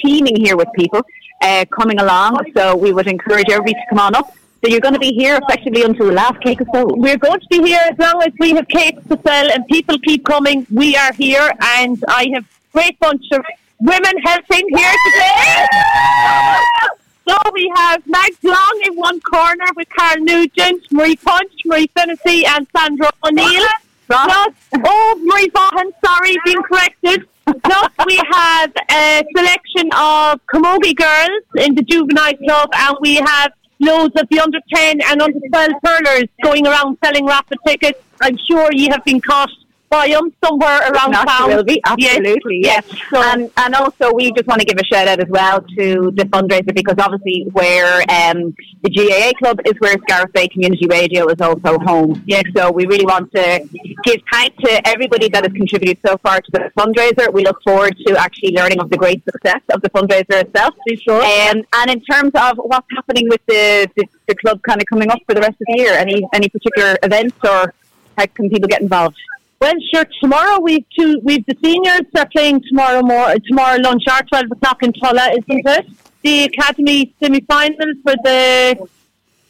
teeming 0.00 0.36
here 0.36 0.56
with 0.56 0.68
people 0.76 1.02
uh, 1.42 1.64
coming 1.64 1.98
along. 1.98 2.38
So 2.56 2.76
we 2.76 2.92
would 2.92 3.08
encourage 3.08 3.46
everybody 3.50 3.74
to 3.74 3.86
come 3.90 3.98
on 3.98 4.14
up. 4.14 4.32
So 4.64 4.70
you're 4.70 4.80
going 4.80 4.94
to 4.94 5.00
be 5.00 5.12
here 5.12 5.40
effectively 5.42 5.82
until 5.82 6.06
the 6.06 6.12
last 6.12 6.40
cake 6.40 6.60
is 6.60 6.68
sold. 6.72 6.96
We're 7.00 7.16
going 7.16 7.40
to 7.40 7.46
be 7.50 7.66
here 7.66 7.80
as 7.90 7.98
long 7.98 8.22
as 8.22 8.32
we 8.38 8.50
have 8.52 8.68
cakes 8.68 9.02
to 9.08 9.18
sell 9.26 9.50
and 9.50 9.66
people 9.66 9.98
keep 9.98 10.24
coming. 10.24 10.68
We 10.70 10.94
are 10.94 11.12
here 11.14 11.52
and 11.60 12.02
I 12.06 12.30
have 12.34 12.44
great 12.72 12.96
bunch 13.00 13.24
of 13.32 13.44
women 13.82 14.14
helping 14.24 14.68
here 14.68 14.94
today. 15.06 15.66
So 17.28 17.36
we 17.54 17.72
have 17.76 18.02
Mags 18.06 18.42
Long 18.42 18.80
in 18.84 18.96
one 18.96 19.20
corner 19.20 19.64
with 19.76 19.88
Carl 19.96 20.16
Nugent, 20.18 20.82
Marie 20.90 21.14
Punch, 21.14 21.52
Marie 21.64 21.88
Fennessy 21.94 22.44
and 22.44 22.66
Sandra 22.76 23.10
O'Neill. 23.24 23.64
Plus, 24.08 24.54
oh, 24.84 25.20
Marie 25.22 25.48
Vaughan, 25.50 25.92
sorry, 26.04 26.34
being 26.44 26.62
corrected. 26.64 27.28
Plus, 27.62 27.92
we 28.06 28.20
have 28.32 28.72
a 28.90 29.24
selection 29.36 29.88
of 29.94 30.40
Camogie 30.52 30.96
girls 30.96 31.44
in 31.64 31.76
the 31.76 31.82
juvenile 31.82 32.36
club, 32.38 32.70
and 32.74 32.96
we 33.00 33.14
have 33.14 33.52
loads 33.78 34.14
of 34.20 34.28
the 34.28 34.40
under 34.40 34.58
10 34.74 35.00
and 35.02 35.22
under 35.22 35.38
12 35.48 35.70
hurlers 35.84 36.24
going 36.42 36.66
around 36.66 36.98
selling 37.04 37.26
rapid 37.26 37.58
tickets. 37.66 38.00
I'm 38.20 38.36
sure 38.48 38.70
you 38.72 38.90
have 38.90 39.04
been 39.04 39.20
caught 39.20 39.50
them 39.92 40.32
somewhere 40.44 40.80
around 40.90 41.10
Not 41.12 41.28
town. 41.28 41.48
will 41.50 41.64
be 41.64 41.80
absolutely 41.84 42.60
yes. 42.62 42.84
So- 43.10 43.22
and 43.22 43.50
and 43.56 43.74
also 43.74 44.12
we 44.12 44.32
just 44.32 44.46
want 44.46 44.60
to 44.60 44.66
give 44.66 44.78
a 44.78 44.84
shout 44.84 45.06
out 45.08 45.20
as 45.20 45.28
well 45.28 45.60
to 45.60 46.12
the 46.16 46.24
fundraiser 46.24 46.74
because 46.74 46.96
obviously 46.98 47.46
where 47.52 47.96
um, 48.10 48.54
the 48.82 48.90
GAA 48.90 49.32
club 49.38 49.60
is 49.66 49.74
where 49.78 49.94
Scariff 50.08 50.32
Bay 50.32 50.48
Community 50.48 50.86
Radio 50.88 51.28
is 51.28 51.40
also 51.40 51.78
home. 51.78 52.22
Yes, 52.26 52.44
so 52.56 52.70
we 52.72 52.86
really 52.86 53.06
want 53.06 53.30
to 53.34 53.68
give 54.04 54.20
thanks 54.32 54.56
to 54.64 54.88
everybody 54.88 55.28
that 55.28 55.44
has 55.44 55.52
contributed 55.52 55.98
so 56.06 56.16
far 56.18 56.40
to 56.40 56.50
the 56.52 56.70
fundraiser. 56.78 57.32
We 57.32 57.44
look 57.44 57.62
forward 57.62 57.96
to 58.06 58.16
actually 58.16 58.52
learning 58.56 58.80
of 58.80 58.90
the 58.90 58.96
great 58.96 59.22
success 59.24 59.60
of 59.72 59.82
the 59.82 59.90
fundraiser 59.90 60.42
itself. 60.44 60.74
Um, 61.08 61.62
and 61.78 61.90
in 61.90 62.00
terms 62.02 62.32
of 62.34 62.56
what's 62.58 62.86
happening 62.96 63.28
with 63.28 63.40
the, 63.46 63.88
the 63.96 64.04
the 64.28 64.34
club 64.36 64.60
kind 64.62 64.80
of 64.80 64.86
coming 64.86 65.10
up 65.10 65.18
for 65.26 65.34
the 65.34 65.40
rest 65.40 65.56
of 65.60 65.66
the 65.68 65.74
year, 65.76 65.92
any 65.94 66.22
any 66.32 66.48
particular 66.48 66.96
events 67.02 67.36
or 67.44 67.74
how 68.16 68.26
can 68.26 68.48
people 68.50 68.68
get 68.68 68.80
involved? 68.82 69.16
Well, 69.62 69.74
sure. 69.94 70.04
Tomorrow 70.20 70.58
we've 70.58 70.84
two. 70.98 71.20
We've 71.22 71.46
the 71.46 71.56
seniors 71.62 72.00
are 72.16 72.28
playing 72.34 72.62
tomorrow 72.68 73.00
more. 73.00 73.32
Tomorrow 73.46 73.78
lunch 73.80 74.02
hour, 74.10 74.22
twelve 74.28 74.50
o'clock 74.50 74.82
in 74.82 74.92
Tulla, 74.92 75.30
isn't 75.30 75.68
it? 75.68 75.86
The 76.22 76.44
academy 76.46 77.14
semi-final 77.20 77.92
for 78.02 78.14
the 78.24 78.88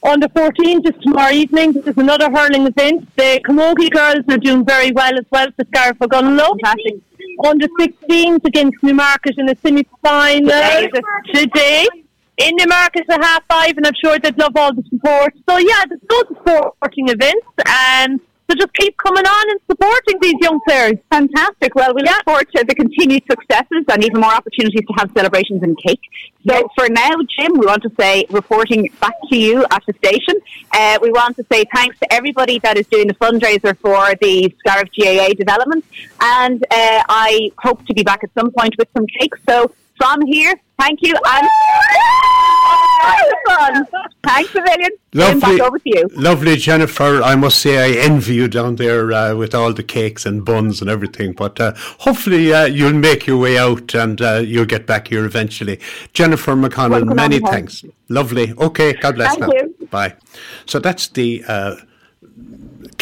under 0.03 0.29
14 0.29 0.87
is 0.87 1.03
tomorrow 1.03 1.33
evening. 1.33 1.73
This 1.73 1.87
is 1.87 1.97
another 1.97 2.31
hurling 2.31 2.67
event. 2.67 3.09
The 3.17 3.41
Camogie 3.49 3.91
girls 3.91 4.25
are 4.29 4.37
doing 4.37 4.67
very 4.67 4.93
well 4.93 5.19
as 5.19 5.25
well 5.31 5.47
for 5.57 5.65
Scariff 5.75 5.99
Ogonnelloe. 6.01 6.59
Fantastic. 6.63 7.01
Under 7.47 7.69
16s 7.81 8.45
against 8.45 8.83
Newmarket 8.83 9.39
in 9.39 9.47
the 9.47 9.57
semi-final 9.63 10.47
Today, 10.47 10.91
today. 11.33 11.87
In 12.37 12.57
Newmarket 12.57 13.07
at 13.09 13.25
half 13.25 13.45
five, 13.49 13.79
and 13.79 13.87
I'm 13.87 13.95
sure 14.05 14.19
they'd 14.19 14.37
love 14.37 14.57
all 14.57 14.75
the 14.75 14.83
support. 14.91 15.33
So 15.49 15.57
yeah, 15.57 15.85
there's 15.89 16.03
loads 16.11 16.31
of 16.33 16.37
sporting 16.37 17.09
events, 17.09 17.47
and 17.67 18.21
so 18.49 18.57
just 18.57 18.73
keep 18.75 18.97
coming 18.99 19.25
on 19.25 19.51
and 19.51 19.61
supporting 19.71 20.19
these 20.21 20.35
young 20.41 20.61
players. 20.67 20.95
Fantastic. 21.11 21.75
Well, 21.75 21.95
we 21.95 22.03
look 22.03 22.25
forward 22.25 22.47
to 22.55 22.65
the 22.65 22.75
continued 22.75 23.23
successes 23.31 23.85
and 23.89 24.05
even 24.05 24.21
more 24.21 24.33
opportunities 24.33 24.83
to 24.87 24.95
have 24.99 25.11
celebrations 25.17 25.63
and 25.63 25.77
cake. 25.79 26.01
So 26.49 26.69
for 26.77 26.89
now, 26.89 27.11
Jim, 27.39 27.53
we 27.59 27.67
want 27.67 27.83
to 27.85 27.91
say, 27.99 28.27
reporting 28.31 28.91
back 29.01 29.15
to 29.31 29.37
you 29.37 29.65
at 29.71 29.83
the 29.87 29.95
station, 29.95 30.35
uh, 30.73 30.99
we 31.01 31.11
want 31.11 31.37
to 31.37 31.47
say 31.51 31.65
thanks 31.75 31.99
to 32.01 32.13
everybody 32.13 32.59
that 32.61 32.77
is 32.77 32.87
doing 32.89 33.07
the 33.07 33.15
fundraiser 33.15 33.77
for 33.79 34.15
the 34.21 34.55
Scariff 34.59 34.89
GAA 34.99 35.35
development. 35.35 35.85
And 36.21 36.63
uh, 36.65 37.03
I 37.09 37.51
hope 37.59 37.87
to 37.87 37.95
be 37.95 38.03
back 38.03 38.25
at 38.25 38.31
some 38.35 38.51
point 38.51 38.75
with 38.79 38.89
some 38.95 39.07
cake. 39.21 39.35
So 39.49 39.73
from 39.97 40.27
here, 40.27 40.55
thank 40.79 40.99
you. 41.03 41.15
And. 41.25 42.42
Thanks 44.25 44.55
a 44.55 44.63
million. 44.63 44.91
Jim, 45.13 45.41
back 45.41 45.61
over 45.61 45.79
to 45.79 45.89
you. 45.89 46.09
Lovely, 46.15 46.57
Jennifer. 46.57 47.23
I 47.23 47.35
must 47.35 47.61
say, 47.61 47.79
I 47.79 48.05
envy 48.05 48.35
you 48.35 48.49
down 48.49 48.77
there 48.77 49.13
uh, 49.13 49.35
with 49.35 49.55
all 49.55 49.73
the 49.73 49.83
cakes 49.83 50.25
and 50.25 50.45
buns 50.45 50.81
and 50.81 50.89
everything. 50.89 51.33
But 51.33 51.61
uh, 51.61 51.73
hopefully, 51.99 52.53
uh, 52.53 52.65
you'll 52.67 52.95
make 52.95 53.27
your 53.27 53.39
way 53.39 53.59
out 53.59 53.95
and 53.95 54.21
uh, 54.21 54.43
you'll 54.45 54.65
get 54.65 54.87
back 54.87 55.09
here 55.09 55.25
eventually. 55.25 55.81
Jennifer 56.13 56.55
McConnell, 56.55 56.91
Welcome 56.91 57.17
many 57.17 57.41
thanks. 57.41 57.85
Lovely. 58.09 58.53
Okay, 58.55 58.95
God 58.95 59.17
bless 59.17 59.37
Thank 59.37 59.41
now. 59.41 59.53
you. 59.53 59.89
Bye. 59.91 60.15
So 60.67 60.79
that's 60.79 61.09
the. 61.09 61.45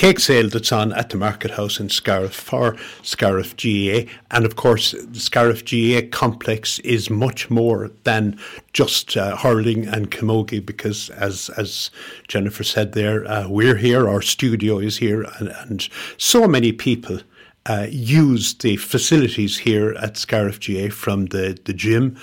Cake 0.00 0.18
sale 0.18 0.48
that's 0.48 0.72
on 0.72 0.94
at 0.94 1.10
the 1.10 1.18
Market 1.18 1.50
House 1.50 1.78
in 1.78 1.90
Scariff 1.90 2.32
for 2.32 2.74
Scariff 3.02 3.54
GAA. 3.54 4.10
And 4.30 4.46
of 4.46 4.56
course, 4.56 4.92
the 4.92 5.20
Scariff 5.20 5.62
GAA 5.62 6.08
complex 6.10 6.78
is 6.78 7.10
much 7.10 7.50
more 7.50 7.90
than 8.04 8.38
just 8.72 9.14
uh, 9.18 9.36
hurling 9.36 9.86
and 9.86 10.10
camogie 10.10 10.64
because, 10.64 11.10
as, 11.10 11.50
as 11.50 11.90
Jennifer 12.28 12.64
said 12.64 12.92
there, 12.92 13.26
uh, 13.26 13.46
we're 13.46 13.76
here, 13.76 14.08
our 14.08 14.22
studio 14.22 14.78
is 14.78 14.96
here, 14.96 15.24
and, 15.38 15.48
and 15.68 15.86
so 16.16 16.48
many 16.48 16.72
people. 16.72 17.20
Uh, 17.66 17.86
use 17.90 18.54
the 18.54 18.76
facilities 18.76 19.58
here 19.58 19.92
at 20.00 20.16
Scariff 20.16 20.58
GAA 20.66 20.88
from 20.88 21.26
the, 21.26 21.58
the 21.66 21.74
gym 21.74 22.16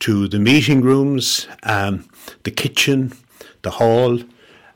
to 0.00 0.28
the 0.28 0.38
meeting 0.38 0.82
rooms, 0.82 1.48
um, 1.62 2.06
the 2.42 2.50
kitchen, 2.50 3.10
the 3.62 3.70
hall, 3.70 4.18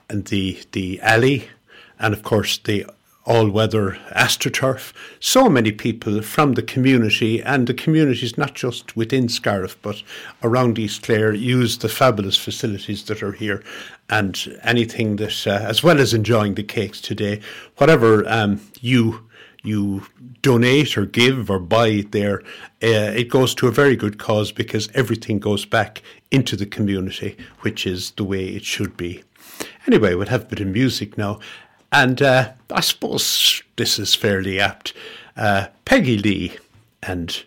and 0.08 0.24
the 0.26 0.58
the 0.72 0.98
alley, 1.02 1.50
and 1.98 2.14
of 2.14 2.22
course 2.22 2.58
the 2.58 2.86
all-weather 3.26 3.98
astroturf. 4.14 4.92
So 5.18 5.48
many 5.48 5.72
people 5.72 6.22
from 6.22 6.52
the 6.52 6.62
community, 6.62 7.42
and 7.42 7.66
the 7.66 7.74
communities 7.74 8.38
not 8.38 8.54
just 8.54 8.96
within 8.96 9.28
Scariff 9.28 9.76
but 9.82 10.02
around 10.44 10.78
East 10.78 11.02
Clare, 11.02 11.34
use 11.34 11.78
the 11.78 11.88
fabulous 11.88 12.36
facilities 12.36 13.02
that 13.04 13.22
are 13.22 13.32
here, 13.32 13.64
and 14.08 14.58
anything 14.62 15.16
that, 15.16 15.46
uh, 15.46 15.50
as 15.50 15.82
well 15.82 15.98
as 16.00 16.14
enjoying 16.14 16.54
the 16.54 16.62
cakes 16.62 17.00
today, 17.00 17.40
whatever 17.76 18.26
um, 18.28 18.60
you 18.80 19.26
you 19.64 20.02
donate 20.42 20.96
or 20.96 21.04
give 21.04 21.50
or 21.50 21.58
buy 21.58 22.04
there, 22.12 22.40
uh, 22.84 23.10
it 23.16 23.28
goes 23.28 23.52
to 23.52 23.66
a 23.66 23.72
very 23.72 23.96
good 23.96 24.16
cause 24.16 24.52
because 24.52 24.88
everything 24.94 25.40
goes 25.40 25.64
back 25.64 26.02
into 26.30 26.54
the 26.54 26.66
community, 26.66 27.36
which 27.62 27.84
is 27.84 28.12
the 28.12 28.22
way 28.22 28.46
it 28.46 28.64
should 28.64 28.96
be. 28.96 29.24
Anyway, 29.88 30.14
we'll 30.14 30.28
have 30.28 30.42
a 30.42 30.46
bit 30.46 30.60
of 30.60 30.68
music 30.68 31.18
now. 31.18 31.40
And 31.96 32.20
uh, 32.20 32.52
I 32.70 32.80
suppose 32.82 33.62
this 33.76 33.98
is 33.98 34.14
fairly 34.14 34.60
apt. 34.60 34.92
Uh, 35.34 35.68
Peggy 35.86 36.18
Lee, 36.18 36.52
and 37.02 37.42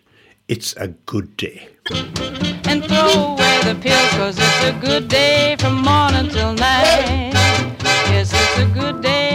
it's 0.48 0.74
a 0.74 0.88
good 0.88 1.36
day. 1.36 1.68
And 1.92 2.84
throw 2.84 3.34
away 3.34 3.60
the 3.62 3.78
pills, 3.80 4.10
cause 4.18 4.38
it's 4.40 4.64
a 4.64 4.72
good 4.84 5.06
day 5.06 5.54
from 5.60 5.80
morning 5.82 6.30
till 6.30 6.52
night. 6.54 7.30
Yes, 8.10 8.32
it's 8.34 8.58
a 8.58 8.66
good 8.74 9.00
day 9.00 9.29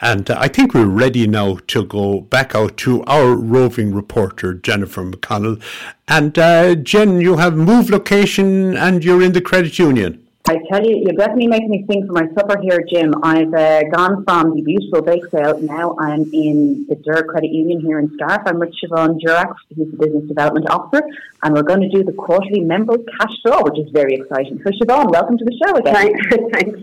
And 0.00 0.30
uh, 0.30 0.36
I 0.38 0.48
think 0.48 0.74
we're 0.74 0.86
ready 0.86 1.26
now 1.26 1.58
to 1.68 1.84
go 1.84 2.20
back 2.20 2.54
out 2.54 2.76
to 2.78 3.02
our 3.04 3.34
roving 3.34 3.94
reporter, 3.94 4.54
Jennifer 4.54 5.02
McConnell. 5.04 5.60
And 6.06 6.38
uh, 6.38 6.76
Jen, 6.76 7.20
you 7.20 7.36
have 7.36 7.56
moved 7.56 7.90
location 7.90 8.76
and 8.76 9.04
you're 9.04 9.22
in 9.22 9.32
the 9.32 9.40
credit 9.40 9.78
union. 9.78 10.24
I 10.46 10.56
tell 10.70 10.82
you, 10.82 10.96
you're 11.04 11.12
definitely 11.12 11.48
making 11.48 11.68
me 11.68 11.84
sing 11.90 12.06
for 12.06 12.14
my 12.14 12.26
supper 12.32 12.58
here, 12.62 12.82
Jim. 12.88 13.12
I've 13.22 13.52
uh, 13.52 13.82
gone 13.92 14.24
from 14.24 14.54
the 14.54 14.62
beautiful 14.62 15.02
bake 15.02 15.26
sale. 15.26 15.58
Now 15.60 15.94
I'm 15.98 16.22
in 16.32 16.86
the 16.88 16.94
Derg 16.94 17.26
Credit 17.26 17.50
Union 17.50 17.80
here 17.80 17.98
in 17.98 18.10
Scariff. 18.14 18.42
I'm 18.46 18.58
with 18.58 18.72
Siobhan 18.82 19.20
Durack, 19.20 19.54
who's 19.76 19.90
the 19.90 19.98
Business 19.98 20.26
Development 20.26 20.70
Officer, 20.70 21.02
and 21.42 21.52
we're 21.52 21.64
going 21.64 21.82
to 21.82 21.90
do 21.90 22.02
the 22.02 22.12
quarterly 22.12 22.60
members 22.60 23.00
cash 23.20 23.32
draw, 23.44 23.62
which 23.62 23.78
is 23.78 23.90
very 23.92 24.14
exciting. 24.14 24.58
So, 24.64 24.70
Siobhan, 24.70 25.10
welcome 25.10 25.36
to 25.36 25.44
the 25.44 25.60
show 25.62 25.76
again. 25.76 25.94
Thanks. 25.94 26.26
Thanks. 26.54 26.80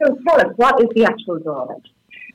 So, 0.00 0.16
tell 0.28 0.40
us, 0.40 0.52
what 0.54 0.80
is 0.80 0.90
the 0.94 1.06
actual 1.06 1.40
draw 1.40 1.66
then? 1.66 1.82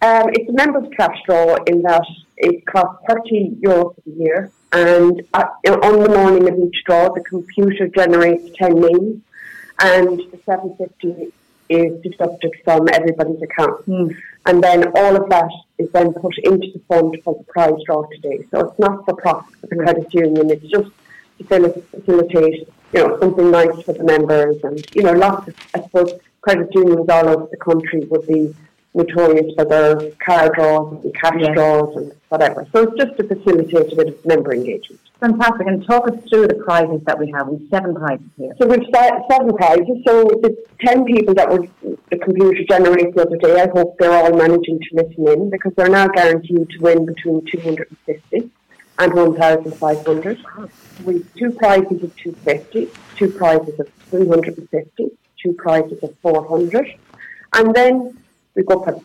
Um, 0.06 0.30
it's 0.34 0.48
a 0.48 0.54
members 0.54 0.88
cash 0.96 1.18
draw 1.26 1.56
in 1.66 1.82
that 1.82 2.06
it 2.38 2.64
costs 2.68 3.04
30 3.10 3.58
euros 3.60 3.96
a 4.06 4.10
year, 4.12 4.52
and 4.72 5.24
uh, 5.34 5.46
on 5.82 6.04
the 6.04 6.10
morning 6.10 6.48
of 6.48 6.60
each 6.60 6.84
draw, 6.86 7.12
the 7.12 7.22
computer 7.22 7.88
generates 7.88 8.56
10 8.56 8.82
names, 8.82 9.22
and 9.80 10.20
the 10.20 10.40
750 10.46 11.34
is 11.70 12.00
deducted 12.04 12.54
from 12.64 12.88
everybody's 12.94 13.42
account. 13.42 13.88
And 14.46 14.64
then 14.64 14.90
all 14.96 15.16
of 15.16 15.28
that 15.30 15.50
is 15.80 15.90
then 15.90 16.14
put 16.14 16.38
into 16.44 16.68
the 16.72 16.82
fund 16.88 17.18
for 17.24 17.34
the 17.34 17.44
prize 17.46 17.82
draw 17.88 18.06
today. 18.06 18.46
So 18.52 18.60
it's 18.60 18.78
not 18.78 19.06
for 19.06 19.16
profit 19.16 19.56
for 19.60 19.66
the 19.66 19.76
credit 19.76 20.14
union, 20.14 20.52
it's 20.52 20.68
just 20.68 20.92
to 21.50 21.84
facilitate, 21.90 22.70
you 22.94 23.00
know, 23.00 23.20
something 23.20 23.50
nice 23.50 23.82
for 23.82 23.94
the 23.94 24.04
members 24.04 24.64
and, 24.64 24.86
you 24.96 25.02
know, 25.02 25.14
lots 25.14 25.48
of, 25.48 25.56
I 25.74 25.82
suppose, 25.82 26.14
credit 26.42 26.70
unions 26.76 27.10
all 27.10 27.28
over 27.28 27.48
the 27.50 27.58
country 27.58 28.02
would 28.02 28.28
be 28.28 28.54
notorious 28.96 29.54
for 29.56 29.66
their 29.66 30.10
car 30.26 30.50
draws 30.56 31.04
and 31.04 31.14
cash 31.14 31.36
Yes. 31.40 31.54
draws 31.54 31.96
and 31.98 32.12
whatever. 32.30 32.66
So 32.74 32.84
it's 32.84 32.98
just 32.98 33.18
to 33.18 33.24
facilitate 33.28 33.92
a 33.92 33.96
bit 33.96 34.08
of 34.08 34.26
member 34.26 34.54
engagement. 34.54 35.02
Fantastic. 35.20 35.68
And 35.68 35.86
talk 35.86 36.08
us 36.08 36.16
through 36.30 36.48
the 36.48 36.56
prizes 36.56 37.02
that 37.06 37.18
we 37.20 37.30
have. 37.32 37.48
We've 37.48 37.68
seven 37.70 37.94
prizes 37.96 38.26
here. 38.38 38.54
So 38.58 38.68
we've 38.68 38.86
se- 38.94 39.20
seven 39.30 39.56
prizes. 39.56 39.98
So 40.08 40.24
the 40.44 40.56
ten 40.80 41.06
people 41.06 41.34
that 41.36 41.50
were 41.50 41.68
the 42.10 42.18
computer 42.18 42.64
generated 42.70 43.14
the 43.16 43.22
other 43.24 43.38
day, 43.38 43.62
I 43.62 43.68
hope 43.70 43.98
they're 44.00 44.12
all 44.12 44.34
managing 44.36 44.80
to 44.80 44.90
listen 45.04 45.28
in 45.28 45.50
because 45.50 45.74
they're 45.76 45.90
now 45.90 46.08
guaranteed 46.08 46.70
to 46.70 46.78
win 46.82 47.06
between 47.06 47.46
250 47.46 48.50
and 48.98 49.14
1,500. 49.14 50.38
We've 51.06 51.28
two 51.36 51.52
prizes 51.52 52.02
of 52.04 52.16
250, 52.16 52.90
two 53.18 53.30
prizes 53.30 53.78
of 53.80 53.90
350, 54.10 55.12
two 55.42 55.54
prizes 55.54 56.02
of 56.04 56.14
400. 56.22 56.94
And 57.54 57.74
then 57.74 58.18
we 58.56 58.64
go 58.64 58.84
for 58.84 59.00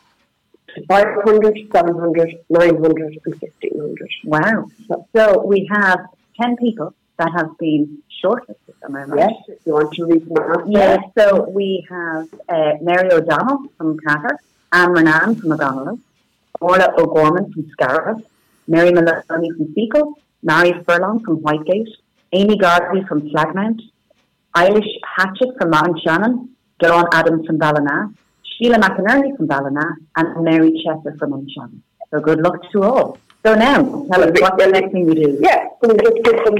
500, 0.88 1.68
700, 1.72 2.44
900 2.48 3.03
and 3.03 3.18
1,500. 3.24 4.09
Wow. 4.24 4.70
So, 4.86 5.07
so 5.14 5.44
we 5.44 5.68
have 5.72 6.01
10 6.40 6.57
people 6.57 6.94
that 7.18 7.30
have 7.36 7.59
been 7.59 8.03
shortlisted, 8.22 8.74
am 8.84 8.96
I 8.96 9.05
right? 9.05 9.30
Yes, 9.30 9.32
if 9.48 9.66
you 9.66 9.72
want 9.74 9.92
to 9.94 10.07
read 10.07 10.26
them 10.26 10.38
out. 10.38 10.64
Yes, 10.68 11.05
so 11.18 11.48
we 11.51 11.86
have 11.90 12.28
uh, 12.48 12.72
Mary 12.80 13.11
O'Donnell 13.12 13.64
from 13.76 13.98
Carter, 13.98 14.38
Anne 14.72 14.92
Renan 14.92 15.34
from 15.34 15.53
O'Donnell, 15.53 15.98
Orla 16.61 16.94
O'Gorman 16.98 17.53
from 17.53 17.68
Scariff, 17.70 18.22
Mary 18.66 18.92
Maloney 18.92 19.51
from 19.57 19.74
Feakle, 19.74 20.14
Mary 20.42 20.72
Furlong 20.84 21.22
from 21.24 21.40
Whitegate, 21.40 21.88
Amy 22.32 22.57
Garvey 22.57 23.03
from 23.07 23.22
Flagmount, 23.30 23.80
Eilish 24.55 24.92
Hatchett 25.16 25.59
from 25.59 25.70
Mount 25.70 26.01
Shannon, 26.01 26.57
Dawn 26.78 27.07
Adams 27.12 27.46
from 27.46 27.59
Ballina, 27.59 28.12
Sheila 28.61 28.77
McInerney 28.79 29.35
from 29.37 29.47
Ballina, 29.47 29.97
and 30.17 30.45
Mary 30.45 30.83
Chester 30.85 31.17
from 31.19 31.31
Mount 31.31 31.51
Shannon. 31.51 31.83
So 32.11 32.21
good 32.21 32.41
luck 32.41 32.61
to 32.73 32.83
all. 32.83 33.19
So 33.43 33.55
now, 33.55 33.77
tell 34.13 34.23
us 34.23 34.39
what's 34.39 34.63
the 34.63 34.71
next 34.71 34.93
thing 34.93 35.07
we 35.07 35.15
do? 35.15 35.39
Yeah, 35.41 35.65
so 35.81 35.89
we 35.89 35.97
just 35.97 36.23
get 36.25 36.45
them 36.45 36.57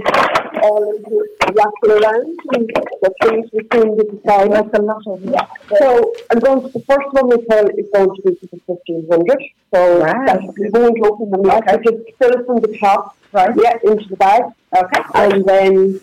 all 0.63 0.97
into 0.97 1.27
raffle 1.53 1.93
around 1.93 2.39
and 2.55 2.71
the 3.03 3.13
things 3.21 3.51
we 3.53 3.69
soon 3.71 3.99
to 3.99 4.05
decide. 4.17 4.51
That's 4.51 4.79
a 4.79 4.81
lot 4.81 5.07
of 5.07 5.23
yeah. 5.23 5.45
So 5.79 6.15
I'm 6.31 6.39
going 6.39 6.63
to 6.63 6.69
the 6.71 6.81
first 6.89 7.09
one 7.13 7.29
we 7.29 7.45
tell 7.45 7.67
is 7.69 7.87
going 7.93 8.17
to 8.17 8.23
be 8.23 8.31
the 8.41 8.61
fifteen 8.67 9.07
hundred. 9.11 9.43
So 9.75 10.01
Wow. 10.01 10.25
that's 10.25 10.59
we 10.59 10.71
won't 10.71 10.99
open 11.05 11.31
them 11.31 11.45
yet. 11.45 11.81
We 11.85 11.85
just 11.85 12.17
fill 12.19 12.31
it 12.31 12.47
from 12.47 12.61
the 12.61 12.79
top, 12.79 13.15
right? 13.33 13.55
Yeah, 13.63 13.77
into 13.85 14.09
the 14.09 14.17
bag. 14.17 14.45
Okay. 14.75 15.03
And 15.17 15.45
then 15.45 16.01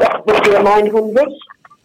yeah, 0.00 0.20
we'll 0.24 0.40
do 0.40 0.56
a 0.56 0.62
nine 0.62 0.90
hundred. 0.90 1.28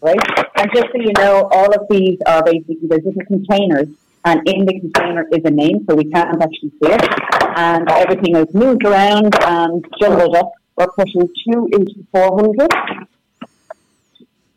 Right? 0.02 0.18
And 0.56 0.70
just 0.74 0.86
so 0.86 0.98
you 0.98 1.12
know, 1.16 1.48
all 1.52 1.72
of 1.72 1.86
these 1.88 2.18
are 2.26 2.42
basically 2.44 2.88
there's 2.88 3.04
different 3.04 3.28
containers, 3.28 3.88
and 4.24 4.40
in 4.46 4.66
the 4.66 4.80
container 4.80 5.26
is 5.32 5.40
a 5.44 5.50
name, 5.50 5.86
so 5.88 5.94
we 5.94 6.04
can't 6.04 6.42
actually 6.42 6.70
see 6.82 6.90
it, 6.92 7.08
and 7.56 7.88
everything 7.90 8.36
is 8.36 8.52
moved 8.54 8.84
around 8.84 9.34
and 9.42 9.84
jumbled 10.00 10.36
up. 10.36 10.52
We're 10.76 10.88
putting 10.88 11.28
two 11.44 11.68
into 11.72 12.06
four 12.12 12.36
hundred. 12.36 12.70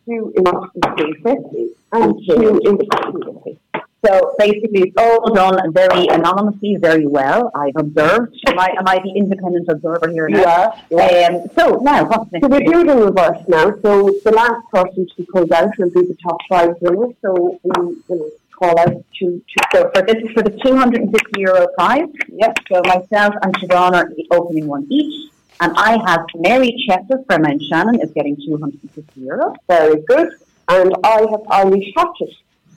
Two 0.08 0.32
into 0.36 0.70
three 0.98 1.14
fifty 1.24 1.70
and 1.91 2.16
two 2.28 2.60
into 2.64 2.86
two 2.86 3.41
fifty. 3.43 3.60
So 4.06 4.36
basically, 4.38 4.82
it's 4.88 4.97
all 4.97 5.34
done 5.34 5.72
very 5.74 6.08
anonymously, 6.08 6.78
very 6.80 7.08
well. 7.08 7.51
I've 7.56 7.76
observed. 7.76 8.36
Am 8.47 8.60
I, 8.60 8.68
am 8.78 8.88
I 8.88 8.99
the 9.03 9.12
independent 9.16 9.68
observer 9.70 10.10
here 10.10 10.30
You 10.30 10.38
now? 10.38 10.74
are. 10.91 11.32
Um, 11.32 11.47
so 11.58 11.80
now, 11.82 12.06
what's 12.06 12.32
next? 12.32 12.43
So 12.43 12.47
we 12.49 12.64
do 12.64 12.80
it 12.82 12.89
in 12.89 12.99
reverse 12.99 13.41
now. 13.47 13.74
So 13.82 14.12
the 14.24 14.32
last 14.32 14.62
person 14.72 15.08
to 15.08 15.16
be 15.18 15.26
pulled 15.34 15.51
out 15.51 15.70
will 15.78 15.89
be 15.89 16.01
the 16.01 16.18
top 16.22 16.38
five 16.49 16.76
winners. 16.82 17.16
So 17.22 17.60
we 17.64 17.95
will 18.08 18.30
call 18.58 18.78
out 18.80 18.88
to, 19.20 19.26
to 19.41 19.41
So 19.74 19.91
for 19.93 20.01
this 20.03 20.16
is 20.24 20.32
for 20.32 20.43
the 20.43 20.51
250 20.64 21.41
euro 21.41 21.68
prize. 21.78 22.08
Yep. 22.30 22.58
So 22.72 22.82
myself 22.86 23.34
and 23.41 23.53
Siobhan 23.56 23.93
are 23.93 24.10
the 24.16 24.28
opening 24.32 24.68
one 24.68 24.88
each. 24.89 25.32
And 25.62 25.74
I 25.78 25.97
have 26.10 26.26
Mary 26.36 26.76
Chester 26.88 27.24
from 27.28 27.43
Mount 27.43 27.62
Shannon 27.70 28.01
is 28.01 28.12
getting 28.12 28.36
250 28.36 29.22
euro. 29.22 29.56
very 29.68 30.01
good. 30.08 30.30
And 30.68 30.93
I 31.03 31.20
have 31.20 31.41
Eilish 31.58 31.93
Hatchett, 31.95 32.34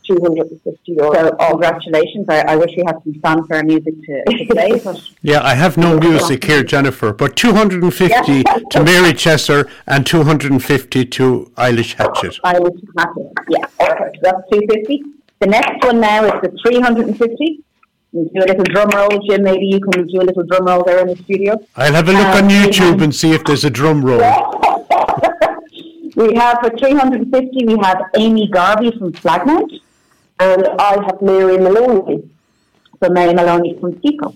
250 0.08 0.96
euros. 0.96 1.14
So 1.14 1.36
congratulations. 1.50 2.26
I, 2.28 2.40
I 2.52 2.56
wish 2.56 2.72
we 2.76 2.82
had 2.86 2.96
some 3.04 3.14
fanfare 3.22 3.62
music 3.64 3.94
to, 4.06 4.24
to 4.38 4.46
play. 4.54 4.80
But 4.82 5.00
Yeah, 5.22 5.42
I 5.42 5.54
have 5.54 5.76
no 5.76 5.98
music 5.98 6.44
here, 6.44 6.62
Jennifer, 6.64 7.12
but 7.12 7.36
250 7.36 8.42
to 8.72 8.82
Mary 8.84 9.12
Chester 9.14 9.68
and 9.86 10.06
250 10.06 11.04
to 11.04 11.52
Eilish 11.56 11.94
Hatchett. 11.94 12.40
Eilish 12.44 12.80
Hatchett. 12.98 13.32
Yeah. 13.50 13.66
Okay. 13.80 14.10
So 14.14 14.20
that's 14.22 14.42
250. 14.50 15.02
The 15.40 15.46
next 15.46 15.84
one 15.84 16.00
now 16.00 16.24
is 16.24 16.32
the 16.42 16.50
350. 16.66 17.64
You 18.12 18.30
do 18.34 18.40
a 18.40 18.46
little 18.46 18.64
drum 18.64 18.88
roll, 18.90 19.20
Jim. 19.28 19.42
Maybe 19.42 19.66
you 19.66 19.78
can 19.80 20.06
do 20.06 20.20
a 20.20 20.24
little 20.24 20.42
drum 20.44 20.64
roll 20.64 20.82
there 20.82 21.00
in 21.00 21.08
the 21.08 21.16
studio. 21.22 21.60
I'll 21.76 21.92
have 21.92 22.08
a 22.08 22.12
look 22.12 22.26
on 22.26 22.44
Um, 22.44 22.48
YouTube 22.48 23.02
and 23.02 23.14
see 23.14 23.32
if 23.32 23.44
there's 23.44 23.64
a 23.64 23.70
drum 23.70 24.02
roll. 24.04 24.22
We 26.16 26.34
have 26.34 26.58
for 26.60 26.70
350, 26.76 27.66
we 27.66 27.76
have 27.80 28.00
Amy 28.16 28.48
Garvey 28.48 28.90
from 28.98 29.12
Flagmount. 29.12 29.78
And 30.40 30.66
I 30.78 30.92
have 31.06 31.20
Mary 31.22 31.58
Maloney. 31.58 32.28
So 33.02 33.10
Mary 33.10 33.34
Maloney 33.34 33.76
from 33.80 34.00
Seco. 34.02 34.34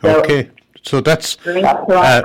So, 0.00 0.20
Okay, 0.20 0.50
so 0.82 1.00
that's 1.00 1.36
Uh, 1.46 2.22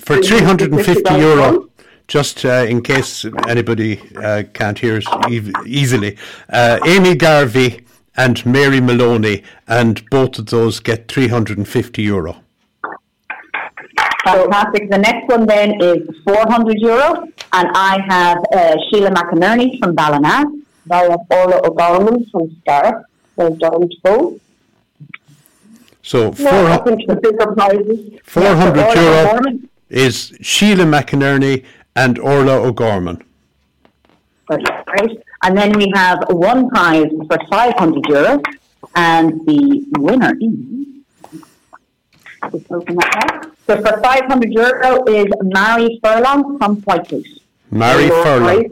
for 0.00 0.16
350 0.22 1.14
euro. 1.14 1.68
Just 2.06 2.44
uh, 2.44 2.66
in 2.68 2.82
case 2.82 3.24
anybody 3.48 4.00
uh, 4.22 4.42
can't 4.52 4.78
hear 4.78 4.98
us 4.98 5.06
ev- 5.30 5.50
easily, 5.66 6.18
uh, 6.52 6.78
Amy 6.84 7.14
Garvey 7.14 7.80
and 8.16 8.44
Mary 8.44 8.80
Maloney, 8.80 9.42
and 9.66 10.02
both 10.10 10.38
of 10.38 10.46
those 10.46 10.80
get 10.80 11.08
350 11.08 12.02
euro. 12.02 12.36
Fantastic. 14.24 14.90
The 14.90 14.98
next 14.98 15.28
one 15.28 15.46
then 15.46 15.80
is 15.82 15.98
400 16.26 16.78
euro. 16.78 17.26
And 17.52 17.68
I 17.74 17.98
have 18.08 18.38
uh, 18.52 18.76
Sheila 18.88 19.10
McInerney 19.10 19.78
from 19.78 19.94
Ballina. 19.94 20.44
I 20.90 21.02
have 21.04 21.20
Orla 21.30 21.60
O'Gorman 21.66 22.26
from 22.30 22.56
Star. 22.62 23.04
Well 23.36 23.54
done 23.56 23.88
to 23.88 23.96
both. 24.02 24.40
So 26.02 26.30
Now 26.30 26.34
four, 26.34 26.68
up 26.70 26.86
into 26.86 27.06
the 27.06 27.16
bigger 27.16 27.52
prizes. 27.52 28.20
400 28.24 28.78
Orla 28.78 28.94
euro 29.02 29.20
O'Gorman. 29.30 29.68
is 29.88 30.36
Sheila 30.42 30.84
McInerney 30.84 31.64
and 31.96 32.18
Orla 32.18 32.56
O'Gorman. 32.60 33.22
Right. 34.48 35.18
And 35.42 35.56
then 35.56 35.72
we 35.78 35.90
have 35.94 36.18
one 36.28 36.68
prize 36.68 37.10
for 37.28 37.38
500 37.50 38.02
euros, 38.04 38.42
and 38.94 39.32
the 39.46 39.84
winner 39.98 40.32
is. 40.40 41.40
Just 42.52 42.70
open 42.70 42.96
that 42.96 43.44
up. 43.44 43.50
So 43.66 43.76
for 43.80 44.00
500 44.02 44.52
euro 44.52 45.04
is 45.04 45.26
Mary 45.42 45.98
Furlong 46.04 46.58
from 46.58 46.82
Whitegate. 46.82 47.40
Mary 47.70 48.10
Right. 48.10 48.24
Furlong. 48.24 48.70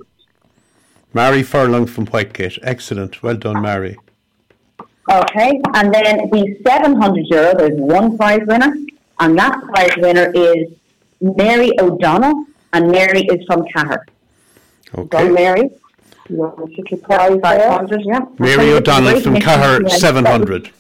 Mary 1.15 1.43
Furlong 1.43 1.87
from 1.87 2.07
Whitegate. 2.07 2.59
Excellent. 2.63 3.23
Well 3.23 3.37
done, 3.37 3.63
Mary. 3.63 3.97
Okay, 5.11 5.61
and 5.75 5.93
then 5.93 6.31
the 6.31 6.59
700 6.65 7.27
euro, 7.27 7.55
there's 7.57 7.79
one 7.79 8.17
prize 8.17 8.41
winner, 8.47 8.73
and 9.19 9.39
that 9.39 9.61
prize 9.65 9.97
winner 9.97 10.31
is 10.35 10.69
Mary 11.21 11.71
O'Donnell, 11.81 12.47
and 12.73 12.91
Mary 12.91 13.23
is 13.23 13.45
from 13.47 13.65
Cahir. 13.75 14.07
Okay. 14.95 15.29
Mary. 15.29 15.71
You 16.29 16.37
want 16.37 16.75
to 16.75 16.97
prize 16.97 17.39
there? 17.43 18.01
yeah. 18.05 18.21
Mary 18.39 18.73
O'Donnell 18.73 19.21
from 19.21 19.37
Cahir, 19.41 19.89
700. 19.89 20.71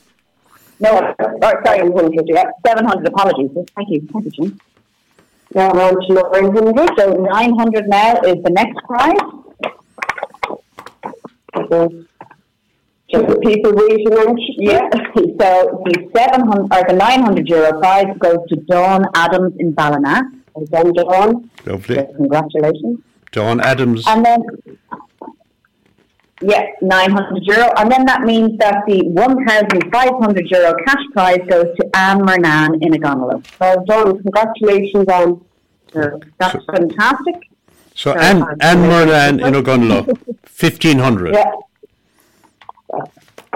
No, 0.81 0.91
uh, 0.91 1.15
oh, 1.21 1.53
sorry, 1.65 1.89
100, 1.89 2.29
yeah. 2.29 2.45
700, 2.67 3.07
apologies. 3.07 3.51
Thank 3.75 3.89
you, 3.91 4.09
thank 4.13 4.25
you, 4.25 4.31
Jim. 4.31 4.61
Now 5.55 5.71
around 5.73 6.01
to 6.07 6.15
900. 6.15 6.99
So 6.99 7.13
900 7.13 7.89
now 7.89 8.21
is 8.23 8.43
the 8.43 8.51
next 8.51 8.79
prize. 8.85 9.19
Okay. 11.57 12.05
Just 13.11 13.27
the 13.29 13.39
people 13.41 13.73
waiting 13.75 14.13
on. 14.15 14.39
Yeah. 14.59 14.89
So 15.43 15.83
the 15.85 16.09
700, 16.17 16.73
or 16.73 16.89
the 16.89 16.95
900 16.95 17.49
euro 17.49 17.79
prize 17.81 18.07
goes 18.19 18.39
to 18.49 18.57
Dawn 18.69 19.05
Adams 19.15 19.55
in 19.59 19.73
Ballina. 19.73 20.23
Then 20.71 20.93
Dawn. 20.93 21.51
Lovely. 21.67 21.97
So 21.97 22.07
congratulations. 22.17 23.01
Dawn 23.33 23.61
Adams. 23.61 24.05
And 24.07 24.25
then, 24.25 24.41
yeah, 26.43 26.65
900 26.81 27.43
euro. 27.45 27.73
And 27.77 27.91
then 27.91 28.05
that 28.07 28.23
means 28.23 28.57
that 28.59 28.85
the 28.87 29.03
1,500 29.09 30.51
euro 30.51 30.75
cash 30.87 31.05
prize 31.13 31.41
goes 31.49 31.67
to 31.77 31.91
Anne 31.97 32.21
Mernan 32.21 32.79
in 32.81 32.93
Ogonnelloe. 32.93 33.45
Well 33.61 33.85
done. 33.85 34.23
Congratulations 34.23 35.09
on. 35.09 35.45
So 35.93 36.21
that's 36.39 36.65
fantastic. 36.67 37.52
So 37.95 38.13
Sorry, 38.13 38.25
Anne, 38.25 38.43
I'm 38.43 38.57
Anne 38.61 38.91
sorry. 38.91 39.07
Moran 39.07 39.41
in 39.41 39.55
Ogonnelloe, 39.55 40.07
1500. 40.07 41.35
Yeah. 41.35 41.53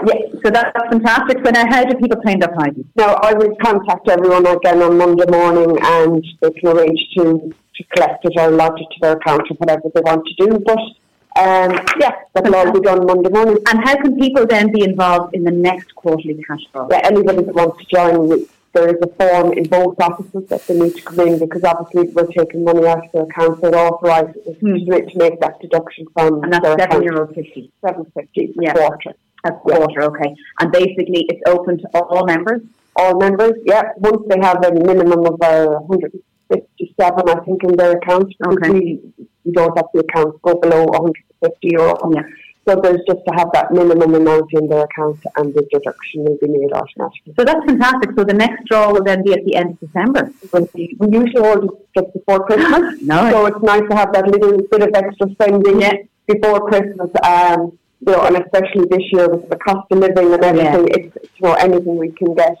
Yeah, 0.05 0.13
so 0.43 0.51
that's 0.51 0.71
fantastic. 0.91 1.37
So 1.43 1.49
now 1.49 1.65
how 1.67 1.83
do 1.83 1.95
people 1.97 2.21
claim 2.21 2.39
their 2.39 2.49
prizes? 2.49 2.85
Now, 2.95 3.15
I 3.15 3.33
will 3.33 3.55
contact 3.63 4.07
everyone 4.07 4.45
again 4.45 4.81
on 4.83 4.95
Monday 4.97 5.25
morning 5.25 5.75
and 5.81 6.23
they 6.41 6.51
can 6.51 6.69
arrange 6.69 6.99
to, 7.17 7.51
to 7.75 7.83
collect 7.95 8.23
it 8.25 8.33
or 8.37 8.51
lodge 8.51 8.79
it 8.79 8.85
to 8.93 8.97
their 9.01 9.13
account 9.13 9.49
or 9.49 9.55
whatever 9.55 9.89
they 9.95 10.01
want 10.01 10.23
to 10.27 10.45
do. 10.45 10.59
But, 10.59 10.77
um, 11.41 11.83
yeah, 11.99 12.11
that'll 12.33 12.55
all 12.55 12.71
be 12.71 12.79
done 12.79 13.07
Monday 13.07 13.29
morning. 13.29 13.57
And 13.69 13.83
how 13.83 13.95
can 13.95 14.19
people 14.19 14.45
then 14.45 14.71
be 14.71 14.83
involved 14.83 15.33
in 15.33 15.43
the 15.43 15.51
next 15.51 15.95
quarterly 15.95 16.43
cash 16.47 16.59
draw? 16.71 16.87
Yeah, 16.91 17.01
anybody 17.03 17.41
that 17.43 17.55
wants 17.55 17.79
to 17.79 17.85
join, 17.95 18.27
we- 18.29 18.47
there 18.73 18.87
is 18.89 18.95
a 19.01 19.07
form 19.07 19.53
in 19.53 19.63
both 19.65 19.95
offices 20.01 20.47
that 20.49 20.65
they 20.67 20.79
need 20.79 20.95
to 20.95 21.01
come 21.01 21.19
in 21.21 21.39
because 21.39 21.63
obviously 21.63 22.09
we're 22.13 22.27
taking 22.27 22.63
money 22.63 22.85
out 22.87 23.05
of 23.05 23.11
their 23.11 23.23
account 23.23 23.61
that 23.61 23.73
authorises 23.73 24.35
us 24.47 24.57
to 24.59 24.85
make- 24.87 25.07
to 25.09 25.17
make 25.17 25.39
that 25.39 25.59
deduction 25.61 26.05
from 26.13 26.43
And 26.43 26.53
that's 26.53 26.63
their 26.65 26.77
seven 26.79 27.03
euro 27.03 27.27
fifty. 27.27 27.71
Seven 27.85 28.05
fifty 28.13 28.53
Yeah. 28.59 28.73
quarter. 28.73 29.13
That's 29.43 29.59
quarter, 29.61 30.01
okay. 30.03 30.35
And 30.59 30.71
basically, 30.71 31.25
it's 31.29 31.41
open 31.47 31.77
to 31.79 31.87
all 31.93 32.25
members. 32.25 32.61
All 32.95 33.15
members, 33.19 33.53
yeah, 33.65 33.91
once 33.97 34.23
they 34.27 34.39
have 34.41 34.63
a 34.65 34.71
minimum 34.73 35.25
of 35.25 35.39
uh, 35.41 35.79
157, 35.87 37.29
I 37.29 37.39
think, 37.45 37.63
in 37.63 37.75
their 37.75 37.91
account, 37.97 38.33
Okay. 38.45 38.69
we, 38.71 38.99
we 39.45 39.51
don't 39.51 39.77
have 39.77 39.85
the 39.93 39.99
accounts 40.01 40.37
go 40.41 40.55
below 40.55 40.85
150 40.85 41.69
euro. 41.71 41.93
Yeah. 42.13 42.21
So 42.67 42.75
there's 42.83 42.99
just 43.07 43.21
to 43.27 43.33
have 43.35 43.49
that 43.53 43.71
minimum 43.71 44.13
amount 44.13 44.51
in 44.51 44.67
their 44.67 44.83
account 44.83 45.19
and 45.37 45.53
the 45.53 45.61
deduction 45.71 46.25
will 46.25 46.37
be 46.41 46.47
made 46.49 46.73
automatically. 46.73 47.33
So 47.39 47.45
that's 47.45 47.63
fantastic. 47.65 48.09
So 48.17 48.25
the 48.25 48.33
next 48.33 48.65
draw 48.65 48.91
will 48.91 49.03
then 49.03 49.23
be 49.23 49.31
at 49.33 49.45
the 49.45 49.55
end 49.55 49.71
of 49.71 49.79
December. 49.79 50.31
We 50.73 50.97
usually 51.09 51.41
hold 51.47 51.63
it 51.63 51.71
just 51.97 52.13
before 52.13 52.45
Christmas, 52.45 53.01
No. 53.13 53.29
so 53.31 53.45
it's 53.45 53.63
nice 53.63 53.83
to 53.89 53.95
have 53.95 54.11
that 54.13 54.27
little 54.27 54.57
bit 54.69 54.81
of 54.83 54.89
extra 54.93 55.31
spending 55.31 55.79
Yeah. 55.79 55.93
before 56.27 56.67
Christmas. 56.67 57.09
Um, 57.23 57.77
you 58.05 58.11
know, 58.11 58.21
and 58.23 58.35
especially 58.37 58.85
this 58.89 59.05
year 59.13 59.27
with 59.29 59.49
the 59.49 59.55
cost 59.55 59.89
of 59.91 59.97
living 59.99 60.33
and 60.33 60.43
everything, 60.43 60.87
it's, 60.89 61.15
it's, 61.15 61.29
you 61.39 61.47
know, 61.47 61.53
anything 61.53 61.95
we 61.97 62.11
can 62.11 62.35
get 62.35 62.55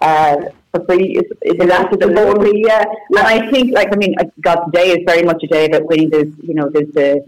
uh, 0.00 0.36
for 0.72 0.84
free 0.86 1.16
is, 1.20 1.24
is 1.42 1.56
an 1.60 1.70
asset 1.70 2.02
of 2.02 2.10
Absolutely, 2.10 2.62
yeah. 2.64 2.84
And 3.10 3.18
I 3.18 3.50
think, 3.50 3.74
like, 3.74 3.88
I 3.92 3.96
mean, 3.96 4.14
uh, 4.20 4.24
God, 4.40 4.64
today 4.66 4.92
is 4.92 4.98
very 5.04 5.24
much 5.24 5.42
a 5.42 5.46
day 5.48 5.66
about 5.66 5.86
winning. 5.88 6.10
There's, 6.10 6.32
you 6.42 6.54
know, 6.54 6.68
there's 6.70 6.90
the 6.92 7.24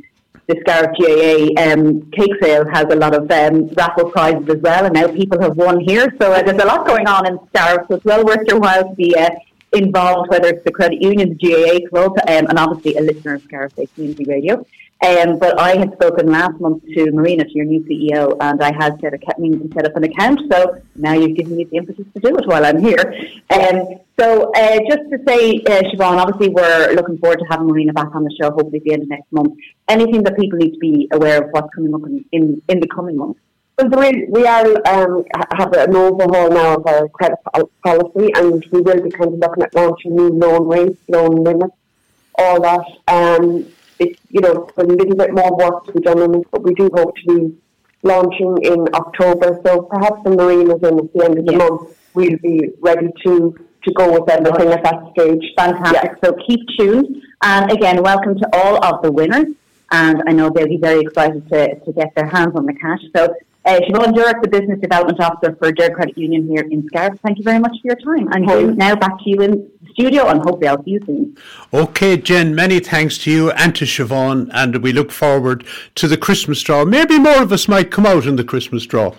the 0.51 0.61
Scariff 0.62 0.90
GAA 0.98 1.62
um, 1.62 2.11
cake 2.11 2.32
sale 2.42 2.68
has 2.68 2.86
a 2.90 2.96
lot 2.96 3.14
of 3.14 3.30
um, 3.30 3.68
raffle 3.68 4.11
prizes 4.11 4.48
as 4.48 4.61
well, 4.61 4.84
and 4.84 4.94
now 4.94 5.07
people 5.07 5.40
have 5.40 5.57
won 5.57 5.78
here. 5.80 6.12
So 6.20 6.32
uh, 6.32 6.42
there's 6.42 6.61
a 6.61 6.66
lot 6.66 6.86
going 6.86 7.07
on 7.07 7.26
in 7.26 7.38
Scariff, 7.48 7.86
so 7.88 7.94
it's 7.96 8.05
well 8.05 8.24
worth 8.24 8.46
your 8.48 8.59
while 8.59 8.88
to 8.88 8.94
be 8.94 9.16
uh, 9.16 9.30
involved, 9.72 10.30
whether 10.30 10.48
it's 10.48 10.64
the 10.64 10.72
credit 10.72 11.01
union, 11.01 11.36
the 11.36 11.40
GAA 11.44 11.88
club, 11.88 12.12
um, 12.26 12.46
and 12.48 12.59
obviously 12.59 12.96
a 12.96 13.01
listener 13.01 13.34
of 13.34 13.42
Scariff 13.42 13.74
Bay 13.76 13.86
Community 13.94 14.24
Radio. 14.24 14.66
Um, 15.03 15.38
but 15.38 15.59
I 15.59 15.76
had 15.78 15.92
spoken 15.94 16.30
last 16.30 16.61
month 16.61 16.84
to 16.84 17.11
Marina, 17.12 17.44
to 17.44 17.51
your 17.55 17.64
new 17.64 17.82
CEO, 17.84 18.36
and 18.38 18.62
I 18.62 18.70
had 18.74 19.01
said 19.01 19.14
I 19.14 19.16
kept 19.16 19.38
meaning 19.38 19.66
to 19.66 19.74
set 19.74 19.86
up 19.86 19.96
an 19.96 20.05
account. 20.05 20.40
So 20.53 20.76
now 20.94 21.14
you've 21.14 21.36
given 21.36 21.57
me 21.57 21.64
the 21.64 21.78
impetus 21.78 22.05
to 22.12 22.20
do 22.20 22.36
it 22.36 22.46
while 22.46 22.66
I'm 22.66 22.78
here. 22.78 23.14
Um, 23.48 23.98
so 24.18 24.53
uh, 24.53 24.78
just 24.90 25.09
to 25.11 25.18
say, 25.26 25.62
uh, 25.66 25.82
Siobhan, 25.88 26.18
obviously 26.18 26.51
we're 26.51 26.92
looking 26.92 27.16
forward 27.16 27.38
to 27.38 27.46
having 27.48 27.68
Marina 27.68 27.94
back 27.94 28.14
on 28.14 28.24
the 28.24 28.36
show, 28.38 28.51
hopefully 28.51 28.76
at 28.78 28.84
the 28.84 28.92
end 28.92 29.03
of 29.05 29.09
next 29.09 29.32
month. 29.32 29.55
Anything 29.88 30.22
that 30.24 30.36
people 30.36 30.59
need 30.59 30.72
to 30.72 30.78
be 30.78 31.09
aware 31.12 31.44
of 31.44 31.51
what's 31.53 31.74
coming 31.74 31.94
up 31.94 32.03
in, 32.03 32.22
in, 32.32 32.62
in 32.68 32.80
the 32.80 32.88
coming 32.88 33.16
months? 33.16 33.40
Is, 33.78 33.86
we 34.28 34.46
are 34.46 34.66
um, 34.86 35.24
have 35.57 35.72
an 35.72 35.96
overhaul 35.96 36.51
now 36.51 36.74
of 36.74 36.86
our 36.86 37.09
credit 37.09 37.38
policy, 37.82 38.30
and 38.34 38.62
we 38.70 38.82
will 38.82 39.03
be 39.03 39.11
kind 39.11 39.32
of 39.32 39.38
looking 39.38 39.62
at 39.62 39.74
launching 39.74 40.14
new 40.14 40.28
loan 40.28 40.68
rates, 40.68 41.01
loan 41.09 41.42
limits, 41.42 41.74
all 42.38 42.61
that. 42.61 42.84
Um, 43.09 43.66
it's 44.01 44.20
you 44.28 44.40
know 44.40 44.68
a 44.76 44.84
little 44.84 45.16
bit 45.22 45.32
more 45.32 45.57
work 45.57 45.86
to 45.86 45.92
be 45.92 46.01
done 46.01 46.20
on 46.20 46.34
it, 46.36 46.46
but 46.51 46.62
we 46.62 46.74
do 46.74 46.90
hope 46.92 47.14
to 47.16 47.24
be 47.34 47.57
launching 48.03 48.53
in 48.62 48.80
October. 48.94 49.61
So 49.64 49.82
perhaps 49.82 50.22
the 50.24 50.30
marine 50.30 50.70
is 50.70 50.82
in 50.82 50.98
at 50.98 51.12
the 51.12 51.24
end 51.24 51.38
of 51.38 51.44
the 51.46 51.53
Yeah. 51.53 51.59
month. 51.59 51.96
We'll 52.14 52.38
be 52.38 52.72
ready 52.80 53.09
to 53.24 53.55
to 53.84 53.92
go 53.94 54.12
with 54.12 54.28
everything 54.28 54.68
at 54.72 54.82
that 54.84 55.01
stage. 55.12 55.42
Fantastic. 55.57 56.12
So 56.22 56.36
keep 56.46 56.61
tuned. 56.78 57.22
And 57.42 57.72
again, 57.72 58.03
welcome 58.03 58.38
to 58.38 58.46
all 58.53 58.84
of 58.84 59.01
the 59.03 59.11
winners. 59.11 59.46
And 59.90 60.22
I 60.26 60.32
know 60.32 60.51
they'll 60.51 60.66
be 60.68 60.76
very 60.76 61.01
excited 61.01 61.48
to, 61.48 61.80
to 61.80 61.92
get 61.92 62.14
their 62.14 62.26
hands 62.26 62.55
on 62.55 62.66
the 62.66 62.74
cash. 62.74 63.01
So, 63.16 63.34
uh, 63.65 63.81
Siobhan 63.81 64.15
Durack, 64.15 64.43
the 64.43 64.49
Business 64.49 64.81
Development 64.81 65.21
Officer 65.21 65.55
for 65.57 65.71
Derg 65.73 65.95
Credit 65.95 66.17
Union 66.17 66.49
here 66.49 66.67
in 66.71 66.87
Scariff, 66.87 67.19
thank 67.25 67.39
you 67.39 67.45
very 67.45 67.59
much 67.59 67.77
for 67.83 67.89
your 67.89 67.97
time. 67.97 68.29
And 68.33 68.77
now 68.77 68.97
back 68.97 69.19
to 69.19 69.31
you 69.31 69.43
in 69.43 69.51
the 69.83 69.93
studio, 69.93 70.29
and 70.29 70.41
hopefully 70.41 70.69
I'll 70.69 70.83
see 70.83 70.93
you 70.93 71.01
soon. 71.05 71.37
Okay, 71.73 72.17
Jen, 72.17 72.55
many 72.55 72.81
thanks 72.81 73.19
to 73.19 73.31
you 73.31 73.51
and 73.53 73.75
to 73.77 73.85
Siobhan, 73.85 74.49
and 74.53 74.83
we 74.83 74.93
look 74.93 75.11
forward 75.11 75.67
to 75.97 76.09
the 76.09 76.17
Christmas 76.17 76.63
draw. 76.63 76.85
Maybe 76.85 77.19
more 77.19 77.43
of 77.43 77.53
us 77.53 77.69
might 77.69 77.91
come 77.91 78.07
out 78.07 78.27
in 78.27 78.37
the 78.37 78.45
Christmas 78.45 78.87
draw. 78.87 79.15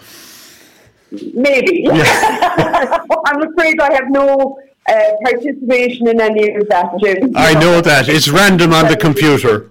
Maybe. 1.11 1.87
I'm 1.91 3.43
afraid 3.43 3.79
I 3.79 3.93
have 3.93 4.09
no 4.09 4.59
uh, 4.87 5.03
participation 5.23 6.07
in 6.07 6.19
any 6.19 6.55
of 6.55 6.67
that, 6.69 6.97
Jim. 7.03 7.31
I 7.35 7.53
know 7.53 7.81
that. 7.81 8.09
It's 8.09 8.29
random 8.29 8.73
on 8.73 8.87
the 8.87 8.97
computer. 8.97 9.70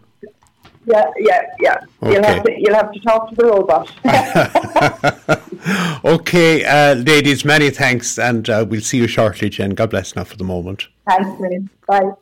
Yeah, 0.87 1.11
yeah, 1.19 1.43
yeah. 1.61 1.81
You'll, 2.03 2.25
have 2.25 2.43
to, 2.45 2.53
you'll 2.59 2.75
have 2.75 2.93
to 2.93 3.01
talk 3.01 3.29
to 3.31 3.35
the 3.35 3.45
robot. 3.45 3.93
Okay, 6.03 6.65
uh, 6.65 6.95
ladies, 6.95 7.45
many 7.45 7.69
thanks, 7.69 8.19
and 8.19 8.49
uh, 8.49 8.65
we'll 8.67 8.81
see 8.81 8.97
you 8.97 9.07
shortly, 9.07 9.51
Jen. 9.51 9.71
God 9.71 9.91
bless 9.91 10.17
now 10.17 10.25
for 10.25 10.39
the 10.39 10.45
moment. 10.45 10.89
Thanks, 11.07 11.39
Lynn. 11.39 11.69
Bye. 11.87 12.13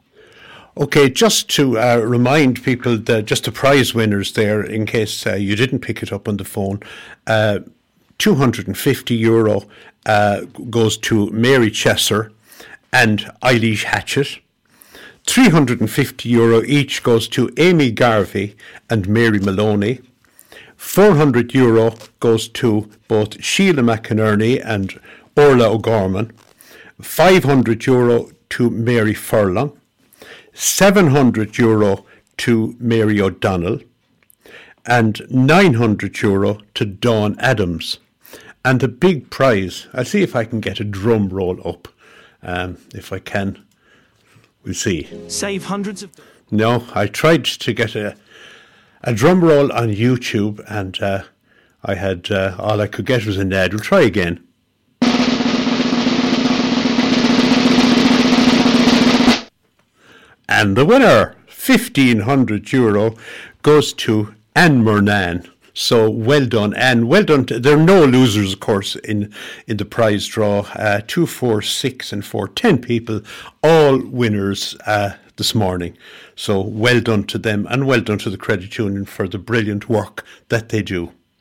Okay, 0.77 1.09
just 1.09 1.49
to 1.51 1.79
uh, 1.79 1.99
remind 1.99 2.63
people, 2.65 2.99
that 2.99 3.27
just 3.27 3.45
the 3.45 3.53
prize 3.53 3.95
winners 3.95 4.33
there, 4.33 4.63
in 4.63 4.87
case 4.87 5.27
uh, 5.27 5.35
you 5.35 5.55
didn't 5.55 5.79
pick 5.79 6.03
it 6.03 6.13
up 6.13 6.27
on 6.27 6.39
the 6.39 6.45
phone, 6.45 6.81
uh, 7.29 7.61
250 8.19 9.15
euro 9.15 9.63
uh, 10.07 10.41
goes 10.69 10.99
to 10.99 11.31
Mary 11.31 11.71
Chesser 11.71 12.33
and 12.93 13.21
Eilish 13.43 13.85
Hatchett. 13.85 14.41
350 15.29 16.27
euro 16.31 16.63
each 16.65 17.03
goes 17.03 17.29
to 17.29 17.53
Amy 17.59 17.91
Garvey 17.91 18.57
and 18.89 19.07
Mary 19.07 19.39
Maloney. 19.39 20.01
400 20.79 21.53
euro 21.53 21.95
goes 22.19 22.49
to 22.49 22.89
both 23.09 23.45
Sheila 23.45 23.83
McInerney 23.83 24.59
and 24.65 24.99
Orla 25.37 25.69
O'Gorman. 25.69 26.33
500 27.03 27.85
euro 27.85 28.31
to 28.49 28.71
Mary 28.71 29.13
Furlong. 29.13 29.79
700 30.55 31.59
euro 31.59 32.07
to 32.39 32.75
Mary 32.81 33.21
O'Donnell. 33.21 33.81
And 34.87 35.21
900 35.29 36.23
euro 36.23 36.59
to 36.73 36.87
Dawn 36.87 37.37
Adams. 37.39 37.99
And 38.65 38.81
the 38.81 38.89
big 38.89 39.29
prize, 39.29 39.89
I'll 39.93 40.07
see 40.07 40.23
if 40.23 40.35
I 40.35 40.45
can 40.45 40.61
get 40.61 40.81
a 40.81 40.85
drum 40.85 41.29
roll 41.29 41.61
up, 41.69 41.87
um, 42.43 42.79
if 42.95 43.13
I 43.13 43.19
can. 43.19 43.63
We'll 44.65 44.75
see. 44.75 45.09
Save 45.29 45.67
hundreds 45.67 46.03
of. 46.03 46.11
No, 46.51 46.87
I 46.95 47.07
tried 47.07 47.45
to 47.45 47.73
get 47.73 47.95
a 47.95 48.17
a 49.03 49.15
drum 49.15 49.45
roll 49.45 49.71
on 49.73 49.89
YouTube, 49.89 50.65
and 50.69 51.01
uh, 51.01 51.23
I 51.85 51.95
had 51.95 52.31
uh, 52.31 52.57
all 52.59 52.81
I 52.81 52.87
could 52.87 53.07
get 53.07 53.27
was 53.27 53.39
an 53.39 53.53
ad. 53.53 53.73
We'll 53.73 53.83
try 53.83 54.01
again. 54.01 54.45
And 60.49 60.77
the 60.77 60.85
winner, 60.85 61.37
fifteen 61.47 62.21
hundred 62.21 62.73
euro, 62.73 63.15
goes 63.63 63.93
to 63.95 64.35
Anne 64.57 64.83
Murnan. 64.83 65.49
So 65.81 66.11
well 66.11 66.45
done, 66.45 66.75
and 66.75 67.07
well 67.09 67.23
done. 67.23 67.47
To, 67.47 67.61
there 67.61 67.79
are 67.79 67.81
no 67.81 68.05
losers, 68.05 68.53
of 68.53 68.59
course, 68.59 68.97
in 68.97 69.33
in 69.69 69.77
the 69.77 69.85
prize 69.85 70.27
draw. 70.27 70.67
Uh, 70.75 71.03
two, 71.07 71.25
four, 71.25 71.63
six, 71.63 72.13
and 72.13 72.25
four, 72.25 72.49
ten 72.49 72.79
people, 72.79 73.21
all 73.63 73.97
winners 74.01 74.75
uh, 74.87 75.13
this 75.37 75.55
morning. 75.55 75.97
So 76.35 76.61
well 76.61 77.01
done 77.01 77.23
to 77.29 77.39
them, 77.39 77.65
and 77.71 77.87
well 77.87 78.01
done 78.01 78.19
to 78.19 78.31
the 78.31 78.37
credit 78.37 78.77
union 78.77 79.05
for 79.05 79.29
the 79.29 79.39
brilliant 79.39 79.89
work 79.89 80.25
that 80.49 80.71
they 80.71 80.83
do. 80.83 81.13